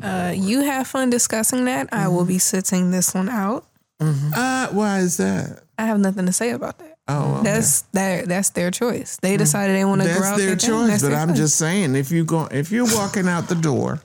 Uh, 0.01 0.33
you 0.35 0.61
have 0.61 0.87
fun 0.87 1.09
discussing 1.09 1.65
that. 1.65 1.89
I 1.91 2.07
will 2.07 2.25
be 2.25 2.37
sitting 2.39 2.91
this 2.91 3.13
one 3.13 3.29
out. 3.29 3.65
Uh, 3.99 4.67
why 4.69 4.99
is 4.99 5.17
that? 5.17 5.63
I 5.77 5.85
have 5.85 5.99
nothing 5.99 6.25
to 6.25 6.33
say 6.33 6.51
about 6.51 6.77
that. 6.79 6.97
Oh, 7.07 7.35
okay. 7.35 7.43
That's 7.43 7.81
their 7.91 8.25
that's 8.25 8.49
their 8.51 8.71
choice. 8.71 9.17
They 9.21 9.35
decided 9.35 9.75
they 9.75 9.83
want 9.85 10.01
to 10.01 10.07
grow 10.07 10.15
That's 10.19 10.25
out 10.31 10.37
their 10.37 10.47
their 10.47 10.55
choice, 10.55 10.87
That's 10.89 11.03
but 11.03 11.09
their 11.09 11.19
I'm 11.19 11.29
choice. 11.29 11.37
just 11.37 11.57
saying, 11.57 11.95
if 11.95 12.11
you 12.11 12.23
go, 12.23 12.45
if 12.49 12.71
you're 12.71 12.85
walking 12.95 13.27
out 13.27 13.49
the 13.49 13.55
door 13.55 14.01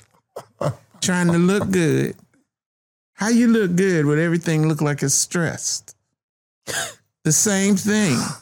trying 1.00 1.28
to 1.28 1.38
look 1.38 1.70
good, 1.70 2.16
how 3.14 3.28
you 3.28 3.46
look 3.46 3.76
good 3.76 4.04
with 4.06 4.18
everything 4.18 4.66
look 4.68 4.80
like 4.80 5.02
it's 5.04 5.14
stressed? 5.14 5.94
The 7.24 7.32
same 7.32 7.76
thing. 7.76 8.14
Oh, 8.16 8.40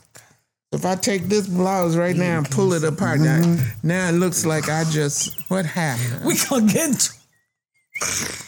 if 0.73 0.85
I 0.85 0.95
take 0.95 1.25
this 1.25 1.47
blouse 1.49 1.97
right 1.97 2.17
now 2.17 2.39
and 2.39 2.51
pull 2.51 2.73
it 2.73 2.85
apart, 2.85 3.21
now, 3.21 3.41
mm-hmm. 3.41 3.87
now 3.87 4.09
it 4.09 4.13
looks 4.13 4.45
like 4.45 4.69
I 4.69 4.85
just 4.85 5.41
what 5.51 5.65
happened? 5.65 6.25
We 6.25 6.37
gonna 6.49 6.67
get 6.67 7.09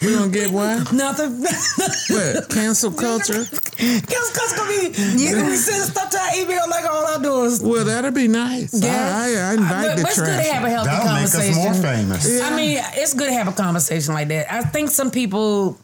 We 0.03 0.14
gonna 0.14 0.31
get 0.31 0.51
what? 0.51 0.93
nothing. 0.93 1.41
What? 1.41 2.51
Cancel 2.51 2.91
culture? 3.07 3.45
Cause, 3.45 4.31
cause 4.37 4.53
gonna 4.57 4.69
be 4.69 4.93
you 5.17 5.35
gonna 5.35 5.51
be 5.51 5.57
sending 5.57 5.88
stuff 5.88 6.11
to 6.11 6.19
our 6.19 6.35
email 6.37 6.62
like 6.69 6.85
all 6.85 7.07
I 7.07 7.23
do. 7.23 7.67
Well, 7.67 7.85
that'll 7.85 8.11
be 8.11 8.29
nice. 8.29 8.81
Yeah. 8.83 9.17
I, 9.17 9.35
I, 9.35 9.51
I 9.51 9.55
invite 9.55 9.69
But, 9.71 9.97
the 9.97 10.03
but 10.03 10.11
it's 10.11 10.21
good 10.21 10.27
to 10.27 10.33
trash. 10.33 10.47
have 10.49 10.64
a 10.64 10.71
healthy 10.71 10.91
That'll 10.91 11.14
make 11.14 11.25
us 11.25 11.57
more 11.57 11.75
famous. 11.75 12.43
I 12.43 12.57
mean, 12.57 12.79
it's 12.95 13.14
good 13.14 13.27
to 13.27 13.33
have 13.33 13.49
a 13.49 13.53
conversation 13.53 14.14
like 14.14 14.29
that. 14.29 14.53
I 14.53 14.62
think 14.62 14.91
some 14.91 15.11
people 15.11 15.79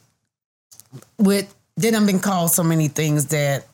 with 1.19 1.53
they 1.77 1.91
done 1.91 2.07
been 2.07 2.21
called 2.21 2.51
so 2.51 2.63
many 2.63 2.89
things 2.89 3.27
that 3.27 3.67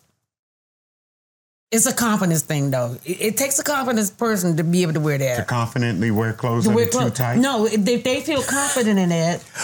it's 1.71 1.87
a 1.87 1.95
confidence 1.95 2.43
thing 2.43 2.71
though. 2.73 2.97
It, 3.05 3.21
it 3.21 3.37
takes 3.37 3.59
a 3.61 3.63
confidence 3.63 4.11
person 4.11 4.57
to 4.57 4.65
be 4.65 4.83
able 4.83 4.95
to 4.95 5.01
wear 5.01 5.19
that. 5.19 5.37
To 5.37 5.45
confidently 5.45 6.11
wear 6.11 6.33
clothes 6.33 6.65
To 6.65 6.71
that 6.71 6.75
wear 6.75 6.89
are 6.89 6.91
too 6.91 7.11
tight. 7.11 7.39
No, 7.39 7.65
if 7.67 7.85
they, 7.85 7.97
they 7.97 8.21
feel 8.23 8.43
confident 8.43 8.99
in 8.99 9.11
that. 9.11 9.39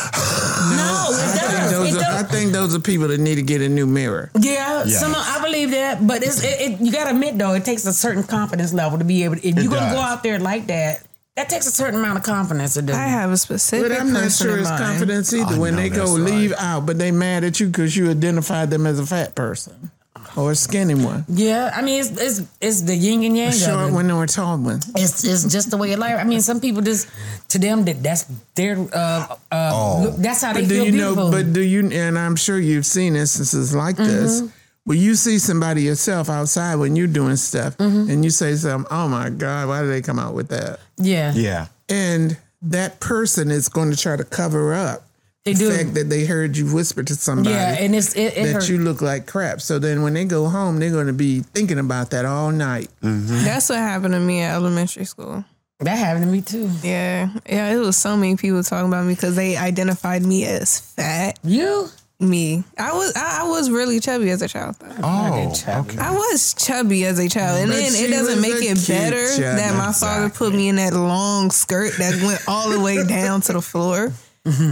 no, 0.77 1.09
it 1.11 1.21
I 1.21 1.27
think, 1.27 1.51
does. 1.51 1.71
those 1.73 1.95
It 1.97 2.03
are, 2.03 2.15
I 2.15 2.23
think 2.23 2.53
those 2.53 2.75
are 2.77 2.79
people 2.81 3.09
that 3.09 3.19
need 3.19 3.37
to 3.37 3.43
get 3.43 3.61
a 3.61 3.69
new 3.69 3.87
mirror. 3.87 4.31
Yeah, 4.39 4.85
Yes. 4.85 5.01
some 5.01 5.15
I 5.17 5.41
believe 5.43 5.73
that, 5.73 6.07
but 6.07 6.23
it's 6.23 6.45
it, 6.45 6.61
it, 6.61 6.81
you 6.81 6.93
gotta 6.93 7.11
admit 7.11 7.39
though, 7.39 7.55
it 7.55 7.65
takes 7.65 7.85
a 7.87 7.93
certain 7.93 8.23
confidence 8.23 8.73
level 8.73 8.99
to 8.99 9.05
be 9.05 9.25
able. 9.25 9.37
To, 9.37 9.47
if 9.49 9.57
you're 9.57 9.73
gonna 9.73 9.93
go 9.95 10.01
out 10.01 10.23
there 10.23 10.39
like 10.39 10.69
that, 10.69 11.03
that 11.35 11.49
takes 11.49 11.67
a 11.67 11.73
certain 11.73 11.99
amount 11.99 12.19
of 12.19 12.25
confidence 12.25 12.75
to 12.75 12.83
do. 12.83 12.93
I 12.93 12.99
have 13.09 13.33
a 13.33 13.37
specific. 13.37 13.89
But 13.91 14.01
I'm 14.01 14.13
not 14.13 14.31
sure 14.31 14.57
it's 14.59 14.71
confidence 14.71 15.33
either 15.33 15.57
I 15.57 15.59
when 15.59 15.75
know 15.75 15.83
they 15.83 15.89
go 15.89 16.17
that's 16.17 16.31
leave 16.31 16.53
out, 16.57 16.87
but 16.87 16.99
they 16.99 17.11
mad 17.11 17.43
at 17.43 17.59
you 17.59 17.67
because 17.67 17.97
you 17.97 18.09
identified 18.11 18.71
them 18.71 18.87
as 18.87 19.01
a 19.01 19.07
fat 19.07 19.35
person 19.35 19.91
or 20.37 20.53
a 20.53 20.55
skinny 20.55 20.95
one, 20.95 21.25
yeah, 21.29 21.71
I 21.75 21.83
mean 21.83 22.01
it's 22.01 22.11
it's 22.21 22.41
it's 22.61 22.81
the 22.83 22.95
yin 22.95 23.25
and 23.25 23.37
yang. 23.37 23.47
a 23.47 23.51
of 23.51 23.55
short 23.55 23.89
it. 23.89 23.93
one 23.93 24.11
or 24.11 24.25
a 24.25 24.27
tall 24.27 24.59
one. 24.59 24.81
It's 24.97 25.25
it's 25.25 25.45
just 25.51 25.71
the 25.71 25.77
way 25.77 25.93
of 25.93 25.99
life. 25.99 26.17
I 26.19 26.25
mean, 26.25 26.41
some 26.43 26.61
people 26.61 26.83
just 26.83 27.09
to 27.49 27.59
them 27.59 27.85
that 27.87 28.03
that's 28.03 28.25
their 28.55 28.77
uh, 28.93 29.37
uh 29.51 30.01
look, 30.05 30.17
that's 30.17 30.43
how 30.43 30.53
they 30.53 30.61
But 30.63 30.69
do 30.69 30.75
feel 30.75 30.85
you 30.87 30.93
beautiful. 30.93 31.25
know? 31.25 31.31
But 31.31 31.53
do 31.53 31.61
you? 31.63 31.89
And 31.91 32.19
I'm 32.19 32.37
sure 32.37 32.59
you've 32.59 32.87
seen 32.87 33.17
instances 33.17 33.75
like 33.75 33.97
this. 33.97 34.41
Mm-hmm. 34.43 34.53
Where 34.85 34.97
you 34.97 35.17
see 35.17 35.41
somebody 35.41 35.83
yourself 35.83 36.29
outside 36.31 36.77
when 36.77 36.95
you're 36.95 37.09
doing 37.09 37.35
stuff, 37.35 37.77
Mm-hmm. 37.79 38.09
and 38.11 38.25
you 38.25 38.31
say 38.31 38.55
something, 38.55 38.87
"Oh 38.91 39.09
my 39.09 39.31
God, 39.31 39.67
why 39.67 39.81
did 39.83 39.91
they 39.91 40.01
come 40.01 40.21
out 40.21 40.35
with 40.35 40.49
that?" 40.49 40.79
yeah, 40.97 41.33
Yeah. 41.35 41.67
And 41.89 42.37
that 42.63 43.01
person 43.01 43.51
is 43.51 43.69
going 43.69 43.91
to 43.91 43.97
try 43.97 44.15
to 44.17 44.23
cover 44.25 44.75
up 44.75 45.03
they 45.47 45.53
the 45.55 45.59
do. 45.59 45.71
fact 45.73 45.95
that 45.95 46.11
they 46.11 46.27
heard 46.27 46.57
you 46.57 46.67
whisper 46.75 47.03
to 47.03 47.15
somebody. 47.15 47.51
yeah, 47.55 47.77
and 47.81 47.95
it's 47.95 48.15
it, 48.15 48.37
it 48.37 48.45
that 48.45 48.53
hurt. 48.53 48.69
you 48.69 48.79
look 48.79 49.01
like 49.01 49.27
crap. 49.27 49.61
So 49.63 49.79
then 49.79 50.03
when 50.03 50.13
they 50.13 50.27
go 50.27 50.49
home, 50.49 50.79
they're 50.79 50.91
going 50.93 51.07
to 51.07 51.15
be 51.15 51.41
thinking 51.41 51.79
about 51.79 52.11
that 52.11 52.25
all 52.27 52.51
night. 52.53 52.89
Mm-hmm. 53.03 53.45
That's 53.45 53.71
what 53.71 53.79
happened 53.79 54.13
to 54.13 54.21
me 54.21 54.43
at 54.43 54.55
elementary 54.55 55.05
school. 55.07 55.45
that 55.81 55.97
happened 55.97 56.27
to 56.27 56.31
me 56.31 56.43
too. 56.43 56.69
Yeah, 56.83 57.31
yeah. 57.49 57.73
It 57.75 57.79
was 57.79 57.97
so 57.97 58.17
many 58.17 58.37
people 58.37 58.63
talking 58.63 58.89
about 58.89 59.07
me 59.07 59.15
because 59.15 59.35
they 59.37 59.57
identified 59.57 60.23
me 60.23 60.45
as 60.45 60.81
fat. 60.81 61.39
You 61.43 61.89
Me, 62.19 62.65
I 62.79 62.95
was 62.95 63.13
I, 63.15 63.43
I 63.45 63.49
was 63.51 63.71
really 63.71 64.01
chubby 64.01 64.31
as 64.31 64.41
a 64.41 64.49
child. 64.49 64.77
Though. 64.81 64.89
Oh, 65.03 65.31
oh 65.51 65.55
chubby. 65.55 65.91
okay. 65.91 65.99
I 66.01 66.13
was 66.13 66.55
chubby 66.55 67.05
as 67.05 67.19
a 67.19 67.29
child, 67.29 67.61
and 67.61 67.69
But 67.71 67.77
then 67.77 67.93
it 67.95 68.09
doesn't 68.11 68.41
make 68.41 68.55
it 68.65 68.89
better 68.89 69.27
child. 69.37 69.59
that 69.59 69.77
my 69.77 69.93
father 69.93 70.31
put 70.31 70.55
me 70.55 70.71
in 70.71 70.77
that 70.77 70.95
long 70.95 71.51
skirt 71.51 71.93
that 71.99 72.21
went 72.25 72.41
all 72.49 72.71
the 72.71 72.81
way 72.81 73.05
down 73.07 73.43
to 73.43 73.53
the 73.53 73.61
floor. 73.61 74.15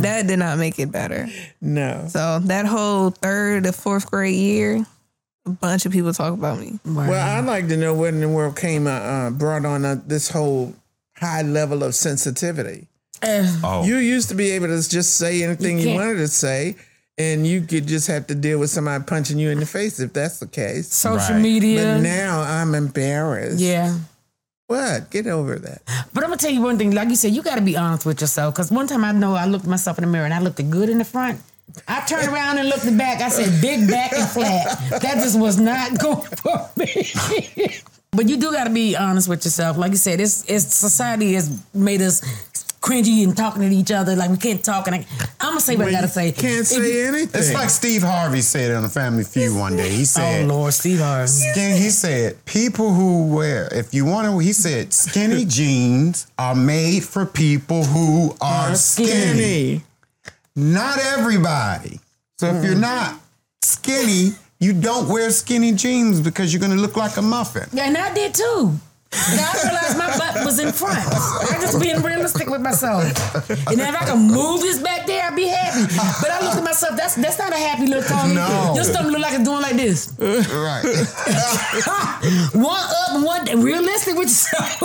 That 0.02 0.26
did 0.26 0.38
not 0.38 0.58
make 0.58 0.78
it 0.78 0.92
better. 0.92 1.26
No. 1.60 2.06
So 2.08 2.38
that 2.44 2.66
whole 2.66 3.10
third 3.10 3.64
to 3.64 3.72
fourth 3.72 4.10
grade 4.10 4.34
year, 4.34 4.86
a 5.46 5.50
bunch 5.50 5.84
of 5.84 5.92
people 5.92 6.12
talk 6.12 6.32
about 6.32 6.58
me. 6.60 6.78
Well, 6.84 7.12
I'd 7.12 7.44
like 7.44 7.68
to 7.68 7.76
know 7.76 7.92
what 7.94 8.14
in 8.14 8.20
the 8.20 8.28
world 8.28 8.56
came 8.56 8.86
uh, 8.86 8.90
uh, 8.90 9.30
brought 9.30 9.64
on 9.64 9.84
uh, 9.84 9.96
this 10.06 10.30
whole 10.30 10.74
high 11.16 11.42
level 11.42 11.82
of 11.82 11.94
sensitivity. 11.94 12.86
Uh, 13.22 13.44
Oh, 13.64 13.84
You 13.84 13.96
used 13.96 14.28
to 14.28 14.34
be 14.34 14.50
able 14.52 14.68
to 14.68 14.88
just 14.88 15.16
say 15.16 15.42
anything 15.42 15.78
You 15.78 15.90
you, 15.90 15.94
wanted 15.96 16.16
to 16.16 16.28
say, 16.28 16.76
and 17.18 17.46
you 17.46 17.60
could 17.62 17.86
just 17.86 18.06
have 18.08 18.26
to 18.28 18.34
deal 18.34 18.58
with 18.58 18.70
somebody 18.70 19.02
punching 19.04 19.38
you 19.38 19.50
in 19.50 19.60
the 19.60 19.66
face 19.66 19.98
if 20.00 20.12
that's 20.12 20.38
the 20.40 20.46
case. 20.46 20.92
social 20.92 21.34
Right. 21.34 21.42
media. 21.42 21.94
But 21.96 22.00
now 22.02 22.40
I'm 22.42 22.74
embarrassed. 22.74 23.60
yeah. 23.60 23.96
What? 24.66 25.10
Get 25.10 25.26
over 25.26 25.56
that. 25.58 25.82
But 26.14 26.24
I'm 26.24 26.30
gonna 26.30 26.38
tell 26.38 26.50
you 26.50 26.62
one 26.62 26.78
thing. 26.78 26.92
Like 26.92 27.08
you 27.08 27.16
said, 27.16 27.32
you 27.32 27.42
got 27.42 27.56
to 27.56 27.60
be 27.60 27.76
honest 27.76 28.06
with 28.06 28.20
yourself. 28.20 28.54
Because 28.54 28.70
one 28.70 28.86
time 28.86 29.04
I 29.04 29.12
know 29.12 29.34
I 29.34 29.44
looked 29.44 29.66
myself 29.66 29.98
in 29.98 30.04
the 30.04 30.10
mirror 30.10 30.24
and 30.24 30.32
I 30.32 30.40
looked 30.40 30.56
good 30.70 30.88
in 30.88 30.98
the 30.98 31.04
front. 31.04 31.40
I 31.88 32.00
turned 32.06 32.28
around 32.28 32.58
and 32.58 32.68
looked 32.68 32.84
back. 32.96 33.20
I 33.20 33.28
said, 33.28 33.60
"Big 33.60 33.88
back 33.88 34.12
and 34.12 34.28
flat." 34.28 35.02
That 35.02 35.14
just 35.22 35.38
was 35.38 35.58
not 35.58 35.98
going 36.06 36.22
for 36.36 36.70
me. 36.76 37.74
but 38.12 38.28
you 38.28 38.36
do 38.36 38.52
got 38.52 38.64
to 38.64 38.70
be 38.70 38.96
honest 38.96 39.28
with 39.28 39.44
yourself. 39.44 39.76
Like 39.76 39.90
you 39.90 39.98
said, 39.98 40.20
it's 40.20 40.48
it's 40.48 40.74
society 40.74 41.34
has 41.34 41.60
made 41.74 42.00
us 42.00 42.22
cringy 42.80 43.24
and 43.24 43.36
talking 43.36 43.62
to 43.62 43.74
each 43.74 43.90
other 43.90 44.14
like 44.14 44.30
we 44.30 44.36
can't 44.36 44.62
talk. 44.64 44.86
And 44.86 44.96
I, 44.96 45.06
gonna 45.54 45.60
say 45.60 45.76
what 45.76 45.88
I 45.88 45.92
gotta 45.92 46.08
say. 46.08 46.32
Can't 46.32 46.66
say 46.66 46.76
you- 46.76 47.08
anything. 47.08 47.40
it's 47.40 47.52
like 47.52 47.70
Steve 47.70 48.02
Harvey 48.02 48.40
said 48.40 48.72
on 48.72 48.82
the 48.82 48.88
Family 48.88 49.24
Feud 49.24 49.56
one 49.56 49.76
day. 49.76 49.90
He 49.90 50.04
said, 50.04 50.44
Oh 50.44 50.54
Lord, 50.54 50.74
Steve 50.74 51.00
Harvey. 51.00 51.28
Skin, 51.28 51.76
he 51.80 51.90
said, 51.90 52.44
people 52.44 52.92
who 52.92 53.26
wear, 53.34 53.68
if 53.72 53.94
you 53.94 54.04
want 54.04 54.28
to, 54.28 54.38
he 54.38 54.52
said, 54.52 54.92
skinny 54.92 55.44
jeans 55.46 56.26
are 56.38 56.54
made 56.54 57.04
for 57.04 57.26
people 57.26 57.84
who 57.84 58.36
are 58.40 58.74
skinny. 58.74 59.10
skinny. 59.10 59.82
Not 60.56 60.98
everybody. 60.98 62.00
So 62.38 62.46
if 62.48 62.64
you're 62.64 62.74
mm. 62.74 62.80
not 62.80 63.20
skinny, 63.62 64.32
you 64.60 64.72
don't 64.72 65.08
wear 65.08 65.30
skinny 65.30 65.72
jeans 65.72 66.20
because 66.20 66.52
you're 66.52 66.60
going 66.60 66.76
to 66.76 66.80
look 66.80 66.96
like 66.96 67.16
a 67.16 67.22
muffin. 67.22 67.68
Yeah, 67.72 67.84
and 67.84 67.96
I 67.96 68.12
did 68.14 68.34
too. 68.34 68.72
And 69.30 69.40
I 69.40 69.52
realized 69.62 69.98
my 69.98 70.10
butt 70.18 70.44
was 70.44 70.58
in 70.58 70.72
front. 70.72 70.98
I'm 71.52 71.60
just 71.60 71.80
being 71.80 72.02
realistic 72.02 72.48
with 72.50 72.60
myself. 72.60 73.04
And 73.70 73.80
if 73.80 73.94
I 74.02 74.04
can 74.04 74.28
move 74.28 74.60
this 74.60 74.78
back 74.82 75.06
there, 75.06 75.22
I'd 75.24 75.36
be 75.36 75.46
happy. 75.46 75.86
But 76.20 76.30
I 76.30 76.40
look 76.44 76.56
at 76.56 76.64
myself, 76.64 76.96
that's 76.96 77.14
that's 77.16 77.38
not 77.38 77.52
a 77.52 77.56
happy 77.56 77.86
look, 77.86 78.06
Tony. 78.06 78.34
No. 78.34 78.72
Your 78.74 78.84
stomach 78.84 79.12
look 79.12 79.20
like 79.22 79.34
it's 79.34 79.44
doing 79.44 79.62
like 79.62 79.76
this. 79.76 80.12
Right. 80.18 80.84
one 82.54 82.80
up 82.80 83.24
one 83.24 83.44
down. 83.44 83.62
Realistic 83.62 84.14
with 84.16 84.28
yourself. 84.28 84.82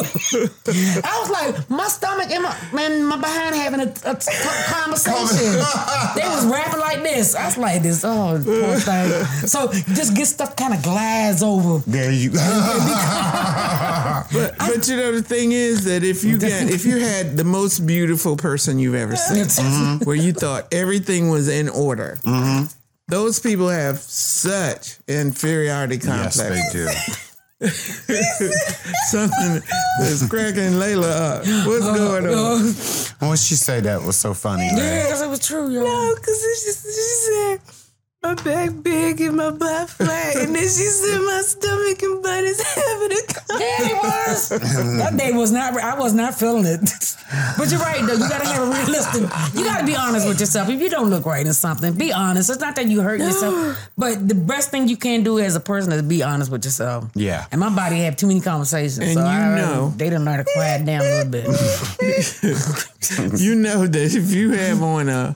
I 1.03 1.20
was 1.22 1.30
like, 1.30 1.70
my 1.70 1.88
stomach 1.88 2.30
and 2.32 2.43
my 2.43 2.56
man, 2.74 3.03
my 3.03 3.18
behind 3.18 3.56
having 3.56 3.80
a, 3.82 3.91
a 4.06 4.16
t- 4.16 4.32
conversation. 4.68 5.53
they 6.16 6.28
was 6.28 6.45
rapping 6.45 6.80
like 6.80 7.01
this. 7.03 7.36
I 7.36 7.45
was 7.45 7.58
like 7.58 7.82
this. 7.82 8.03
Oh, 8.06 8.41
poor 8.43 8.76
thing. 8.80 9.26
So 9.47 9.72
just 9.93 10.16
get 10.16 10.28
stuff 10.28 10.56
kind 10.56 10.74
of 10.74 10.82
glides 10.84 11.43
over. 11.43 11.84
there 11.89 12.12
you 12.12 12.30
go. 12.32 12.39
But, 14.32 14.57
but 14.57 14.88
you 14.88 14.97
know 14.97 15.11
the 15.11 15.24
thing 15.24 15.51
is 15.51 15.86
that 15.86 16.03
if 16.03 16.24
you 16.24 16.38
got 16.38 16.51
if 16.51 16.86
you 16.86 16.97
had 16.97 17.38
the 17.38 17.43
most 17.43 17.86
beautiful 17.86 18.38
person 18.38 18.80
you've 18.80 18.95
ever 18.95 19.15
seen, 19.15 19.45
mm-hmm. 19.45 20.03
where 20.05 20.15
you 20.15 20.34
thought 20.34 20.67
everything 20.74 21.30
was 21.30 21.47
in 21.47 21.70
order, 21.70 22.17
mm-hmm. 22.24 22.65
those 23.07 23.39
people 23.39 23.70
have 23.70 23.97
such 23.99 24.97
inferiority 25.07 25.97
complex. 25.97 26.38
Yes, 26.38 26.74
complex. 26.74 26.74
they 26.74 27.15
do. 27.15 27.26
Something 29.09 29.61
that's 29.99 30.26
cracking 30.30 30.80
Layla 30.80 31.11
up. 31.11 31.39
What's 31.67 31.86
oh, 31.86 31.93
going 31.93 32.28
on? 32.28 33.30
What 33.30 33.38
she 33.38 33.55
say 33.55 33.82
that 33.82 34.01
was 34.01 34.15
so 34.15 34.34
funny? 34.34 34.67
Yeah, 34.67 35.03
because 35.03 35.22
it 35.22 35.30
was 35.30 35.45
true, 35.45 35.70
yo. 35.70 35.84
No, 35.84 36.15
because 36.15 36.39
she, 36.39 36.72
she 36.72 36.72
said 36.72 37.78
my 38.22 38.34
back 38.36 38.72
big 38.84 39.22
and 39.22 39.38
my 39.38 39.49
butt 39.49 39.89
flat, 39.89 40.36
and 40.36 40.53
then 40.53 40.61
she 40.63 40.67
said 40.67 41.22
my 41.22 41.39
stomach 41.41 42.01
and 42.03 42.22
butt 42.22 42.43
is 42.43 42.61
having 42.61 43.11
a 43.13 43.22
con- 43.34 43.59
Yeah, 43.61 43.78
it 43.80 44.03
was. 44.03 44.49
that 44.49 45.15
day 45.17 45.32
was 45.32 45.51
not. 45.53 45.74
I 45.80 45.97
was 45.97 46.13
not 46.13 46.36
feeling 46.36 46.65
it. 46.65 46.82
But 47.59 47.70
you're 47.70 47.80
right, 47.80 48.01
though. 48.01 48.13
You 48.13 48.28
gotta 48.28 48.47
have 48.47 48.63
a 48.67 48.72
realistic. 48.72 49.22
You 49.53 49.63
gotta 49.63 49.86
be 49.86 49.95
honest 49.95 50.28
with 50.28 50.39
yourself. 50.39 50.67
If 50.67 50.82
you 50.82 50.89
don't 50.89 51.11
look 51.11 51.28
right 51.28 51.45
in 51.45 51.53
something, 51.53 51.93
be 51.93 52.11
honest. 52.11 52.49
It's 52.49 52.59
not 52.59 52.76
that 52.76 52.88
you 52.88 53.01
hurt 53.01 53.20
yourself, 53.20 53.78
but 53.97 54.28
the 54.28 54.34
best 54.34 54.72
thing 54.72 54.88
you 54.88 54.97
can 54.97 55.24
do 55.24 55.38
as 55.38 55.55
a 55.55 55.59
person 55.59 55.91
is 55.93 56.01
be 56.01 56.24
honest 56.24 56.51
with 56.51 56.65
yourself. 56.65 57.05
Yeah. 57.13 57.45
And 57.51 57.61
my 57.61 57.70
body 57.70 57.99
had 57.99 58.17
too 58.17 58.26
many 58.26 58.41
conversations, 58.41 58.97
And 58.97 59.13
so 59.13 59.20
you 59.20 59.26
I, 59.28 59.53
uh, 59.53 59.55
know- 59.55 59.93
they 59.95 60.05
didn't 60.09 60.26
learn 60.26 60.39
to 60.43 60.51
quiet 60.55 60.86
down 60.86 61.01
a 61.01 61.03
little 61.03 61.32
bit. 61.32 61.45
You 63.39 63.55
know 63.55 63.86
that 63.88 64.15
if 64.15 64.32
you 64.34 64.51
have 64.51 64.82
on 64.84 65.07
a 65.09 65.36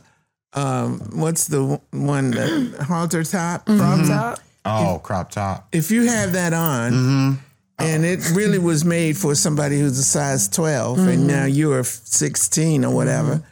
um, 0.53 0.99
what's 1.13 1.47
the 1.47 1.81
one 1.91 2.31
the 2.31 2.83
halter 2.87 3.23
top? 3.23 3.65
Mm-hmm. 3.65 3.79
Crop 3.79 4.07
top. 4.07 4.39
Oh, 4.65 4.99
crop 5.03 5.31
top. 5.31 5.67
If 5.71 5.91
you 5.91 6.07
have 6.07 6.33
that 6.33 6.53
on, 6.53 7.39
and 7.79 8.05
it 8.05 8.31
really 8.31 8.59
was 8.59 8.85
made 8.85 9.17
for 9.17 9.35
somebody 9.35 9.79
who's 9.79 9.99
a 9.99 10.03
size 10.03 10.47
12, 10.47 10.99
and 10.99 11.27
now 11.27 11.45
you're 11.45 11.83
16 11.83 12.85
or 12.85 12.95
whatever, 12.95 13.43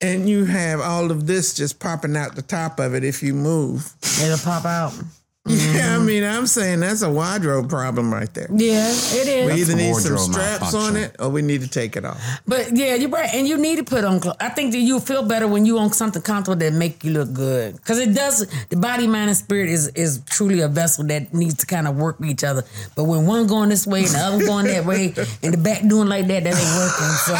and 0.00 0.28
you 0.28 0.44
have 0.46 0.80
all 0.80 1.10
of 1.10 1.26
this 1.26 1.52
just 1.54 1.80
popping 1.80 2.16
out 2.16 2.34
the 2.34 2.42
top 2.42 2.78
of 2.78 2.94
it 2.94 3.04
if 3.04 3.22
you 3.22 3.34
move. 3.34 3.92
It'll 4.22 4.38
pop 4.38 4.64
out. 4.64 4.94
Yeah, 5.48 5.56
I 5.56 5.96
mm-hmm. 5.96 6.06
mean, 6.06 6.24
I'm 6.24 6.46
saying 6.46 6.80
that's 6.80 7.02
a 7.02 7.10
wardrobe 7.10 7.68
problem 7.68 8.12
right 8.12 8.32
there. 8.34 8.48
Yeah, 8.54 8.88
it 8.88 9.28
is. 9.28 9.52
We 9.52 9.60
either 9.60 9.76
need 9.76 9.94
some 9.96 10.18
straps 10.18 10.74
on 10.74 10.96
it 10.96 11.16
or 11.18 11.30
we 11.30 11.42
need 11.42 11.62
to 11.62 11.68
take 11.68 11.96
it 11.96 12.04
off. 12.04 12.22
But 12.46 12.76
yeah, 12.76 12.94
you're 12.94 13.10
right, 13.10 13.32
and 13.32 13.48
you 13.48 13.56
need 13.56 13.76
to 13.76 13.84
put 13.84 14.04
on 14.04 14.20
clothes. 14.20 14.36
I 14.40 14.50
think 14.50 14.72
that 14.72 14.78
you 14.78 15.00
feel 15.00 15.22
better 15.22 15.48
when 15.48 15.64
you 15.64 15.78
on 15.78 15.92
something 15.92 16.22
comfortable 16.22 16.56
that 16.56 16.72
make 16.72 17.02
you 17.04 17.12
look 17.12 17.32
good, 17.32 17.76
because 17.76 17.98
it 17.98 18.14
does. 18.14 18.46
The 18.68 18.76
body, 18.76 19.06
mind, 19.06 19.28
and 19.28 19.36
spirit 19.36 19.70
is 19.70 19.88
is 19.88 20.20
truly 20.26 20.60
a 20.60 20.68
vessel 20.68 21.06
that 21.06 21.32
needs 21.32 21.54
to 21.54 21.66
kind 21.66 21.88
of 21.88 21.96
work 21.96 22.20
with 22.20 22.28
each 22.28 22.44
other. 22.44 22.64
But 22.94 23.04
when 23.04 23.26
one 23.26 23.46
going 23.46 23.70
this 23.70 23.86
way 23.86 24.04
and 24.04 24.10
the 24.10 24.18
other 24.18 24.44
going 24.44 24.66
that 24.66 24.84
way, 24.84 25.14
and 25.42 25.54
the 25.54 25.58
back 25.58 25.86
doing 25.86 26.08
like 26.08 26.26
that, 26.26 26.44
that 26.44 26.54
ain't 26.54 26.76
working. 26.76 27.12
So 27.24 27.32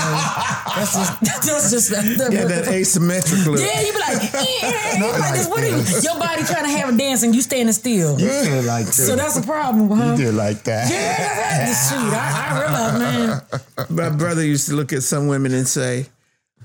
that's 0.74 0.94
just 0.94 1.20
that's 1.46 1.70
just 1.70 1.90
that, 1.90 2.32
Yeah, 2.32 2.44
that 2.44 2.64
asymmetric 2.64 3.46
look. 3.46 3.60
Yeah, 3.60 3.80
you 3.80 3.92
be 3.92 3.98
like, 3.98 4.32
yeah, 4.62 4.98
you 4.98 5.20
like 5.20 5.34
this. 5.34 5.48
What 5.48 5.62
are 5.62 5.68
you? 5.68 5.82
Your 6.02 6.18
body 6.18 6.44
trying 6.44 6.64
to 6.64 6.70
have 6.78 6.94
a 6.94 6.96
dance 6.96 7.22
and 7.22 7.34
you 7.34 7.42
standing 7.42 7.72
still. 7.72 7.97
You 7.98 8.28
feel 8.44 8.62
like 8.62 8.86
So 8.86 9.16
that's 9.16 9.36
a 9.36 9.42
problem, 9.42 9.90
huh? 9.90 10.12
you 10.12 10.16
did 10.16 10.34
like 10.34 10.62
that. 10.64 10.90
Yeah, 10.90 11.16
that's 11.16 11.92
right. 11.92 12.00
Shoot, 12.00 12.14
I, 12.14 12.48
I 12.48 12.60
realize, 12.60 13.88
man. 13.88 14.10
My 14.10 14.16
brother 14.16 14.44
used 14.44 14.68
to 14.68 14.74
look 14.74 14.92
at 14.92 15.02
some 15.02 15.28
women 15.28 15.52
and 15.54 15.66
say, 15.66 16.06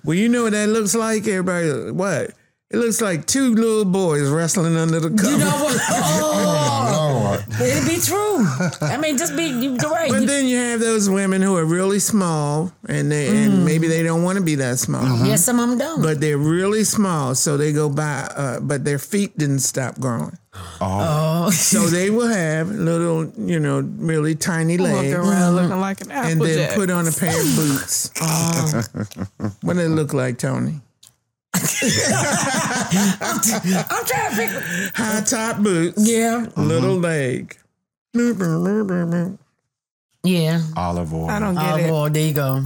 Well, 0.03 0.15
you 0.15 0.29
know 0.29 0.43
what 0.43 0.51
that 0.53 0.69
looks 0.69 0.93
like? 0.95 1.27
Everybody, 1.27 1.91
what? 1.91 2.31
It 2.73 2.77
looks 2.77 3.01
like 3.01 3.27
two 3.27 3.53
little 3.53 3.85
boys 3.85 4.29
wrestling 4.29 4.75
under 4.75 4.99
the 4.99 5.11
cover. 5.11 5.29
You 5.31 5.37
know 5.37 5.51
what? 5.63 5.79
Oh, 6.95 7.21
Lord. 7.25 7.45
it'd 7.69 7.87
be 7.87 7.99
true. 7.99 8.45
I 8.81 8.97
mean, 8.97 9.17
just 9.17 9.35
be 9.35 9.43
you- 9.45 9.77
you're 9.79 9.91
right. 9.91 10.09
But 10.09 10.21
You- 10.21 10.27
then 10.27 10.45
you 10.47 10.57
have 10.57 10.79
those 10.79 11.09
women 11.09 11.41
who 11.41 11.55
are 11.57 11.65
really 11.65 11.99
small 11.99 12.71
and 12.87 13.11
they 13.11 13.27
Mm. 13.27 13.45
and 13.45 13.65
maybe 13.65 13.87
they 13.87 14.01
don't 14.03 14.23
want 14.23 14.37
to 14.37 14.43
be 14.43 14.55
that 14.55 14.79
small. 14.79 15.03
Yes, 15.25 15.43
some 15.43 15.59
of 15.59 15.69
them 15.69 15.77
don't. 15.77 16.01
But 16.01 16.19
they're 16.21 16.37
really 16.37 16.83
small, 16.83 17.35
so 17.35 17.57
they 17.57 17.71
go 17.73 17.89
by 17.89 18.27
uh, 18.35 18.59
but 18.61 18.85
their 18.85 18.99
feet 18.99 19.37
didn't 19.37 19.59
stop 19.59 19.99
growing. 19.99 20.37
oh, 20.81 21.49
So 21.51 21.87
they 21.97 22.09
will 22.09 22.27
have 22.27 22.69
little, 22.71 23.31
you 23.37 23.59
know, 23.59 23.81
really 23.97 24.35
tiny 24.35 24.77
Walking 24.77 24.95
legs. 24.95 25.13
around 25.13 25.55
looking 25.55 25.79
like 25.79 26.01
an 26.01 26.11
And 26.11 26.41
then 26.41 26.59
applejack. 26.59 26.75
put 26.75 26.89
on 26.89 27.07
a 27.07 27.11
pair 27.11 27.39
of 27.39 27.55
boots. 27.55 28.09
what 29.61 29.75
did 29.75 29.85
it 29.85 29.89
look 29.89 30.13
like, 30.13 30.37
Tony? 30.37 30.81
I'm 31.55 33.39
trying 34.05 34.31
to 34.31 34.35
pick. 34.35 34.95
High 34.95 35.21
top 35.21 35.61
boots. 35.61 36.07
Yeah, 36.07 36.47
Little 36.55 36.95
leg. 36.97 37.57
yeah. 40.23 40.61
Olive 40.75 41.13
Oyl. 41.13 41.29
I 41.29 41.39
don't 41.39 41.55
get 41.55 41.79
it. 41.81 41.89
boy, 41.89 42.09
there 42.09 42.27
you 42.27 42.33
go. 42.33 42.63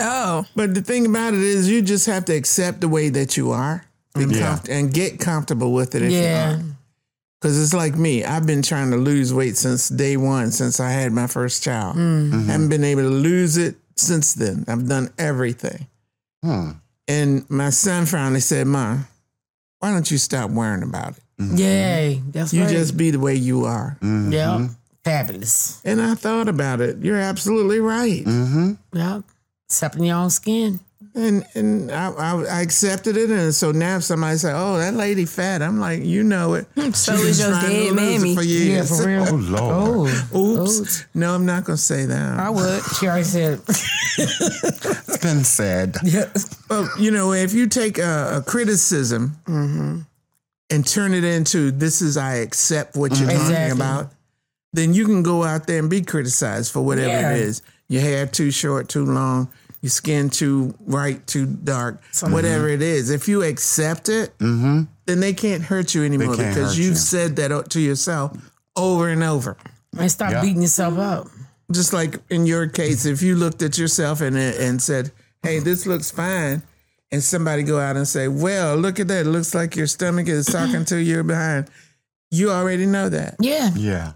Oh, 0.00 0.44
But 0.54 0.74
the 0.74 0.82
thing 0.82 1.06
about 1.06 1.32
it 1.34 1.40
is, 1.40 1.70
you 1.70 1.80
just 1.82 2.06
have 2.06 2.24
to 2.26 2.34
accept 2.34 2.80
the 2.80 2.88
way 2.88 3.08
that 3.08 3.36
you 3.36 3.50
are 3.52 3.86
and, 4.14 4.30
Yeah. 4.34 4.56
comf- 4.58 4.68
and 4.68 4.92
get 4.92 5.18
comfortable 5.18 5.72
with 5.72 5.94
it 5.94 6.02
if 6.02 6.12
Yeah. 6.12 6.50
you 6.50 6.56
are. 6.58 6.62
Because 7.40 7.62
it's 7.62 7.72
like 7.74 7.96
me. 7.96 8.24
I've 8.24 8.46
been 8.46 8.62
trying 8.62 8.90
to 8.90 8.96
lose 8.96 9.32
weight 9.32 9.56
since 9.56 9.88
day 9.88 10.16
one, 10.16 10.50
since 10.52 10.80
I 10.80 10.90
had 10.90 11.12
my 11.12 11.26
first 11.26 11.62
child. 11.62 11.96
Haven't 11.96 12.68
been 12.68 12.84
able 12.84 13.02
to 13.02 13.10
lose 13.10 13.56
it 13.56 13.76
since 13.96 14.32
then. 14.34 14.64
I've 14.68 14.86
done 14.88 15.10
everything. 15.18 15.86
Hmm. 16.42 16.70
And 17.08 17.48
my 17.48 17.70
son 17.70 18.06
finally 18.06 18.40
said, 18.40 18.66
Ma, 18.66 18.98
why 19.78 19.90
don't 19.92 20.10
you 20.10 20.18
stop 20.18 20.50
worrying 20.50 20.82
about 20.82 21.16
it? 21.16 21.22
Yay, 21.58 22.22
that's 22.30 22.52
You 22.52 22.62
right. 22.62 22.70
just 22.70 22.96
be 22.96 23.10
the 23.10 23.20
way 23.20 23.34
you 23.34 23.64
are. 23.66 23.96
yeah, 24.02 24.68
fabulous. 25.04 25.80
And 25.84 26.00
I 26.00 26.14
thought 26.14 26.48
about 26.48 26.80
it. 26.80 26.98
You're 27.02 27.20
absolutely 27.20 27.78
right. 27.78 28.24
Mm-hmm. 28.24 28.72
Yeah, 28.94 29.20
accepting 29.68 30.04
your 30.04 30.16
own 30.16 30.30
skin. 30.30 30.80
And 31.16 31.44
and 31.54 31.90
I, 31.90 32.10
I, 32.10 32.42
I 32.44 32.60
accepted 32.60 33.16
it. 33.16 33.30
And 33.30 33.54
so 33.54 33.72
now 33.72 33.96
if 33.96 34.04
somebody 34.04 34.36
say, 34.36 34.52
oh, 34.54 34.76
that 34.76 34.92
lady 34.92 35.24
fat, 35.24 35.62
I'm 35.62 35.80
like, 35.80 36.04
you 36.04 36.22
know 36.22 36.52
it. 36.54 36.66
Hmm, 36.74 36.90
so 36.90 37.16
She's 37.16 37.24
is 37.24 37.38
your 37.40 37.48
trying 37.48 37.62
to 37.62 37.68
dead 37.68 37.80
lose 37.80 37.90
it 37.92 37.94
mammy. 37.94 38.34
For 38.36 38.42
Yeah, 38.42 38.58
years. 38.64 39.00
for 39.00 39.06
real. 39.08 39.24
Oh 39.26 39.34
Lord. 39.36 40.10
Oh, 40.34 40.62
Oops. 40.68 41.04
No, 41.14 41.34
I'm 41.34 41.46
not 41.46 41.64
going 41.64 41.78
to 41.78 41.82
say 41.82 42.04
that. 42.04 42.38
I 42.38 42.50
would. 42.50 42.82
she 43.00 43.06
already 43.08 43.24
said. 43.24 43.60
It's 44.18 45.18
been 45.18 45.44
said. 45.44 45.96
yeah. 46.04 46.30
Well, 46.70 46.88
you 46.98 47.10
know, 47.10 47.32
if 47.32 47.52
you 47.52 47.66
take 47.66 47.98
a, 47.98 48.36
a 48.38 48.42
criticism 48.42 49.36
mm-hmm. 49.46 50.00
and 50.70 50.86
turn 50.86 51.12
it 51.14 51.24
into 51.24 51.70
this 51.70 52.00
is 52.02 52.16
I 52.16 52.34
accept 52.36 52.96
what 52.96 53.12
you're 53.18 53.28
talking 53.28 53.40
Exactly. 53.42 53.76
about, 53.78 54.12
then 54.72 54.94
you 54.94 55.04
can 55.06 55.22
go 55.22 55.44
out 55.44 55.66
there 55.66 55.78
and 55.78 55.88
be 55.90 56.02
criticized 56.02 56.72
for 56.72 56.80
whatever 56.82 57.08
Yeah. 57.08 57.32
it 57.32 57.40
is. 57.40 57.62
Your 57.88 58.02
hair 58.02 58.26
too 58.26 58.50
short, 58.50 58.88
too 58.88 59.04
long, 59.04 59.48
your 59.86 59.90
skin 59.90 60.30
too 60.30 60.74
bright, 60.80 61.26
too 61.28 61.46
dark, 61.46 62.02
mm-hmm. 62.02 62.32
whatever 62.32 62.68
it 62.68 62.82
is. 62.82 63.10
If 63.10 63.28
you 63.28 63.44
accept 63.44 64.08
it, 64.08 64.36
mm-hmm. 64.38 64.82
then 65.06 65.20
they 65.20 65.32
can't 65.32 65.62
hurt 65.62 65.94
you 65.94 66.04
anymore 66.04 66.34
can't 66.34 66.54
because 66.54 66.72
hurt 66.72 66.78
you've 66.78 66.88
you. 66.90 66.94
said 66.96 67.36
that 67.36 67.70
to 67.70 67.80
yourself 67.80 68.36
over 68.74 69.08
and 69.08 69.22
over. 69.22 69.56
And 69.96 70.10
stop 70.10 70.32
Yeah. 70.32 70.42
beating 70.42 70.62
yourself 70.62 70.98
up. 70.98 71.28
just 71.72 71.92
like 71.92 72.18
in 72.30 72.46
your 72.46 72.68
case, 72.68 73.06
if 73.06 73.22
you 73.22 73.34
looked 73.36 73.62
at 73.62 73.76
yourself 73.78 74.20
and 74.20 74.36
and 74.36 74.80
said, 74.80 75.10
"Hey, 75.42 75.58
this 75.60 75.84
looks 75.86 76.10
fine," 76.12 76.62
and 77.10 77.22
somebody 77.22 77.62
go 77.64 77.78
out 77.80 77.96
and 77.96 78.06
say, 78.06 78.28
"Well, 78.28 78.76
look 78.76 79.00
at 79.00 79.08
that. 79.08 79.26
It 79.26 79.30
looks 79.30 79.52
like 79.52 79.74
your 79.74 79.88
stomach 79.88 80.28
is 80.28 80.46
talking 80.46 80.84
to 80.86 80.96
your 80.96 81.24
behind," 81.24 81.68
you 82.30 82.50
already 82.52 82.86
know 82.86 83.08
that. 83.08 83.36
Yeah. 83.40 83.70
Yeah. 83.74 84.12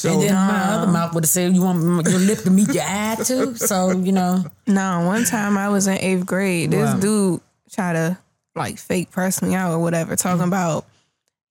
So 0.00 0.12
and 0.14 0.22
then 0.22 0.34
my 0.34 0.64
other 0.74 0.86
mouth 0.90 1.14
would 1.14 1.24
have 1.24 1.28
said, 1.30 1.54
"You 1.54 1.62
want 1.62 2.06
your 2.08 2.18
lip 2.18 2.38
to 2.40 2.50
meet 2.50 2.72
your 2.72 2.84
eye 2.86 3.16
too?" 3.22 3.54
So 3.56 3.90
you 3.90 4.12
know, 4.12 4.44
No, 4.66 5.04
one 5.06 5.24
time 5.24 5.58
I 5.58 5.68
was 5.68 5.86
in 5.86 5.98
eighth 5.98 6.24
grade. 6.26 6.70
This 6.70 6.94
Wow. 6.94 7.00
dude 7.00 7.40
tried 7.70 7.92
to 7.94 8.18
like 8.54 8.78
fake 8.78 9.10
press 9.10 9.42
me 9.42 9.54
out 9.54 9.72
or 9.72 9.78
whatever, 9.78 10.16
talking 10.16 10.44
about. 10.46 10.86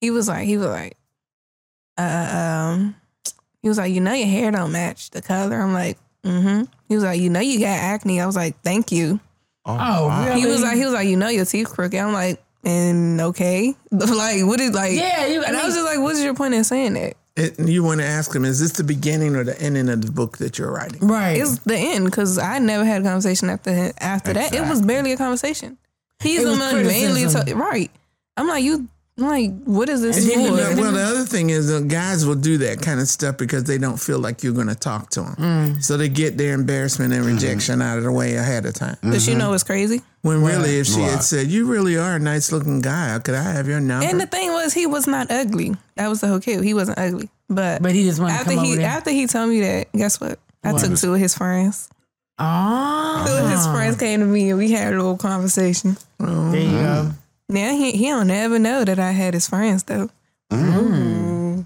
He 0.02 0.12
was 0.12 0.28
like, 0.28 0.46
he 0.48 0.58
was 0.58 0.68
like, 0.68 0.96
uh, 1.98 2.72
um, 2.74 2.96
he 3.62 3.68
was 3.70 3.78
like, 3.78 3.92
you 3.94 4.00
know, 4.02 4.14
your 4.14 4.28
hair 4.28 4.52
don't 4.52 4.72
match 4.72 5.10
the 5.12 5.22
color. 5.22 5.58
I'm 5.62 5.74
like, 5.74 5.98
mm-hmm. 6.24 6.64
He 6.88 6.96
was 6.96 7.04
like, 7.04 7.20
you 7.20 7.30
know, 7.30 7.40
you 7.42 7.60
got 7.60 7.78
acne. 7.78 8.22
I 8.22 8.26
was 8.26 8.36
like, 8.36 8.60
thank 8.62 8.92
you. 8.92 9.20
Oh, 9.66 9.74
Oh, 9.80 10.08
wow. 10.08 10.26
really? 10.26 10.42
He 10.42 10.48
was 10.48 10.62
like, 10.64 10.78
he 10.78 10.86
was 10.86 10.94
like, 10.94 11.08
you 11.08 11.18
know, 11.18 11.28
your 11.30 11.46
teeth 11.46 11.70
crooked. 11.70 12.00
I'm 12.00 12.14
like, 12.14 12.42
and 12.64 13.20
okay, 13.22 13.76
like, 13.92 14.46
what 14.46 14.60
is 14.60 14.72
like? 14.74 14.94
Yeah, 14.94 15.28
you- 15.28 15.42
I 15.44 15.48
and 15.48 15.56
I 15.56 15.60
mean- 15.60 15.66
was 15.68 15.76
just 15.76 15.86
like, 15.86 16.00
what's 16.00 16.22
your 16.24 16.34
point 16.34 16.54
in 16.54 16.64
saying 16.64 16.94
that? 16.94 17.16
It, 17.40 17.60
you 17.60 17.84
want 17.84 18.02
to 18.02 18.06
ask 18.06 18.34
him, 18.36 18.46
is 18.46 18.60
this 18.60 18.74
the 18.74 18.84
beginning 18.84 19.36
or 19.36 19.44
the 19.44 19.60
ending 19.62 19.90
of 19.90 20.02
the 20.06 20.12
book 20.12 20.38
that 20.40 20.58
you're 20.58 20.72
writing? 20.72 21.08
right. 21.08 21.38
It's 21.38 21.60
the 21.60 21.78
end 21.78 22.06
because 22.06 22.38
I 22.38 22.60
never 22.60 22.86
had 22.86 23.02
a 23.02 23.06
conversation 23.06 23.50
after 23.50 23.92
after 24.00 24.34
that. 24.34 24.54
It 24.54 24.62
was 24.62 24.82
barely 24.82 25.12
a 25.14 25.18
conversation. 25.18 25.78
He's 26.22 26.42
It 26.42 26.46
the 26.46 26.50
one 26.52 26.60
mainly 26.60 27.22
criticism. 27.24 27.46
ta- 27.46 27.58
right. 27.60 27.90
I'm 28.38 28.48
like 28.48 28.64
you. 28.64 28.88
I'm 29.18 29.26
like, 29.26 29.64
what 29.66 29.90
is 29.90 30.02
this 30.02 30.16
And 30.18 30.30
then 30.30 30.40
you 30.42 30.48
for? 30.52 30.76
know- 30.76 30.82
Well, 30.82 30.92
the 30.94 31.02
other 31.12 31.26
thing 31.26 31.50
is, 31.50 31.70
uh, 31.70 31.82
guys 31.82 32.26
will 32.26 32.36
do 32.36 32.58
that 32.60 32.82
kind 32.82 33.02
of 33.02 33.08
stuff 33.10 33.36
because 33.38 33.66
they 33.66 33.78
don't 33.78 33.98
feel 34.00 34.18
like 34.18 34.44
you're 34.44 34.54
going 34.54 34.68
to 34.68 34.76
talk 34.76 35.10
to 35.12 35.22
them. 35.24 35.36
Mm. 35.38 35.84
So 35.84 35.98
they 35.98 36.08
get 36.08 36.38
their 36.38 36.54
embarrassment 36.54 37.12
and 37.14 37.26
rejection 37.26 37.82
out 37.82 37.98
of 37.98 38.06
the 38.06 38.12
way 38.14 38.36
ahead 38.36 38.66
of 38.66 38.76
time. 38.76 38.96
But 39.04 39.28
you 39.28 39.36
know, 39.36 39.52
it's 39.52 39.64
crazy. 39.64 40.02
When 40.22 40.44
really, 40.44 40.80
if 40.80 40.88
she 40.88 41.00
had 41.00 41.24
said, 41.24 41.48
"You 41.48 41.66
really 41.66 41.98
are 41.98 42.16
a 42.16 42.20
nice 42.20 42.52
looking 42.52 42.82
guy. 42.82 43.18
Could 43.20 43.36
I 43.36 43.44
have 43.54 43.68
your 43.68 43.80
number?" 43.80 44.06
And 44.06 44.20
the 44.20 44.26
thing 44.28 44.52
was, 44.52 44.74
he 44.74 44.86
was 44.86 45.08
not 45.08 45.32
ugly. 45.32 45.76
That 45.96 46.10
was 46.10 46.20
the 46.20 46.28
whole 46.28 46.40
kid. 46.42 46.62
He 46.64 46.74
wasn't 46.74 47.00
ugly. 47.00 47.30
But, 47.50 47.82
but 47.82 47.94
he 47.94 48.04
just 48.04 48.20
wanted 48.20 48.34
to 48.34 48.40
after 48.42 48.54
come 48.56 48.66
he 48.66 48.74
over 48.74 48.82
after 48.82 49.10
he 49.12 49.26
told 49.28 49.50
me 49.50 49.62
that, 49.62 49.92
guess 49.94 50.20
what? 50.20 50.38
I 50.64 50.78
took 50.78 50.98
two 50.98 51.14
of 51.14 51.20
his 51.20 51.36
friends. 51.36 51.90
oh, 52.38 53.24
Two 53.26 53.46
of 53.46 53.50
his 53.50 53.66
friends 53.68 53.98
came 53.98 54.20
to 54.20 54.26
me 54.26 54.50
and 54.50 54.60
we 54.60 54.72
had 54.72 54.94
a 54.94 54.98
little 54.98 55.18
conversation. 55.18 55.98
Oh. 56.20 56.52
there 56.52 56.62
you 56.62 56.72
go. 56.72 57.12
Now 57.48 57.72
he 57.72 57.92
he 57.94 58.06
don't 58.08 58.30
ever 58.30 58.60
know 58.60 58.84
that 58.84 59.00
I 59.00 59.12
had 59.12 59.34
his 59.34 59.48
friends 59.48 59.84
though. 59.84 60.10
Mm. 60.52 61.19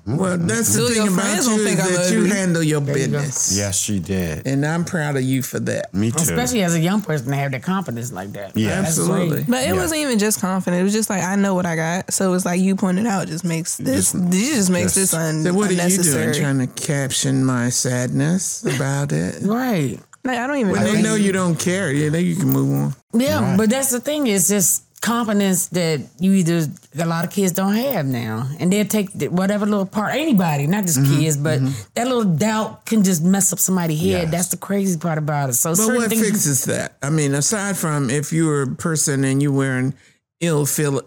Mm-hmm. 0.06 0.18
Well, 0.18 0.38
mm-hmm. 0.38 0.48
that's 0.48 0.76
the 0.76 0.86
thing 0.88 0.96
your 0.96 1.08
about 1.08 1.22
friends 1.22 1.48
you 1.48 1.54
is 1.54 1.64
think 1.64 1.80
that 1.80 2.12
you 2.12 2.24
handle 2.26 2.62
your 2.62 2.82
you 2.82 2.88
go. 2.88 2.94
business. 2.94 3.58
Yes, 3.58 3.80
she 3.80 4.00
did. 4.00 4.46
And 4.46 4.66
I'm 4.66 4.84
proud 4.84 5.16
of 5.16 5.24
you 5.24 5.42
for 5.42 5.60
that. 5.62 5.94
Me 5.94 6.12
too. 6.12 6.18
Especially 6.18 6.62
as 6.62 6.76
a 6.76 6.80
young 6.80 7.02
person 7.02 7.28
to 7.30 7.36
have 7.36 7.52
the 7.54 7.60
confidence 7.62 8.12
like 8.12 8.34
that. 8.34 8.56
Yeah. 8.58 8.82
That's 8.82 9.00
Absolutely. 9.00 9.38
great. 9.38 9.48
But 9.48 9.64
it 9.64 9.68
Yeah. 9.68 9.74
wasn't 9.74 10.02
even 10.02 10.20
just 10.20 10.42
confident. 10.42 10.82
It 10.82 10.84
was 10.84 10.92
just 10.94 11.10
like 11.10 11.24
I 11.24 11.38
know 11.38 11.54
what 11.56 11.66
I 11.66 11.76
got. 11.78 12.14
So 12.14 12.34
it's 12.34 12.46
like 12.46 12.60
you 12.60 12.76
pointed 12.76 13.06
out 13.06 13.28
just 13.28 13.46
makes 13.46 13.78
this 13.78 14.12
this 14.12 14.56
just 14.58 14.70
makes 14.70 14.94
just- 14.96 15.14
this 15.14 15.14
un- 15.14 15.44
So 15.44 15.54
what 15.54 15.70
are 15.70 15.74
you 15.74 15.80
unnecessary. 15.80 16.34
doing? 16.34 16.44
Trying 16.44 16.60
to 16.60 16.68
caption 16.68 17.46
my 17.46 17.70
sadness 17.70 18.66
about 18.76 19.12
it? 19.14 19.42
Right. 19.44 20.00
like, 20.26 20.38
I 20.38 20.48
don't 20.48 20.58
even 20.58 20.72
When 20.72 20.84
they 20.84 21.02
know 21.02 21.16
you 21.16 21.32
don't 21.34 21.60
care, 21.60 21.92
yeah, 21.92 22.10
then 22.10 22.24
you 22.26 22.36
can 22.36 22.50
move 22.50 22.72
on. 22.72 22.96
Yeah, 23.20 23.56
but 23.58 23.70
that's 23.70 23.92
the 23.92 24.00
thing. 24.00 24.28
It's 24.28 24.48
just 24.48 24.83
confidence 25.04 25.68
that 25.68 26.00
you 26.18 26.32
either 26.32 26.66
a 26.98 27.06
lot 27.06 27.26
of 27.26 27.30
kids 27.30 27.52
don't 27.52 27.76
have 27.76 28.06
now, 28.06 28.50
and 28.60 28.72
they'll 28.72 28.86
take 28.86 29.12
whatever 29.30 29.66
little 29.66 29.86
part. 29.86 30.16
Anybody, 30.16 30.66
not 30.66 30.86
just 30.86 31.00
Mm-hmm, 31.04 31.20
kids, 31.20 31.38
but 31.38 31.60
mm-hmm. 31.60 31.74
that 31.96 32.08
little 32.08 32.24
doubt 32.24 32.86
can 32.86 33.04
just 33.04 33.24
mess 33.24 33.52
up 33.52 33.60
somebody's 33.60 34.00
head. 34.00 34.08
Yes. 34.08 34.32
That's 34.32 34.48
the 34.50 34.58
crazy 34.58 34.98
part 34.98 35.18
about 35.18 35.50
it. 35.50 35.54
So 35.54 35.76
But 35.76 35.96
what 35.96 36.10
things. 36.10 36.26
fixes 36.26 36.66
that? 36.66 36.98
I 37.02 37.10
mean, 37.10 37.34
aside 37.34 37.78
from 37.78 38.10
if 38.10 38.32
you're 38.32 38.62
a 38.62 38.68
person 38.68 39.24
and 39.26 39.42
you're 39.42 39.52
wearing 39.52 39.94
ill 40.40 40.66
feel, 40.66 41.02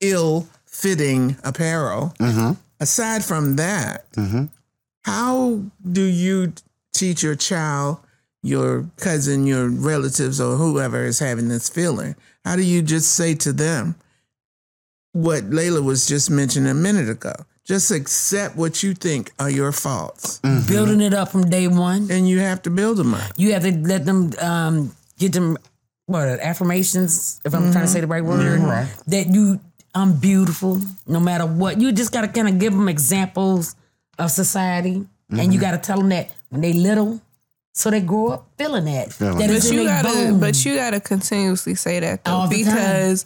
ill 0.00 0.46
fitting 0.66 1.36
apparel, 1.42 2.14
mm-hmm. 2.18 2.52
aside 2.80 3.24
from 3.24 3.56
that, 3.56 4.12
mm-hmm. 4.12 4.46
how 5.02 5.62
do 5.90 6.02
you 6.02 6.52
teach 6.92 7.22
your 7.22 7.36
child, 7.36 7.98
your 8.42 8.86
cousin, 8.96 9.46
your 9.46 9.68
relatives, 9.68 10.40
or 10.40 10.56
whoever 10.56 11.04
is 11.04 11.18
having 11.18 11.48
this 11.48 11.68
feeling? 11.68 12.16
How 12.44 12.56
do 12.56 12.62
you 12.62 12.82
just 12.82 13.12
say 13.12 13.34
to 13.36 13.52
them 13.52 13.94
what 15.12 15.50
Layla 15.50 15.82
was 15.84 16.06
just 16.06 16.30
mentioning 16.30 16.70
a 16.70 16.74
minute 16.74 17.08
ago? 17.08 17.34
Just 17.64 17.90
accept 17.90 18.56
what 18.56 18.82
you 18.82 18.94
think 18.94 19.30
are 19.38 19.50
your 19.50 19.70
faults, 19.70 20.40
mm-hmm. 20.40 20.66
building 20.66 21.00
it 21.00 21.14
up 21.14 21.28
from 21.28 21.48
day 21.48 21.68
one. 21.68 22.10
and 22.10 22.28
you 22.28 22.40
have 22.40 22.62
to 22.62 22.70
build 22.70 22.96
them 22.96 23.14
up. 23.14 23.32
You 23.36 23.52
have 23.52 23.62
to 23.62 23.72
let 23.72 24.04
them 24.04 24.32
um, 24.40 24.96
get 25.18 25.32
them 25.32 25.56
what 26.06 26.26
affirmations. 26.40 27.40
If 27.44 27.54
I'm 27.54 27.70
trying 27.70 27.84
to 27.84 27.90
say 27.90 28.00
the 28.00 28.08
right 28.08 28.24
word, 28.24 28.58
mm-hmm. 28.58 28.64
right. 28.64 28.88
that 29.06 29.28
you 29.28 29.60
I'm 29.94 30.18
beautiful 30.18 30.80
no 31.06 31.20
matter 31.20 31.46
what. 31.46 31.80
You 31.80 31.92
just 31.92 32.12
got 32.12 32.22
to 32.22 32.28
kind 32.28 32.48
of 32.48 32.58
give 32.58 32.72
them 32.72 32.88
examples 32.88 33.74
of 34.18 34.30
society, 34.30 35.06
and 35.30 35.52
you 35.52 35.58
mm-hmm. 35.58 35.60
got 35.60 35.70
to 35.72 35.78
tell 35.78 35.98
them 35.98 36.10
that 36.10 36.30
when 36.50 36.60
they 36.60 36.72
little, 36.72 37.20
so 37.72 37.90
they 37.90 38.00
grow 38.00 38.28
up 38.28 38.48
feeling 38.58 38.84
that. 38.86 39.10
that 39.10 39.34
But 39.36 39.70
you 39.72 39.84
gotta, 39.84 40.08
bones. 40.08 40.40
but 40.40 40.64
you 40.64 40.74
gotta 40.74 41.00
continuously 41.00 41.74
say 41.74 42.00
that 42.00 42.24
though, 42.24 42.30
All 42.32 42.48
because 42.48 43.24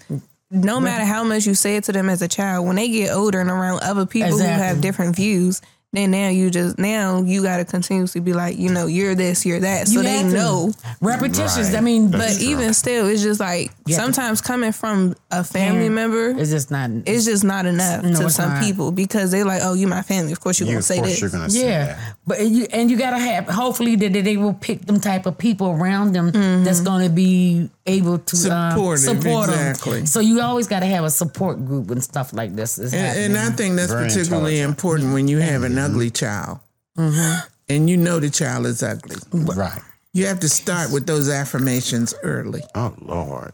no 0.50 0.80
matter 0.80 1.04
how 1.04 1.24
much 1.24 1.46
you 1.46 1.54
say 1.54 1.76
it 1.76 1.84
to 1.84 1.92
them 1.92 2.08
as 2.08 2.22
a 2.22 2.28
child, 2.28 2.66
when 2.66 2.76
they 2.76 2.88
get 2.88 3.10
older 3.12 3.40
and 3.40 3.50
around 3.50 3.80
other 3.82 4.06
people 4.06 4.36
who 4.38 4.44
have 4.44 4.80
different 4.80 5.16
views, 5.16 5.60
then 5.96 6.10
now 6.10 6.28
you 6.28 6.50
just 6.50 6.78
now 6.78 7.22
you 7.22 7.42
gotta 7.42 7.64
continuously 7.64 8.20
be 8.20 8.32
like, 8.32 8.58
you 8.58 8.70
know, 8.70 8.86
you're 8.86 9.14
this, 9.14 9.44
you're 9.46 9.60
that, 9.60 9.88
so 9.88 10.00
You 10.00 10.02
they 10.02 10.22
know. 10.24 10.72
repetitious. 11.00 11.68
Right. 11.70 11.74
I 11.76 11.80
mean, 11.80 12.10
But 12.10 12.34
true. 12.36 12.46
even 12.48 12.74
still, 12.74 13.06
it's 13.08 13.22
just 13.22 13.40
like 13.40 13.70
Yeah. 13.86 13.96
sometimes 13.96 14.40
coming 14.40 14.72
from 14.72 15.14
a 15.30 15.44
family 15.44 15.88
Parent, 15.88 15.94
member, 15.94 16.28
it's 16.40 16.50
just 16.50 16.70
not. 16.70 16.90
it's 17.06 17.24
just 17.24 17.44
not 17.44 17.66
enough 17.66 18.02
No, 18.04 18.20
to 18.22 18.30
some 18.30 18.50
not. 18.54 18.62
people 18.64 18.90
because 18.92 19.30
they're 19.30 19.44
like, 19.44 19.62
oh, 19.64 19.74
you 19.74 19.86
my 19.86 20.02
family, 20.02 20.32
of 20.32 20.40
course 20.40 20.58
you're 20.60 20.66
You, 20.68 20.74
gonna 20.74 20.82
say 20.82 20.96
course, 20.98 21.10
this. 21.10 21.20
you're 21.20 21.30
gonna 21.30 21.50
say 21.50 21.66
Yeah, 21.66 21.86
that. 21.86 21.98
but 22.26 22.46
you 22.46 22.66
and 22.72 22.90
you 22.90 22.96
gotta 22.96 23.18
have 23.18 23.46
hopefully 23.48 23.96
that 23.96 24.12
they 24.12 24.36
will 24.36 24.54
pick 24.54 24.86
them 24.86 25.00
type 25.00 25.26
of 25.26 25.38
people 25.38 25.70
around 25.70 26.12
them 26.12 26.32
mm-hmm. 26.32 26.64
that's 26.64 26.80
gonna 26.80 27.08
be 27.08 27.70
able 27.86 28.18
to 28.18 28.36
um, 28.50 28.72
Supportive, 28.72 29.00
support 29.04 29.48
exactly. 29.50 29.98
them. 29.98 30.06
So 30.06 30.20
you 30.20 30.40
always 30.40 30.66
gotta 30.68 30.86
have 30.86 31.04
a 31.04 31.10
support 31.10 31.64
group 31.64 31.90
and 31.90 32.02
stuff 32.02 32.32
like 32.32 32.54
this. 32.54 32.78
is 32.78 32.94
And, 32.94 33.34
and 33.34 33.38
I 33.38 33.50
think 33.54 33.76
that's 33.76 33.92
Very 33.92 34.08
particularly 34.08 34.60
important 34.60 35.12
when 35.12 35.28
you 35.28 35.38
have 35.38 35.62
an 35.64 35.76
ugly 35.78 36.10
child. 36.10 36.60
And 36.96 37.88
you 37.90 37.96
know 37.96 38.20
the 38.20 38.30
child 38.30 38.66
is 38.66 38.82
ugly. 38.82 39.16
Right. 39.32 39.80
You 40.12 40.26
have 40.26 40.40
to 40.40 40.48
start 40.48 40.92
with 40.92 41.06
those 41.06 41.28
affirmations 41.28 42.14
early. 42.22 42.62
Oh 42.74 42.94
Lord. 43.00 43.52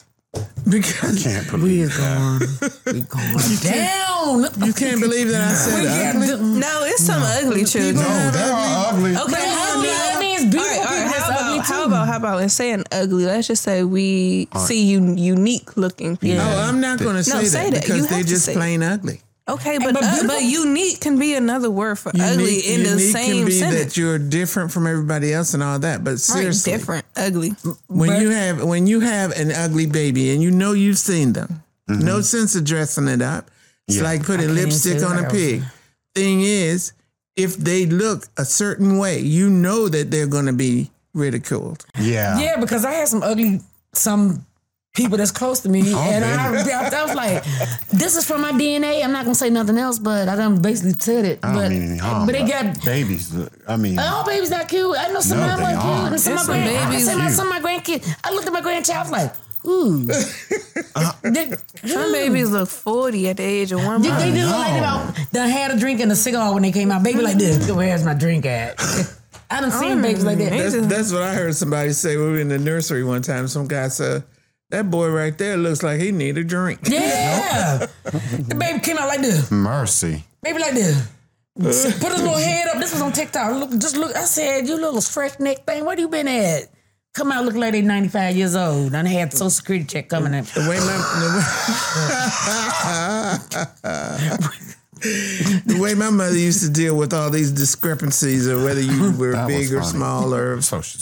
Because 0.69 1.25
Can't 1.25 1.51
we 1.53 1.59
believe 1.59 1.91
is 1.91 1.97
going, 1.97 2.39
we 2.87 3.01
going 3.01 3.57
down. 3.63 4.47
you 4.65 4.73
can't 4.73 5.01
believe 5.01 5.29
that 5.29 5.41
I 5.51 5.55
said 5.55 6.15
ugly. 6.15 6.61
No, 6.61 6.83
it's 6.85 7.03
some 7.03 7.21
ugly 7.23 7.65
children. 7.65 7.97
No, 7.97 8.31
they're 8.31 8.53
ugly. 8.55 9.11
Okay, 9.17 9.25
But 9.27 9.41
how 9.41 9.79
ugly, 9.79 9.89
about- 9.89 9.99
that 9.99 10.17
means 10.21 10.43
beautiful 10.53 10.71
All 10.71 10.85
right, 10.85 10.87
all 10.87 11.01
right, 11.01 11.09
people 11.09 11.21
how 11.21 11.29
that's 11.29 11.41
ugly 11.41 11.59
about, 12.21 12.29
how 12.29 12.37
too. 12.37 12.37
about 12.37 12.37
how 12.37 12.37
about 12.37 12.43
instead 12.43 12.81
of 12.81 12.87
ugly? 12.93 13.25
Let's 13.27 13.49
just 13.49 13.63
say 13.63 13.83
we 13.85 14.49
see 14.57 14.85
you 14.85 15.15
unique 15.17 15.77
looking 15.77 16.17
people. 16.17 16.41
Oh, 16.43 16.61
I'm 16.69 16.81
not 16.81 16.99
going 16.99 17.17
to 17.17 17.25
say, 17.25 17.45
say 17.45 17.71
that 17.71 17.75
that. 17.75 17.83
Because 17.83 18.09
they're 18.09 18.23
just 18.23 18.45
say 18.45 18.53
it. 18.53 18.57
plain 18.57 18.83
ugly. 18.83 19.21
Okay, 19.49 19.79
but 19.79 19.95
but 19.95 20.05
uh, 20.05 20.23
but 20.29 20.43
unique 20.45 21.01
can 21.01 21.19
be 21.19 21.35
another 21.35 21.71
word 21.73 21.99
for 21.99 22.11
ugly 22.11 22.59
in 22.61 22.85
the 22.85 22.99
same 23.01 23.39
can 23.39 23.47
be 23.47 23.51
sentence. 23.53 23.95
that 23.95 23.97
you're 24.01 24.19
different 24.19 24.71
from 24.71 24.87
everybody 24.87 25.35
else 25.35 25.55
and 25.55 25.63
all 25.63 25.79
that. 25.81 26.05
But 26.05 26.11
Right, 26.13 26.19
seriously, 26.21 26.73
different, 26.73 27.05
ugly. 27.17 27.51
when 27.89 28.11
But- 28.11 28.23
you 28.23 28.31
have 28.31 28.63
when 28.63 28.87
you 28.87 29.01
have 29.01 29.33
an 29.33 29.51
ugly 29.51 29.87
baby 29.87 30.31
and 30.31 30.41
you 30.41 30.53
know 30.53 30.73
you've 30.73 30.99
seen 30.99 31.33
them, 31.33 31.65
Mm-hmm. 31.89 32.05
no 32.07 32.21
sense 32.21 32.55
of 32.55 32.63
dressing 32.65 33.09
it 33.09 33.23
up. 33.23 33.51
It's 33.89 33.97
Yeah. 33.97 34.05
like 34.05 34.23
putting 34.25 34.55
lipstick 34.55 35.03
on 35.03 35.25
a 35.25 35.29
pig. 35.29 35.65
Thing 36.15 36.43
is, 36.43 36.93
if 37.35 37.57
they 37.57 37.87
look 37.87 38.29
a 38.37 38.45
certain 38.45 38.99
way, 38.99 39.19
you 39.19 39.51
know 39.51 39.89
that 39.89 40.13
they're 40.13 40.29
going 40.29 40.47
to 40.47 40.53
be 40.53 40.93
ridiculed. 41.15 41.85
Yeah. 41.99 42.39
Yeah, 42.39 42.57
because 42.61 42.85
I 42.85 42.93
had 42.93 43.09
some 43.09 43.23
ugly 43.23 43.61
some 43.93 44.47
people 44.95 45.17
that's 45.19 45.31
close 45.31 45.61
to 45.61 45.69
me, 45.69 45.83
Oh, 45.95 45.99
and 45.99 46.25
I, 46.25 46.47
I, 46.49 47.05
was 47.05 47.15
like, 47.15 47.45
"This 47.93 48.17
is 48.17 48.25
from 48.27 48.41
my 48.41 48.51
DNA." 48.53 49.05
I'm 49.05 49.13
not 49.13 49.25
gonna 49.25 49.35
say 49.37 49.49
nothing 49.51 49.79
else, 49.79 49.99
but 50.01 50.29
I 50.29 50.35
done 50.37 50.61
basically 50.61 50.95
said 50.99 51.25
it. 51.25 51.39
I 51.45 51.53
don't 51.53 51.63
but 51.63 51.71
mean 51.71 51.83
any 51.91 51.99
harm. 51.99 52.27
but 52.27 52.33
they 52.35 52.45
got. 52.47 52.85
babies. 52.85 53.33
I 53.69 53.77
mean, 53.77 53.99
Oh, 54.01 54.25
babies 54.27 54.51
not 54.51 54.69
cute. 54.69 54.97
I 54.99 55.09
know 55.13 55.21
some 55.21 55.39
No, 55.39 55.45
of 55.45 55.51
them 55.59 55.61
are 55.61 55.77
aren't. 55.77 55.81
cute. 55.81 56.13
And 56.13 56.21
some 56.21 56.33
of 56.33 56.47
There's 56.47 56.49
my 56.49 56.55
some 56.55 56.63
grand- 56.65 56.79
I 56.79 56.91
babies 56.91 57.07
say 57.07 57.15
my, 57.17 57.25
cute. 57.27 57.35
some 57.37 57.53
of 57.53 57.63
my 57.63 57.71
grandkids. 57.71 58.17
I 58.25 58.31
looked 58.33 58.47
at 58.49 58.53
my 58.53 58.61
grandchild. 58.61 58.99
I 58.99 59.03
was 59.03 59.13
like, 59.13 59.33
ooh. 59.67 60.05
they, 61.23 61.53
Some 61.89 62.13
babies 62.13 62.51
look 62.51 62.69
forty 62.69 63.29
at 63.29 63.37
the 63.37 63.43
age 63.45 63.71
of 63.73 63.85
one 63.85 64.03
They, 64.03 64.11
they 64.11 64.33
didn't 64.33 64.51
like 64.51 64.79
about 64.79 65.15
done 65.33 65.49
had 65.51 65.71
a 65.71 65.79
drink 65.79 66.01
and 66.01 66.11
a 66.11 66.17
cigar 66.17 66.53
when 66.53 66.63
they 66.63 66.73
came 66.73 66.91
out. 66.91 67.03
Baby 67.05 67.21
like 67.23 67.37
this. 67.39 67.71
Where's 67.71 68.05
my 68.05 68.15
drink 68.15 68.45
at? 68.47 68.77
I 69.51 69.61
done 69.61 69.71
seen 69.73 69.99
oh, 69.99 70.03
babies 70.03 70.25
like 70.25 70.39
that. 70.39 70.51
That's, 70.51 70.87
that's 70.87 71.13
what 71.13 71.23
I 71.23 71.35
heard 71.35 71.55
somebody 71.55 71.93
say. 71.93 72.17
We 72.17 72.23
were 72.23 72.39
in 72.39 72.49
the 72.49 72.59
nursery 72.59 73.03
one 73.03 73.23
time. 73.23 73.49
Some 73.49 73.67
guy 73.67 73.89
said, 73.89 74.23
"That 74.71 74.91
boy 74.91 75.11
right 75.11 75.37
there 75.37 75.57
looks 75.57 75.83
like 75.83 76.01
he 76.01 76.13
need 76.13 76.39
a 76.39 76.45
drink." 76.45 76.81
Yeah. 76.85 77.87
the 78.05 78.55
baby 78.57 78.79
came 78.81 78.99
out 78.99 79.09
like 79.09 79.23
this. 79.23 79.51
mercy. 79.51 80.25
Baby 80.43 80.61
like 80.61 80.75
this. 80.75 81.07
Put 81.57 82.13
his 82.13 82.23
little 82.23 82.37
head 82.37 82.69
up. 82.69 82.79
This 82.79 82.93
was 82.93 83.03
on 83.03 83.13
TikTok. 83.13 83.53
Look, 83.59 83.71
just 83.73 83.97
look. 83.97 84.15
I 84.15 84.25
said, 84.25 84.69
"You 84.69 84.77
little 84.77 85.01
fresh 85.01 85.39
neck 85.41 85.67
thing. 85.67 85.85
Where 85.85 85.99
you 85.99 86.09
been 86.09 86.29
at?" 86.29 86.69
Come 87.13 87.33
out 87.33 87.45
looking 87.45 87.61
like 87.61 87.73
they 87.73 87.83
95 87.83 88.37
years 88.37 88.55
old. 88.55 88.93
Done 88.93 89.05
had 89.05 89.33
social 89.33 89.51
security 89.51 89.85
check 89.85 90.09
coming 90.09 90.33
in. 90.33 90.45
The 90.45 90.61
way 90.71 90.79
my 90.79 90.97
the 95.01 95.79
way, 95.81 95.95
my 95.95 96.11
mother 96.11 96.37
used 96.37 96.63
to 96.63 96.71
deal 96.71 96.97
with 96.97 97.13
all 97.13 97.31
these 97.31 97.51
discrepancies 97.53 98.47
of 98.47 98.63
whether 98.63 98.81
you 98.81 99.13
were 99.19 99.33
That 99.33 99.49
big 99.49 99.73
or 99.73 99.83
small 99.83 100.35
or 100.35 100.57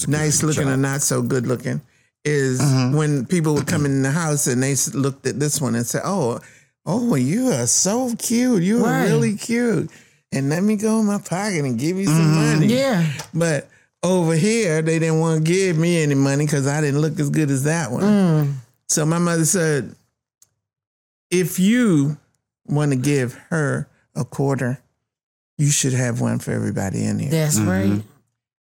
nice 0.08 0.42
looking 0.42 0.68
or 0.68 0.76
not 0.76 1.02
so 1.02 1.22
good 1.22 1.46
looking 1.46 1.80
is 2.24 2.60
when 2.94 3.24
people 3.26 3.54
would 3.54 3.66
come 3.66 3.84
in 3.86 4.02
the 4.02 4.10
house 4.10 4.46
and 4.46 4.62
they 4.62 4.74
looked 4.94 5.26
at 5.26 5.38
this 5.40 5.60
one 5.60 5.74
and 5.74 5.86
said, 5.86 6.02
"Oh, 6.04 6.40
oh, 6.84 7.14
you 7.14 7.48
are 7.52 7.66
so 7.66 8.14
cute. 8.18 8.62
You 8.62 8.84
are 8.84 8.90
Right. 8.90 9.04
really 9.08 9.36
cute." 9.36 9.90
And 10.32 10.50
let 10.50 10.62
me 10.62 10.76
go 10.76 11.00
in 11.00 11.06
my 11.06 11.18
pocket 11.18 11.64
and 11.64 11.78
give 11.78 11.96
you 11.96 12.04
some 12.06 12.34
money. 12.34 12.66
Yeah. 12.66 13.10
But 13.32 13.68
over 14.02 14.34
here, 14.34 14.82
they 14.82 14.98
didn't 14.98 15.20
want 15.20 15.44
to 15.46 15.52
give 15.52 15.78
me 15.78 16.02
any 16.02 16.14
money 16.14 16.44
because 16.44 16.66
I 16.66 16.80
didn't 16.82 17.00
look 17.00 17.18
as 17.18 17.30
good 17.30 17.50
as 17.50 17.64
that 17.64 17.90
one. 17.90 18.60
So 18.88 19.06
my 19.06 19.18
mother 19.18 19.44
said, 19.46 19.94
if 21.30 21.58
you 21.58 22.16
want 22.68 22.92
to 22.92 22.96
give 22.96 23.34
her 23.50 23.88
a 24.14 24.24
quarter, 24.24 24.82
you 25.56 25.70
should 25.70 25.92
have 25.92 26.20
one 26.20 26.38
for 26.38 26.52
everybody 26.52 27.04
in 27.04 27.18
here. 27.18 27.30
That's 27.30 27.58
mm-hmm. 27.58 27.68
right. 27.68 28.02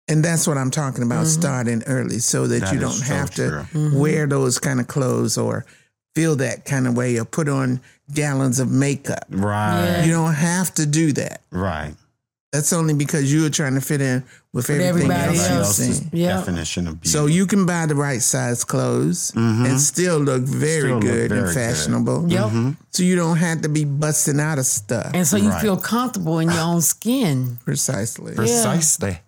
And 0.10 0.24
that's 0.24 0.48
what 0.48 0.58
I'm 0.58 0.72
talking 0.72 1.04
about, 1.04 1.26
mm-hmm. 1.26 1.42
starting 1.42 1.84
early 1.86 2.20
so 2.20 2.48
that, 2.48 2.62
That 2.62 2.74
you 2.74 2.80
don't 2.80 2.92
so 2.92 3.14
have 3.14 3.30
to 3.32 3.50
true. 3.50 3.60
Mm-hmm. 3.60 4.00
wear 4.00 4.26
those 4.26 4.58
kind 4.58 4.80
of 4.80 4.88
clothes 4.88 5.38
or 5.38 5.66
feel 6.16 6.38
that 6.38 6.66
kind 6.66 6.88
of 6.88 6.96
way 6.96 7.18
or 7.18 7.26
put 7.26 7.50
on 7.50 7.82
gallons 8.14 8.60
of 8.60 8.72
makeup. 8.72 9.26
Right. 9.30 10.04
You 10.06 10.14
don't 10.14 10.34
have 10.34 10.74
to 10.76 10.86
do 10.86 11.12
that. 11.14 11.42
Right. 11.52 11.94
That's 12.54 12.72
only 12.72 12.94
because 12.94 13.32
you 13.32 13.46
are 13.46 13.50
trying 13.50 13.76
to 13.76 13.82
fit 13.82 14.00
in 14.02 14.24
with, 14.54 14.70
everything 14.70 14.88
everybody 15.12 15.38
else 15.38 15.50
else. 15.50 15.80
else's 15.80 15.98
seen. 15.98 16.10
Yeah. 16.14 16.38
definition 16.38 16.88
of 16.88 17.02
beauty. 17.02 17.10
So 17.10 17.26
you 17.26 17.46
can 17.46 17.66
buy 17.66 17.86
the 17.88 17.96
right 17.96 18.22
size 18.22 18.64
clothes 18.64 19.32
mm-hmm. 19.36 19.66
and 19.66 19.80
still 19.80 20.18
look 20.18 20.44
very 20.44 20.80
Still 20.80 20.94
look 20.94 21.02
good 21.02 21.30
very 21.30 21.40
and 21.42 21.48
good. 21.48 21.54
fashionable. 21.54 22.32
Yep. 22.32 22.46
Mm-hmm. 22.46 22.70
So 22.92 23.04
you 23.04 23.16
don't 23.18 23.36
have 23.38 23.62
to 23.64 23.70
be 23.70 23.84
busting 23.84 24.40
out 24.40 24.60
of 24.60 24.66
stuff. 24.66 25.12
And 25.14 25.28
so 25.28 25.36
you 25.36 25.50
Right. 25.50 25.62
feel 25.62 25.76
comfortable 25.78 26.40
in 26.40 26.50
your 26.50 26.62
own 26.62 26.82
skin. 26.82 27.58
Precisely. 27.66 28.34
precisely. 28.34 29.20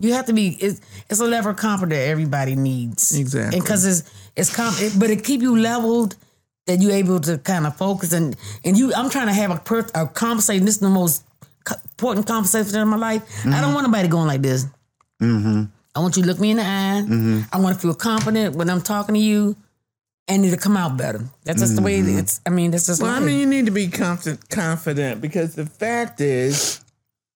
You 0.00 0.12
have 0.14 0.26
to 0.26 0.32
be. 0.32 0.50
It's, 0.60 0.80
it's 1.10 1.18
a 1.18 1.24
level 1.24 1.50
of 1.50 1.56
comfort 1.56 1.88
that 1.90 2.06
everybody 2.08 2.54
needs. 2.54 3.18
Exactly. 3.18 3.56
And 3.58 3.64
because 3.64 3.84
it's 3.84 4.08
it's 4.36 4.54
comp, 4.54 4.80
it, 4.80 4.92
but 4.96 5.10
it 5.10 5.24
keep 5.24 5.42
you 5.42 5.58
leveled. 5.58 6.14
that 6.68 6.80
you're 6.80 6.92
able 6.92 7.18
to 7.18 7.38
kind 7.38 7.66
of 7.66 7.74
focus 7.76 8.12
and 8.12 8.36
and 8.64 8.76
you. 8.78 8.94
I'm 8.94 9.10
trying 9.10 9.26
to 9.26 9.32
have 9.32 9.50
a, 9.50 9.56
per, 9.56 9.84
a 9.96 10.06
conversation. 10.06 10.64
This 10.66 10.74
is 10.76 10.80
the 10.80 10.88
most 10.88 11.24
co- 11.24 11.27
important 11.70 12.26
conversation 12.26 12.80
in 12.80 12.88
my 12.88 12.96
life. 12.96 13.22
I 13.40 13.50
don't 13.50 13.52
mm-hmm. 13.52 13.74
want 13.74 13.86
nobody 13.86 14.08
going 14.08 14.26
like 14.26 14.42
this. 14.42 14.66
Mm-hmm. 15.22 15.64
I 15.94 16.00
want 16.00 16.16
you 16.16 16.22
to 16.22 16.28
look 16.28 16.38
me 16.38 16.52
in 16.52 16.58
the 16.58 16.62
eye. 16.62 17.02
Mm-hmm. 17.04 17.40
I 17.52 17.58
want 17.60 17.74
to 17.74 17.80
feel 17.80 17.94
confident 17.94 18.54
when 18.54 18.70
I'm 18.70 18.80
talking 18.80 19.14
to 19.14 19.20
you, 19.20 19.56
and 20.28 20.44
it'll 20.44 20.58
come 20.58 20.76
out 20.76 20.96
better. 20.96 21.24
That's 21.44 21.60
just 21.60 21.76
the 21.76 21.82
way 21.82 21.98
mm-hmm. 22.00 22.18
it's. 22.18 22.40
I 22.46 22.50
mean, 22.50 22.70
that's 22.70 22.86
just. 22.86 23.02
Well, 23.02 23.10
I 23.10 23.20
mean, 23.20 23.40
you 23.40 23.46
need 23.46 23.66
to 23.66 23.72
be 23.72 23.88
confident, 23.88 24.48
confident 24.48 25.20
because 25.20 25.54
the 25.54 25.66
fact 25.66 26.20
is 26.20 26.84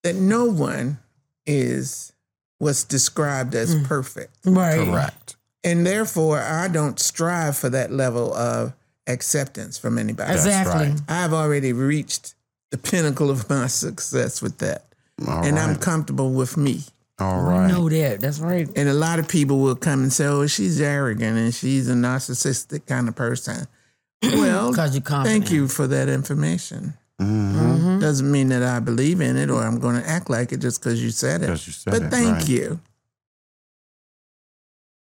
that 0.02 0.14
no 0.14 0.44
one 0.44 0.98
is 1.46 2.12
what's 2.58 2.84
described 2.84 3.54
as 3.54 3.74
mm. 3.74 3.84
perfect. 3.84 4.36
right. 4.44 4.78
Correct. 4.78 5.36
And 5.64 5.86
therefore, 5.86 6.40
I 6.40 6.68
don't 6.68 6.98
strive 6.98 7.56
for 7.56 7.68
that 7.70 7.92
level 7.92 8.34
of 8.34 8.72
acceptance 9.06 9.78
from 9.78 9.98
anybody. 9.98 10.32
Exactly. 10.32 10.90
right. 10.90 11.00
I've 11.08 11.32
already 11.32 11.72
reached 11.72 12.34
the 12.72 12.78
pinnacle 12.78 13.30
of 13.30 13.48
my 13.48 13.68
success 13.68 14.42
with 14.42 14.58
that. 14.58 14.86
All 15.28 15.44
and 15.44 15.58
I'm 15.58 15.76
comfortable 15.76 16.32
with 16.32 16.56
me. 16.56 16.80
All 17.20 17.46
I 17.46 17.68
know 17.68 17.88
that. 17.88 18.20
That's 18.20 18.40
right. 18.40 18.68
And 18.74 18.88
a 18.88 18.94
lot 18.94 19.18
of 19.18 19.28
people 19.28 19.58
will 19.58 19.76
come 19.76 20.02
and 20.02 20.12
say, 20.12 20.24
oh, 20.24 20.46
she's 20.46 20.80
arrogant 20.80 21.38
and 21.38 21.54
she's 21.54 21.88
a 21.88 21.92
narcissistic 21.92 22.86
kind 22.86 23.08
of 23.08 23.14
person. 23.14 23.68
Well, 24.24 24.72
you're 24.76 25.00
thank 25.02 25.50
you 25.50 25.66
for 25.66 25.88
that 25.88 26.08
information. 26.08 26.94
Mm-hmm. 27.20 27.98
Doesn't 27.98 28.30
mean 28.30 28.48
that 28.50 28.62
I 28.62 28.78
believe 28.78 29.20
in 29.20 29.36
it 29.36 29.50
or 29.50 29.62
I'm 29.62 29.80
going 29.80 30.00
to 30.00 30.08
act 30.08 30.30
like 30.30 30.52
it 30.52 30.60
just 30.60 30.80
because 30.80 31.02
you 31.02 31.10
said 31.10 31.42
it. 31.42 31.48
you 31.48 31.56
said 31.56 31.90
but 31.90 32.02
it, 32.02 32.10
thank 32.10 32.38
right. 32.38 32.48
you. 32.48 32.80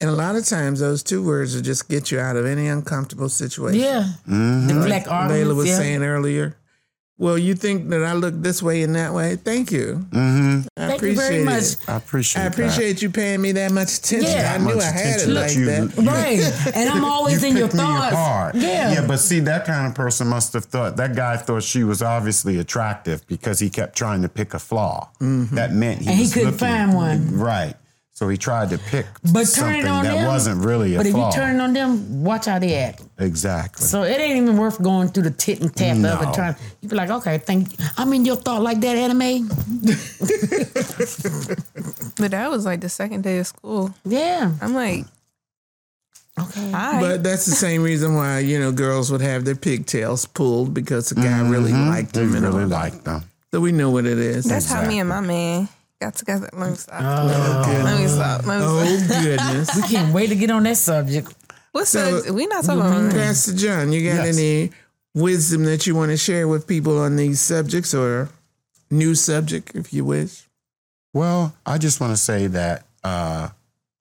And 0.03 0.11
a 0.11 0.13
lot 0.13 0.37
of 0.37 0.45
times, 0.45 0.81
those 0.81 1.03
two 1.03 1.25
words 1.25 1.55
will 1.55 1.63
just 1.63 1.89
get 1.89 2.11
you 2.11 2.21
out 2.21 2.37
of 2.37 2.45
any 2.45 2.69
uncomfortable 2.69 3.31
situation. 3.31 3.81
Yeah. 3.81 4.05
Mhm. 4.29 4.69
Deflect 4.69 5.07
Layla 5.07 5.11
arguments. 5.11 5.55
was 5.55 5.69
yeah. 5.69 5.77
saying 5.79 6.03
earlier. 6.03 6.57
Well, 7.19 7.39
you 7.39 7.55
think 7.55 7.89
that 7.89 8.03
I 8.05 8.13
look 8.13 8.35
this 8.43 8.63
way 8.63 8.83
and 8.83 8.95
that 8.95 9.15
way? 9.15 9.37
Thank 9.37 9.73
you. 9.73 10.05
Mhm. 10.11 10.67
I 10.77 10.87
Thank 10.89 10.91
you 11.03 11.13
appreciate 11.13 11.17
very 11.17 11.45
much. 11.45 11.63
it. 11.63 11.77
I 11.89 11.97
appreciate. 11.97 12.43
I 12.43 12.47
appreciate 12.47 13.01
you 13.01 13.09
paying 13.09 13.41
me 13.41 13.53
that 13.53 13.73
much 13.73 13.97
attention. 13.99 14.31
Yeah. 14.33 14.53
I 14.55 14.59
knew 14.59 14.79
I 14.79 14.85
had 14.85 15.21
it 15.21 15.29
attention 15.29 15.35
like 15.35 15.55
that 15.55 16.03
you- 16.03 16.09
Right. 16.11 16.53
And 16.77 16.91
I'm 16.91 17.05
always 17.07 17.41
you 17.43 17.49
in 17.49 17.57
your 17.57 17.69
picked 17.69 17.79
me 17.79 17.85
thoughts. 17.85 18.13
apart. 18.13 18.55
Yeah. 18.57 18.93
Yeah, 18.93 19.07
but 19.07 19.17
see, 19.19 19.41
that 19.41 19.65
kind 19.65 19.87
of 19.87 19.95
person 19.95 20.27
must 20.27 20.53
have 20.53 20.67
thought 20.67 20.99
that 20.99 21.17
guy 21.17 21.39
thought 21.39 21.63
she 21.63 21.85
was 21.85 22.03
obviously 22.03 22.59
attractive 22.59 23.27
because 23.29 23.61
he 23.61 23.71
kept 23.71 23.97
trying 23.97 24.21
to 24.21 24.29
pick 24.29 24.53
a 24.53 24.59
flaw. 24.59 25.09
That 25.21 25.73
meant 25.73 26.03
he 26.03 26.09
And 26.09 26.17
he 26.19 26.29
couldn't 26.29 26.45
looking- 26.53 26.59
find 26.59 26.95
one. 26.95 27.39
Right. 27.39 27.77
So 28.17 28.31
he 28.31 28.39
tried 28.39 28.71
to 28.71 28.79
pick 28.79 29.05
But 29.25 29.41
turn 29.41 29.45
something 29.45 29.81
it 29.83 29.87
on 29.89 30.05
that 30.05 30.15
them. 30.15 30.27
wasn't 30.27 30.65
really 30.65 30.95
a 30.95 31.03
thing. 31.03 31.05
But 31.05 31.07
if 31.07 31.13
flaw. 31.13 31.29
you 31.29 31.35
turn 31.37 31.57
it 31.57 31.61
on 31.63 31.75
them, 31.75 32.25
watch 32.25 32.47
how 32.47 32.59
they 32.59 32.75
act. 32.77 33.03
exactly. 33.19 33.85
So 33.87 34.05
it 34.05 34.19
ain't 34.19 34.39
even 34.39 34.57
worth 34.57 34.81
going 34.83 35.09
through 35.09 35.25
the 35.25 35.31
tit 35.33 35.61
and 35.61 35.77
tap 35.77 35.97
of 35.97 36.01
No. 36.01 36.19
it. 36.23 36.33
Trying, 36.35 36.57
you 36.81 36.89
be 36.89 36.97
like, 36.97 37.11
okay, 37.11 37.37
thank 37.37 37.79
you. 37.79 37.85
I 37.99 38.07
mean, 38.07 38.25
your 38.25 38.37
thought 38.37 38.63
like 38.63 38.81
that, 38.81 38.97
anime? 38.97 39.51
But 42.19 42.31
that 42.31 42.51
was 42.51 42.65
like 42.65 42.81
the 42.81 42.89
second 42.89 43.23
day 43.23 43.39
of 43.39 43.47
school. 43.49 43.95
Yeah. 44.07 44.51
I'm 44.63 44.73
like, 44.73 45.05
Okay. 46.41 46.71
hi. 46.71 47.01
But 47.01 47.23
that's 47.23 47.45
the 47.45 47.55
same 47.55 47.83
reason 47.83 48.15
why 48.15 48.39
you 48.41 48.59
know 48.59 48.73
girls 48.73 49.11
would 49.13 49.21
have 49.23 49.45
their 49.45 49.55
pigtails 49.57 50.25
pulled 50.27 50.73
because 50.73 51.11
the 51.11 51.15
guy 51.17 51.47
really 51.49 51.73
mm-hmm. 51.73 51.89
liked 51.89 52.17
he 52.17 52.23
them. 52.23 52.35
and 52.35 52.45
really 52.47 52.65
liked 52.67 53.05
them. 53.05 53.25
So 53.53 53.61
we 53.61 53.73
know 53.73 53.91
what 53.91 54.05
it 54.07 54.19
is. 54.19 54.45
That's 54.45 54.71
how 54.71 54.87
me 54.87 54.99
and 55.01 55.09
my 55.09 55.21
man 55.21 55.69
got 56.01 56.15
together. 56.15 56.49
Let 56.53 56.71
me 56.71 56.77
stop. 56.77 57.01
Oh, 57.01 57.27
Let 57.27 58.01
me 58.01 58.09
stop. 58.09 58.47
Let 58.47 58.59
me 58.61 58.67
stop. 58.69 59.19
Oh 59.19 59.23
goodness. 59.23 59.77
we 59.77 59.83
can't 59.83 60.15
wait 60.15 60.29
to 60.29 60.35
get 60.37 60.51
on 60.51 60.63
that 60.65 60.77
subject. 60.77 61.33
What's 61.73 61.91
So- 61.91 62.21
that? 62.21 62.33
We 62.33 62.47
not 62.47 62.65
talking 62.65 62.81
about. 62.81 63.13
Pastor 63.13 63.55
John, 63.55 63.93
you 63.93 64.09
got 64.09 64.25
Yes. 64.27 64.39
any 64.39 64.71
wisdom 65.15 65.65
that 65.65 65.87
you 65.87 65.95
want 65.95 66.11
to 66.11 66.17
share 66.17 66.47
with 66.49 66.67
people 66.67 66.99
on 66.99 67.17
these 67.17 67.41
subjects 67.41 67.95
or 67.95 68.29
new 68.91 69.15
subject, 69.15 69.73
if 69.75 69.93
you 69.93 70.05
wish? 70.05 70.43
Well, 71.15 71.55
I 71.65 71.79
just 71.79 72.01
want 72.01 72.13
to 72.13 72.17
say 72.17 72.47
that 72.49 72.85
uh, 73.03 73.49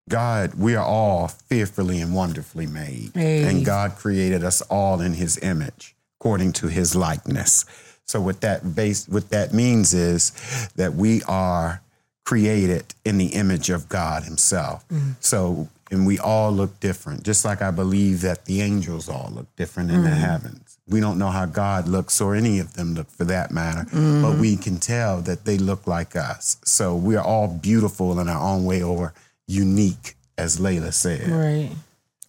God, 0.09 0.55
we 0.55 0.75
are 0.75 0.85
all 0.85 1.27
fearfully 1.29 2.01
and 2.01 2.13
wonderfully 2.13 2.67
made. 2.67 3.11
Hey. 3.13 3.43
And 3.43 3.65
God 3.65 3.95
created 3.95 4.43
us 4.43 4.61
all 4.63 4.99
in 5.01 5.13
his 5.13 5.37
image, 5.41 5.95
according 6.19 6.53
to 6.53 6.67
his 6.67 6.95
likeness. 6.95 7.65
So 8.05 8.21
what 8.21 8.41
that 8.41 8.75
base 8.75 9.07
what 9.07 9.29
that 9.29 9.53
means 9.53 9.93
is 9.93 10.31
that 10.75 10.93
we 10.93 11.23
are 11.23 11.81
created 12.26 12.93
in 13.05 13.17
the 13.17 13.28
image 13.28 13.69
of 13.69 13.88
God 13.88 14.23
himself. 14.23 14.88
Mm-hmm. 14.89 15.11
So 15.19 15.69
and 15.91 16.05
we 16.05 16.17
all 16.17 16.51
look 16.51 16.80
different, 16.80 17.23
just 17.23 17.45
like 17.45 17.61
I 17.61 17.71
believe 17.71 18.21
that 18.21 18.45
the 18.45 18.61
angels 18.61 19.07
all 19.07 19.32
look 19.34 19.55
different 19.55 19.91
in 19.91 20.03
the 20.03 20.09
mm-hmm. 20.09 20.19
heavens. 20.19 20.80
We 20.88 20.99
don't 20.99 21.19
know 21.19 21.30
how 21.30 21.45
God 21.45 21.88
looks 21.88 22.19
or 22.19 22.36
any 22.36 22.59
of 22.59 22.73
them 22.73 22.95
look 22.95 23.09
for 23.09 23.23
that 23.26 23.51
matter, 23.51 23.86
but 23.86 23.97
mm-hmm. 23.97 24.41
we 24.41 24.57
can 24.57 24.78
tell 24.78 25.21
that 25.21 25.45
they 25.45 25.57
look 25.57 25.88
like 25.88 26.15
us. 26.15 26.57
So 26.63 26.95
we 26.95 27.15
are 27.15 27.23
all 27.23 27.47
beautiful 27.47 28.19
in 28.19 28.28
our 28.28 28.41
own 28.41 28.65
way 28.65 28.82
or 28.82 29.13
unique, 29.47 30.15
as 30.38 30.59
Layla 30.59 30.93
said, 30.93 31.30
Right. 31.30 31.71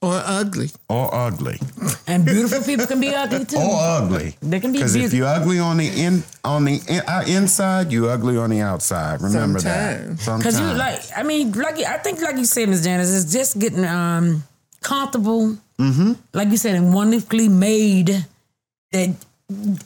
Or 0.06 0.22
ugly? 0.24 0.70
or 0.88 1.12
ugly. 1.12 1.58
And 2.06 2.24
beautiful 2.24 2.62
people 2.62 2.86
can 2.86 3.00
be 3.00 3.12
ugly 3.12 3.44
too. 3.44 3.56
or 3.56 3.76
ugly. 3.80 4.36
They 4.40 4.60
can 4.60 4.70
be 4.70 4.78
Because 4.78 4.94
if 4.94 5.12
you're 5.12 5.26
ugly 5.26 5.58
on 5.58 5.78
the 5.78 5.88
in 5.88 6.22
on 6.44 6.64
the 6.64 6.80
in, 6.86 7.00
uh, 7.08 7.24
inside, 7.26 7.90
you're 7.90 8.08
ugly 8.10 8.36
on 8.36 8.50
the 8.50 8.60
outside. 8.60 9.20
Remember 9.20 9.58
Sometimes. 9.58 10.18
that. 10.18 10.24
Sometimes. 10.24 10.56
Because 10.56 10.60
you 10.60 10.78
like, 10.78 11.02
I 11.16 11.22
mean, 11.24 11.50
like 11.52 11.78
I 11.80 11.98
think, 11.98 12.22
like 12.22 12.36
you 12.36 12.44
said, 12.44 12.68
Ms. 12.68 12.84
Janice, 12.84 13.12
it's 13.24 13.32
just 13.32 13.58
getting 13.58 13.84
um 13.84 14.44
comfortable. 14.80 15.56
Mm-hmm. 15.78 16.12
Like 16.32 16.50
you 16.50 16.56
said, 16.56 16.76
and 16.76 16.94
wonderfully 16.94 17.48
made. 17.48 18.24
That 18.92 19.10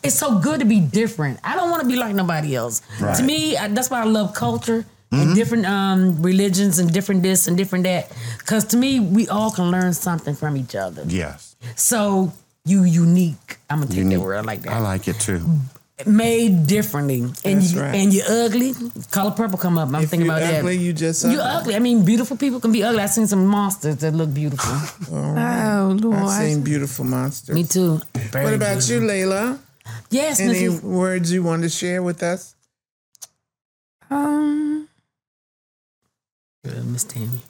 it's 0.03 0.19
so 0.19 0.39
good 0.39 0.61
to 0.61 0.67
be 0.67 0.81
different. 0.81 1.41
I 1.45 1.57
don't 1.57 1.71
want 1.71 1.83
to 1.83 1.89
be 1.89 1.97
like 1.97 2.15
nobody 2.15 2.55
else. 2.55 2.83
Right. 3.01 3.17
To 3.17 3.23
me, 3.23 3.57
I, 3.57 3.69
that's 3.69 3.89
why 3.91 4.01
I 4.03 4.05
love 4.05 4.35
culture 4.35 4.85
and 5.13 5.35
different 5.35 5.67
um 5.67 6.23
religions 6.23 6.79
and 6.79 6.93
different 6.93 7.23
this 7.23 7.49
and 7.49 7.57
different 7.57 7.85
that. 7.85 8.11
Because 8.39 8.65
to 8.67 8.77
me, 8.77 9.01
we 9.01 9.29
all 9.29 9.51
can 9.51 9.71
learn 9.71 9.93
something 9.93 10.35
from 10.35 10.57
each 10.57 10.75
other. 10.75 11.03
yes, 11.07 11.57
So 11.77 12.33
you 12.65 12.85
unique. 12.85 13.59
I'm 13.69 13.79
gonna 13.81 13.89
take 13.91 13.99
Unique. 13.99 14.19
that 14.19 14.25
word 14.25 14.37
I 14.37 14.41
like 14.43 14.63
that. 14.63 14.73
I 14.73 14.79
like 14.81 15.09
it 15.09 15.19
too. 15.19 15.41
Made 16.07 16.67
differently, 16.67 17.21
and 17.45 17.61
That's 17.61 17.73
you 17.75 17.81
right. 17.83 17.95
and 17.95 18.13
you're 18.15 18.25
ugly. 18.47 18.73
Color 19.11 19.33
purple 19.33 19.59
come 19.59 19.77
up. 19.77 19.89
I'm 19.89 19.97
If 20.03 20.09
thinking 20.09 20.29
about 20.31 20.43
ugly, 20.43 20.77
that. 20.79 20.83
you 20.83 20.93
just 20.95 21.27
You're 21.27 21.43
ugly. 21.43 21.77
I 21.77 21.79
mean, 21.79 22.05
beautiful 22.07 22.39
people 22.39 22.59
can 22.59 22.73
be 22.73 22.83
ugly. 22.83 23.03
I've 23.03 23.11
seen 23.11 23.27
some 23.27 23.45
monsters 23.47 23.97
that 23.97 24.15
look 24.15 24.33
beautiful. 24.33 24.73
Oh 25.13 25.97
Lord. 26.01 26.17
I've 26.17 26.41
seen 26.43 26.63
beautiful 26.63 27.05
monsters. 27.05 27.55
Me 27.55 27.65
too. 27.65 28.01
Very 28.15 28.45
What 28.45 28.55
about 28.55 28.79
beautiful. 28.79 29.03
you, 29.15 29.27
Layla? 29.29 29.59
Yes, 30.11 30.41
Any 30.41 30.55
Mrs. 30.55 30.83
words 30.83 31.33
you 31.33 31.43
want 31.43 31.63
to 31.65 31.69
share 31.69 32.03
with 32.03 32.23
us? 32.23 32.55
Um, 34.11 34.80
Good, 36.65 36.85
Miss 36.87 37.05
Tammy. 37.05 37.41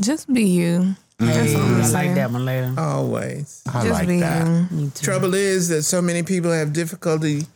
just 0.00 0.32
be 0.32 0.44
you. 0.44 0.94
Hey, 1.18 1.54
all 1.54 1.62
I'm 1.62 1.92
like 1.92 2.14
that 2.16 2.30
one 2.32 2.44
later. 2.44 2.74
Always. 2.76 3.62
I 3.72 3.82
just 3.82 3.90
like 3.92 4.08
be 4.08 4.20
that. 4.20 4.46
you. 4.46 4.76
Me 4.76 4.90
too. 4.90 5.04
Trouble 5.04 5.34
is 5.34 5.68
that 5.68 5.82
so 5.84 6.02
many 6.02 6.22
people 6.22 6.50
have 6.50 6.72
difficulty 6.72 7.46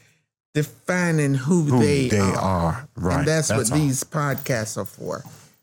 defining 0.54 1.34
who, 1.34 1.62
Who 1.64 1.80
they, 1.80 2.08
they, 2.08 2.18
are. 2.18 2.36
are. 2.36 2.88
Right. 2.96 3.18
And 3.18 3.28
that's, 3.28 3.50
what 3.50 3.70
all. 3.70 3.78
these 3.78 4.04
podcasts 4.04 4.76
are 4.78 4.84
for. 4.84 5.22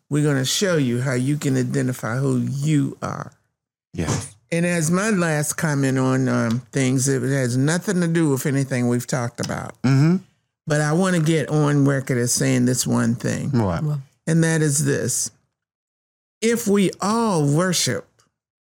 We're 0.09 0.23
going 0.23 0.37
to 0.37 0.45
show 0.45 0.77
you 0.77 1.01
how 1.01 1.13
you 1.13 1.37
can 1.37 1.57
identify 1.57 2.17
who 2.17 2.37
you 2.39 2.97
are. 3.01 3.31
Yes. 3.93 4.35
And 4.51 4.65
as 4.65 4.91
my 4.91 5.09
last 5.09 5.53
comment 5.53 5.97
on 5.97 6.27
um, 6.29 6.59
things, 6.71 7.07
it 7.07 7.23
has 7.23 7.57
nothing 7.57 8.01
to 8.01 8.07
do 8.07 8.29
with 8.29 8.45
anything 8.45 8.87
we've 8.87 9.07
talked 9.07 9.43
about. 9.43 9.81
Mm-hmm. 9.81 10.17
But 10.67 10.81
I 10.81 10.93
want 10.93 11.15
to 11.15 11.21
get 11.21 11.49
on 11.49 11.85
record 11.87 12.17
as 12.19 12.31
saying 12.31 12.65
this 12.65 12.85
one 12.85 13.15
thing, 13.15 13.49
What? 13.51 13.83
And 14.27 14.43
that 14.43 14.61
is 14.61 14.85
this. 14.85 15.31
If 16.41 16.67
we 16.67 16.91
all 17.01 17.45
worship 17.45 18.07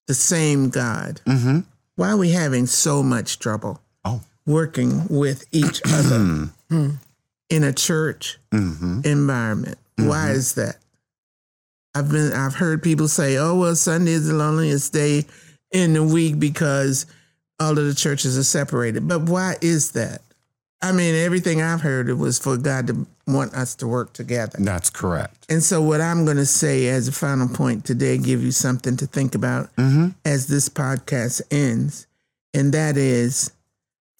the 0.07 0.13
same 0.13 0.69
God, 0.69 1.21
Mm-hmm. 1.25 1.59
why 1.95 2.09
are 2.09 2.17
we 2.17 2.31
having 2.31 2.65
so 2.65 3.03
much 3.03 3.39
trouble 3.39 3.81
Oh. 4.05 4.21
working 4.45 5.07
with 5.09 5.45
each 5.51 5.81
other 5.87 6.49
in 6.69 7.63
a 7.63 7.73
church 7.73 8.37
Mm-hmm. 8.51 9.01
environment? 9.03 9.77
Why 9.97 10.31
is 10.31 10.53
that? 10.55 10.77
I've 11.95 12.11
been 12.11 12.31
I've 12.31 12.53
heard 12.55 12.83
people 12.83 13.07
say, 13.07 13.37
"Oh 13.37 13.55
well, 13.55 13.75
Sunday 13.75 14.11
is 14.11 14.27
the 14.27 14.35
loneliest 14.35 14.93
day 14.93 15.25
in 15.71 15.93
the 15.93 16.03
week 16.03 16.37
because 16.39 17.07
all 17.59 17.71
of 17.79 17.85
the 17.85 17.95
churches 17.95 18.37
are 18.37 18.43
separated." 18.43 19.07
But 19.07 19.23
why 19.23 19.55
is 19.61 19.93
that? 19.93 20.21
I 20.81 20.91
mean, 20.91 21.15
everything 21.15 21.61
I've 21.61 21.81
heard 21.81 22.07
it 22.07 22.13
was 22.15 22.37
for 22.37 22.55
God 22.55 22.87
to 22.87 23.07
want 23.25 23.53
us 23.55 23.73
to 23.75 23.87
work 23.87 24.13
together. 24.13 24.57
That's 24.59 24.89
correct. 24.91 25.45
And 25.49 25.63
so, 25.63 25.81
what 25.81 26.01
I'm 26.01 26.23
going 26.23 26.37
to 26.37 26.45
say 26.45 26.87
as 26.87 27.07
a 27.07 27.11
final 27.11 27.47
point 27.47 27.83
today, 27.83 28.17
give 28.19 28.43
you 28.43 28.51
something 28.51 28.95
to 28.97 29.07
think 29.07 29.33
about 29.35 29.75
Mm-hmm. 29.77 30.09
as 30.23 30.47
this 30.47 30.69
podcast 30.69 31.41
ends, 31.51 32.05
and 32.53 32.73
that 32.73 32.95
is 32.95 33.51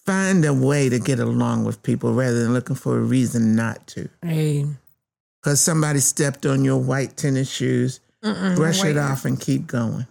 find 0.04 0.44
a 0.44 0.52
way 0.54 0.88
to 0.88 0.98
get 0.98 1.20
along 1.20 1.64
with 1.64 1.82
people 1.82 2.12
rather 2.14 2.42
than 2.42 2.54
looking 2.54 2.76
for 2.76 2.96
a 2.96 3.02
reason 3.02 3.54
not 3.54 3.86
to. 3.88 4.08
Hey, 4.22 4.64
Because 5.42 5.60
somebody 5.60 6.00
stepped 6.00 6.44
on 6.46 6.64
your 6.64 6.78
white 6.78 7.16
tennis 7.16 7.48
shoes, 7.50 8.00
brush 8.22 8.82
it 8.84 8.96
off 8.96 9.24
and 9.26 9.38
keep 9.38 9.66
going. 9.66 10.06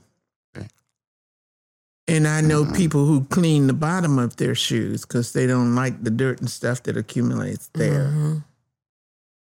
And 2.07 2.27
I 2.27 2.39
know 2.41 2.65
people 2.71 3.05
who 3.05 3.25
clean 3.25 3.67
the 3.67 3.73
bottom 3.73 4.17
of 4.17 4.37
their 4.37 4.55
shoes 4.55 5.05
because 5.05 5.33
they 5.33 5.45
don't 5.45 5.75
like 5.75 6.03
the 6.03 6.09
dirt 6.09 6.39
and 6.39 6.49
stuff 6.49 6.83
that 6.83 6.95
accumulates 6.95 7.69
there. 7.73 8.41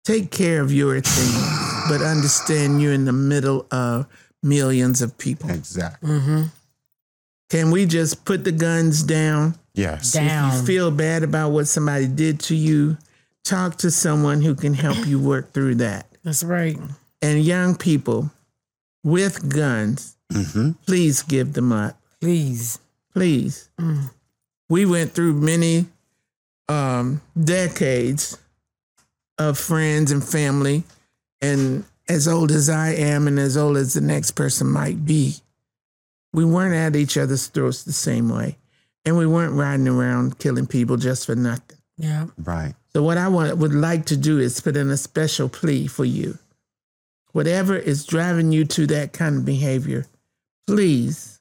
Take 0.04 0.30
care 0.30 0.60
of 0.60 0.72
your 0.72 1.00
thing, 1.00 1.88
but 1.88 2.04
understand 2.04 2.80
you're 2.80 2.92
in 2.92 3.06
the 3.06 3.12
middle 3.12 3.66
of 3.72 4.06
millions 4.42 5.02
of 5.02 5.18
people. 5.18 5.50
Exactly. 5.50 6.48
Can 7.50 7.70
we 7.70 7.86
just 7.86 8.24
put 8.24 8.44
the 8.44 8.52
guns 8.52 9.02
down? 9.02 9.56
Yes. 9.74 10.12
Down. 10.12 10.52
You 10.52 10.66
feel 10.66 10.90
bad 10.90 11.22
about 11.24 11.50
what 11.50 11.66
somebody 11.66 12.06
did 12.06 12.38
to 12.40 12.54
you? 12.54 12.98
Talk 13.44 13.76
to 13.78 13.90
someone 13.90 14.42
who 14.42 14.54
can 14.54 14.74
help 14.74 15.06
you 15.06 15.18
work 15.18 15.52
through 15.52 15.76
that. 15.76 16.06
That's 16.22 16.44
right. 16.44 16.78
And 17.20 17.44
young 17.44 17.74
people 17.76 18.30
with 19.02 19.48
guns, 19.52 20.16
hmm 20.32 20.72
please 20.86 21.22
give 21.22 21.52
them 21.54 21.72
up. 21.72 21.98
Please. 22.24 22.78
Please. 23.12 23.68
We 24.70 24.86
went 24.86 25.12
through 25.12 25.34
many 25.34 25.84
um, 26.70 27.20
decades 27.38 28.38
of 29.36 29.58
friends 29.58 30.10
and 30.10 30.24
family, 30.24 30.84
and 31.42 31.84
as 32.08 32.26
old 32.26 32.50
as 32.50 32.70
I 32.70 32.92
am, 32.92 33.28
and 33.28 33.38
as 33.38 33.58
old 33.58 33.76
as 33.76 33.92
the 33.92 34.00
next 34.00 34.30
person 34.30 34.68
might 34.68 35.04
be, 35.04 35.34
we 36.32 36.46
weren't 36.46 36.74
at 36.74 36.98
each 36.98 37.18
other's 37.18 37.46
throats 37.48 37.82
the 37.82 37.92
same 37.92 38.30
way, 38.30 38.56
and 39.04 39.18
we 39.18 39.26
weren't 39.26 39.52
riding 39.52 39.86
around 39.86 40.38
killing 40.38 40.66
people 40.66 40.96
just 40.96 41.26
for 41.26 41.36
nothing. 41.36 41.76
Yeah. 41.98 42.28
Right. 42.38 42.74
So 42.94 43.02
what 43.02 43.18
I 43.18 43.28
want, 43.28 43.58
would 43.58 43.74
like 43.74 44.06
to 44.06 44.16
do 44.16 44.38
is 44.38 44.62
put 44.62 44.78
in 44.78 44.88
a 44.88 44.96
special 44.96 45.50
plea 45.50 45.88
for 45.88 46.06
you. 46.06 46.38
Whatever 47.32 47.76
is 47.76 48.06
driving 48.06 48.50
you 48.50 48.64
to 48.64 48.86
that 48.86 49.12
kind 49.12 49.36
of 49.36 49.44
behavior, 49.44 50.06
please 50.66 51.34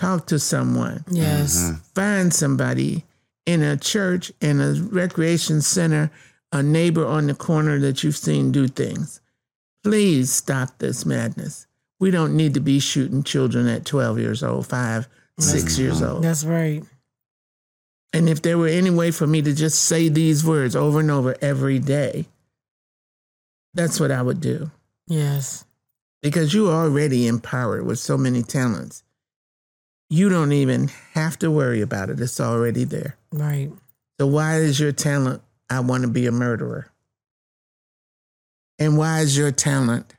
talk 0.00 0.26
to 0.26 0.38
someone. 0.38 1.04
Yes. 1.10 1.58
Mm-hmm. 1.58 1.74
Find 1.94 2.32
somebody 2.32 3.04
in 3.44 3.62
a 3.62 3.76
church, 3.76 4.32
in 4.40 4.60
a 4.60 4.72
recreation 4.72 5.60
center, 5.60 6.10
a 6.52 6.62
neighbor 6.62 7.06
on 7.06 7.26
the 7.26 7.34
corner 7.34 7.78
that 7.80 8.02
you've 8.02 8.16
seen 8.16 8.50
do 8.50 8.66
things. 8.66 9.20
Please 9.84 10.32
stop 10.32 10.78
this 10.78 11.04
madness. 11.04 11.66
We 11.98 12.10
don't 12.10 12.34
need 12.34 12.54
to 12.54 12.60
be 12.60 12.80
shooting 12.80 13.22
children 13.22 13.66
at 13.66 13.84
12 13.84 14.18
years 14.18 14.42
old, 14.42 14.66
five, 14.66 15.06
six 15.38 15.74
mm-hmm. 15.74 15.82
years 15.82 16.02
old. 16.02 16.24
That's 16.24 16.44
right. 16.44 16.82
And 18.12 18.28
if 18.28 18.40
there 18.40 18.58
were 18.58 18.68
any 18.68 18.90
way 18.90 19.10
for 19.10 19.26
me 19.26 19.42
to 19.42 19.54
just 19.54 19.82
say 19.82 20.08
these 20.08 20.44
words 20.44 20.74
over 20.74 21.00
and 21.00 21.10
over 21.10 21.36
every 21.42 21.78
day, 21.78 22.26
that's 23.74 24.00
what 24.00 24.10
I 24.10 24.22
would 24.22 24.40
do. 24.40 24.70
Yes. 25.06 25.64
Because 26.22 26.52
you're 26.52 26.72
already 26.72 27.26
empowered 27.26 27.84
with 27.84 27.98
so 27.98 28.16
many 28.16 28.42
talents. 28.42 29.04
You 30.10 30.28
don't 30.28 30.52
even 30.52 30.88
have 31.12 31.38
to 31.38 31.50
worry 31.50 31.80
about 31.80 32.10
it, 32.10 32.20
it's 32.20 32.40
already 32.40 32.84
there. 32.84 33.16
Right. 33.30 33.70
So, 34.18 34.26
why 34.26 34.56
is 34.56 34.78
your 34.78 34.92
talent, 34.92 35.40
I 35.70 35.80
want 35.80 36.02
to 36.02 36.08
be 36.08 36.26
a 36.26 36.32
murderer? 36.32 36.90
And 38.78 38.98
why 38.98 39.20
is 39.20 39.38
your 39.38 39.52
talent, 39.52 40.14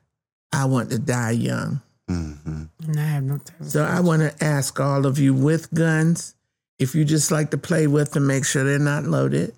I 0.54 0.66
want 0.66 0.92
to 0.92 1.00
die 1.00 1.32
young? 1.32 1.82
hmm 2.08 2.64
And 2.88 3.00
I 3.00 3.04
have 3.04 3.24
no 3.24 3.38
time. 3.38 3.68
So, 3.68 3.84
I 3.84 4.00
want 4.00 4.22
to 4.22 4.44
ask 4.44 4.80
all 4.80 5.06
of 5.06 5.20
you 5.20 5.34
with 5.34 5.74
guns 5.74 6.36
if 6.80 6.96
you 6.96 7.06
just 7.06 7.30
like 7.30 7.52
to 7.52 7.58
play 7.58 7.86
with 7.86 8.14
them, 8.14 8.26
make 8.26 8.46
sure 8.46 8.64
they're 8.64 8.80
not 8.80 9.04
loaded. 9.04 9.54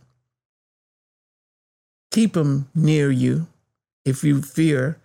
Keep 2.11 2.33
them 2.33 2.69
near 2.75 3.09
you 3.11 3.47
if 4.03 4.23
you 4.23 4.41
fear 4.41 4.97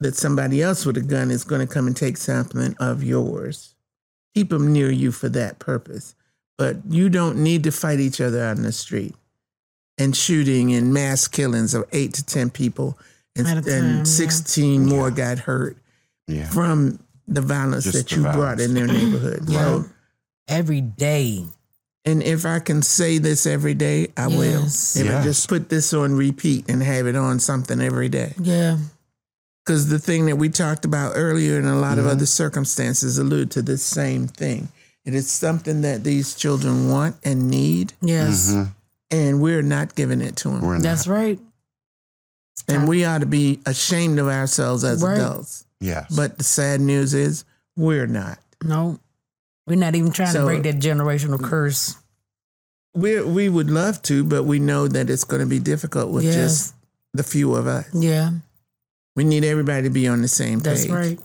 that 0.00 0.14
somebody 0.14 0.62
else 0.62 0.86
with 0.86 0.96
a 0.96 1.00
gun 1.00 1.30
is 1.30 1.44
going 1.44 1.66
to 1.66 1.72
come 1.72 1.86
and 1.86 1.96
take 1.96 2.18
something 2.18 2.76
of 2.78 3.02
yours. 3.02 3.74
Keep 4.36 4.50
them 4.50 4.70
near 4.70 4.90
you 4.90 5.12
for 5.12 5.30
that 5.30 5.58
purpose. 5.58 6.14
But 6.58 6.76
you 6.90 7.08
don't 7.08 7.38
need 7.42 7.64
to 7.64 7.72
fight 7.72 8.00
each 8.00 8.20
other 8.20 8.42
out 8.44 8.58
in 8.58 8.64
the 8.64 8.72
street 8.72 9.14
and 9.96 10.14
shooting 10.14 10.74
and 10.74 10.92
mass 10.92 11.26
killings 11.26 11.72
of 11.72 11.84
eight 11.92 12.12
to 12.14 12.22
10 12.24 12.50
people 12.50 12.98
and, 13.34 13.46
At 13.46 13.64
time, 13.64 13.72
and 13.72 13.96
yeah. 13.98 14.04
16 14.04 14.84
more 14.84 15.10
got 15.10 15.38
hurt 15.38 15.78
Yeah. 16.26 16.50
from 16.50 16.98
the 17.26 17.40
violence 17.40 17.84
Just 17.84 17.96
that 17.96 18.08
the 18.14 18.16
you 18.16 18.22
brought 18.30 18.60
in 18.60 18.74
their 18.74 18.86
neighborhood. 18.86 19.44
Yeah. 19.48 19.58
So, 19.58 19.84
Every 20.48 20.82
day. 20.82 21.46
and 22.04 22.22
if 22.22 22.44
I 22.44 22.58
can 22.58 22.82
say 22.82 23.16
this 23.16 23.46
every 23.46 23.74
day, 23.74 24.08
I 24.18 24.26
will. 24.26 24.60
Yes. 24.64 24.96
If 24.96 25.10
I 25.10 25.22
just 25.24 25.48
put 25.48 25.70
this 25.70 25.94
on 25.94 26.14
repeat 26.14 26.68
and 26.68 26.82
have 26.82 27.06
it 27.06 27.16
on 27.16 27.38
something 27.40 27.80
every 27.80 28.10
day. 28.10 28.34
Yeah. 28.38 28.76
Because 29.66 29.88
the 29.88 29.98
thing 29.98 30.26
that 30.26 30.36
we 30.36 30.48
talked 30.48 30.84
about 30.84 31.14
earlier 31.16 31.58
and 31.58 31.66
a 31.66 31.74
lot 31.74 31.98
Mm-hmm. 31.98 32.06
of 32.06 32.12
other 32.12 32.26
circumstances 32.26 33.18
allude 33.18 33.50
to 33.52 33.62
the 33.62 33.76
same 33.76 34.28
thing. 34.28 34.68
It 35.04 35.12
is 35.14 35.28
something 35.30 35.80
that 35.82 36.04
these 36.04 36.34
children 36.34 36.88
want 36.88 37.16
and 37.24 37.50
need, 37.50 37.92
Yes. 38.00 38.50
Mhm. 38.52 38.68
and 39.10 39.40
we're 39.40 39.62
not 39.62 39.94
giving 39.96 40.20
it 40.20 40.36
to 40.36 40.50
them. 40.50 40.60
We're 40.62 40.74
not. 40.74 40.82
That's 40.82 41.06
right. 41.08 41.40
and 42.68 42.88
we 42.88 43.04
ought 43.04 43.18
to 43.18 43.26
be 43.26 43.60
ashamed 43.66 44.18
of 44.18 44.26
ourselves 44.28 44.82
as 44.82 45.00
Right. 45.02 45.18
adults. 45.18 45.64
Yes. 45.80 46.06
But 46.16 46.38
the 46.38 46.42
sad 46.42 46.80
news 46.80 47.12
is 47.14 47.44
we're 47.76 48.06
not. 48.08 48.38
No. 48.64 48.98
We're 49.68 49.76
not 49.76 49.94
even 49.94 50.10
trying 50.10 50.32
So- 50.32 50.40
to 50.40 50.46
break 50.46 50.62
that 50.64 50.80
generational 50.80 51.40
curse. 51.40 51.94
We 52.94 53.20
we 53.22 53.48
would 53.48 53.70
love 53.70 54.00
to, 54.02 54.24
but 54.24 54.44
we 54.44 54.58
know 54.58 54.88
that 54.88 55.10
it's 55.10 55.22
going 55.22 55.40
to 55.40 55.46
be 55.46 55.58
difficult 55.60 56.10
with 56.10 56.24
Yes. 56.24 56.34
just 56.34 56.74
the 57.14 57.22
few 57.22 57.54
of 57.54 57.66
us. 57.68 57.84
Yeah. 57.92 58.30
We 59.16 59.24
need 59.24 59.44
everybody 59.44 59.82
to 59.84 59.90
be 59.90 60.06
on 60.06 60.22
the 60.22 60.28
same 60.28 60.60
page. 60.60 60.64
That's 60.64 60.88
right. 60.88 61.18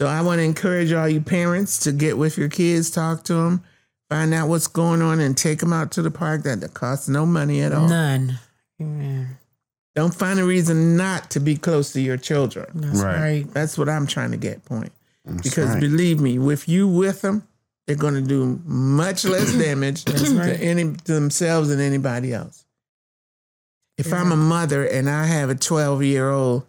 So 0.00 0.06
I 0.06 0.22
want 0.22 0.38
to 0.38 0.42
encourage 0.44 0.92
all 0.92 1.08
you 1.08 1.20
parents 1.20 1.80
to 1.80 1.92
get 1.92 2.16
with 2.18 2.38
your 2.38 2.48
kids, 2.48 2.90
talk 2.90 3.24
to 3.24 3.34
them, 3.34 3.62
find 4.10 4.32
out 4.34 4.48
what's 4.48 4.66
going 4.66 5.02
on, 5.02 5.20
and 5.20 5.36
take 5.36 5.58
them 5.60 5.72
out 5.72 5.90
to 5.92 6.02
the 6.02 6.10
park. 6.10 6.42
That 6.44 6.72
costs 6.74 7.08
no 7.08 7.26
money 7.26 7.62
at 7.62 7.72
all. 7.72 7.88
None. 7.88 8.38
Amen. 8.80 9.38
Don't 9.94 10.14
find 10.14 10.38
a 10.38 10.44
reason 10.44 10.96
not 10.98 11.30
to 11.30 11.40
be 11.40 11.56
close 11.56 11.92
to 11.94 12.00
your 12.02 12.18
children. 12.18 12.66
That's 12.74 13.00
Right. 13.00 13.18
right. 13.20 13.54
That's 13.54 13.78
what 13.78 13.88
I'm 13.88 14.06
trying 14.06 14.32
to 14.32 14.36
get 14.36 14.62
point. 14.66 14.92
That's 15.24 15.42
Because 15.42 15.70
right. 15.70 15.80
believe 15.80 16.20
me, 16.20 16.38
with 16.38 16.68
you 16.68 16.86
with 16.86 17.22
them, 17.22 17.42
they're 17.86 17.96
going 17.96 18.14
to 18.14 18.20
do 18.20 18.60
much 18.66 19.24
less 19.24 19.50
damage 19.58 20.04
to 20.04 20.58
any 20.60 20.92
to 20.92 21.12
themselves 21.14 21.70
and 21.70 21.80
anybody 21.80 22.34
else. 22.34 22.65
If 23.98 24.12
I'm 24.12 24.30
a 24.32 24.36
mother 24.36 24.84
and 24.84 25.08
I 25.08 25.24
have 25.26 25.48
a 25.50 25.54
12 25.54 26.02
year 26.04 26.28
old, 26.30 26.64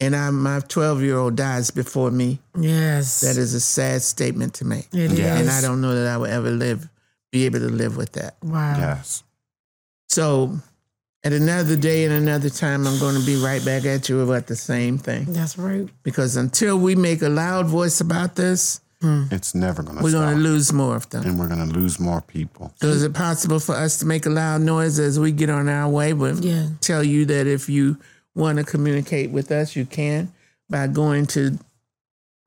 and 0.00 0.14
I, 0.14 0.30
my 0.30 0.60
12 0.60 1.02
year 1.02 1.16
old 1.16 1.36
dies 1.36 1.70
before 1.70 2.10
me, 2.10 2.40
Yes. 2.58 3.20
that 3.20 3.36
is 3.36 3.54
a 3.54 3.60
sad 3.60 4.02
statement 4.02 4.54
to 4.54 4.64
make. 4.64 4.88
It 4.92 5.12
is. 5.12 5.18
Yeah. 5.18 5.36
and 5.38 5.48
I 5.48 5.60
don't 5.60 5.80
know 5.80 5.94
that 5.94 6.06
I 6.06 6.16
will 6.18 6.26
ever 6.26 6.50
live, 6.50 6.88
be 7.32 7.46
able 7.46 7.60
to 7.60 7.68
live 7.68 7.96
with 7.96 8.12
that. 8.12 8.36
Wow. 8.42 8.76
yes. 8.78 9.22
So, 10.08 10.58
at 11.24 11.32
another 11.32 11.76
day 11.76 12.04
and 12.04 12.12
another 12.12 12.50
time, 12.50 12.86
I'm 12.86 12.98
going 13.00 13.18
to 13.18 13.24
be 13.26 13.36
right 13.36 13.64
back 13.64 13.84
at 13.84 14.08
you 14.08 14.20
about 14.20 14.46
the 14.46 14.54
same 14.54 14.98
thing. 14.98 15.24
That's 15.32 15.58
right. 15.58 15.88
Because 16.02 16.36
until 16.36 16.78
we 16.78 16.94
make 16.94 17.22
a 17.22 17.28
loud 17.28 17.66
voice 17.66 18.00
about 18.00 18.36
this, 18.36 18.80
Mm. 19.02 19.30
It's 19.30 19.54
never 19.54 19.82
going 19.82 19.98
to 19.98 20.02
we're 20.02 20.12
going 20.12 20.36
to 20.36 20.40
lose 20.42 20.72
more 20.72 20.96
of 20.96 21.06
them. 21.10 21.26
and 21.26 21.38
we're 21.38 21.48
going 21.48 21.68
to 21.68 21.74
lose 21.74 22.00
more 22.00 22.22
people. 22.22 22.72
So, 22.80 22.86
is 22.88 23.02
it 23.02 23.12
possible 23.12 23.60
for 23.60 23.74
us 23.74 23.98
to 23.98 24.06
make 24.06 24.24
a 24.24 24.30
loud 24.30 24.62
noise 24.62 24.98
as 24.98 25.20
we 25.20 25.32
get 25.32 25.50
on 25.50 25.68
our 25.68 25.86
way? 25.88 26.12
But 26.12 26.36
Yeah. 26.42 26.68
tell 26.80 27.04
you 27.04 27.26
that 27.26 27.46
if 27.46 27.68
you 27.68 27.98
want 28.34 28.56
to 28.58 28.64
communicate 28.64 29.30
with 29.30 29.52
us, 29.52 29.76
you 29.76 29.84
can 29.84 30.32
by 30.70 30.86
going 30.86 31.26
to 31.26 31.58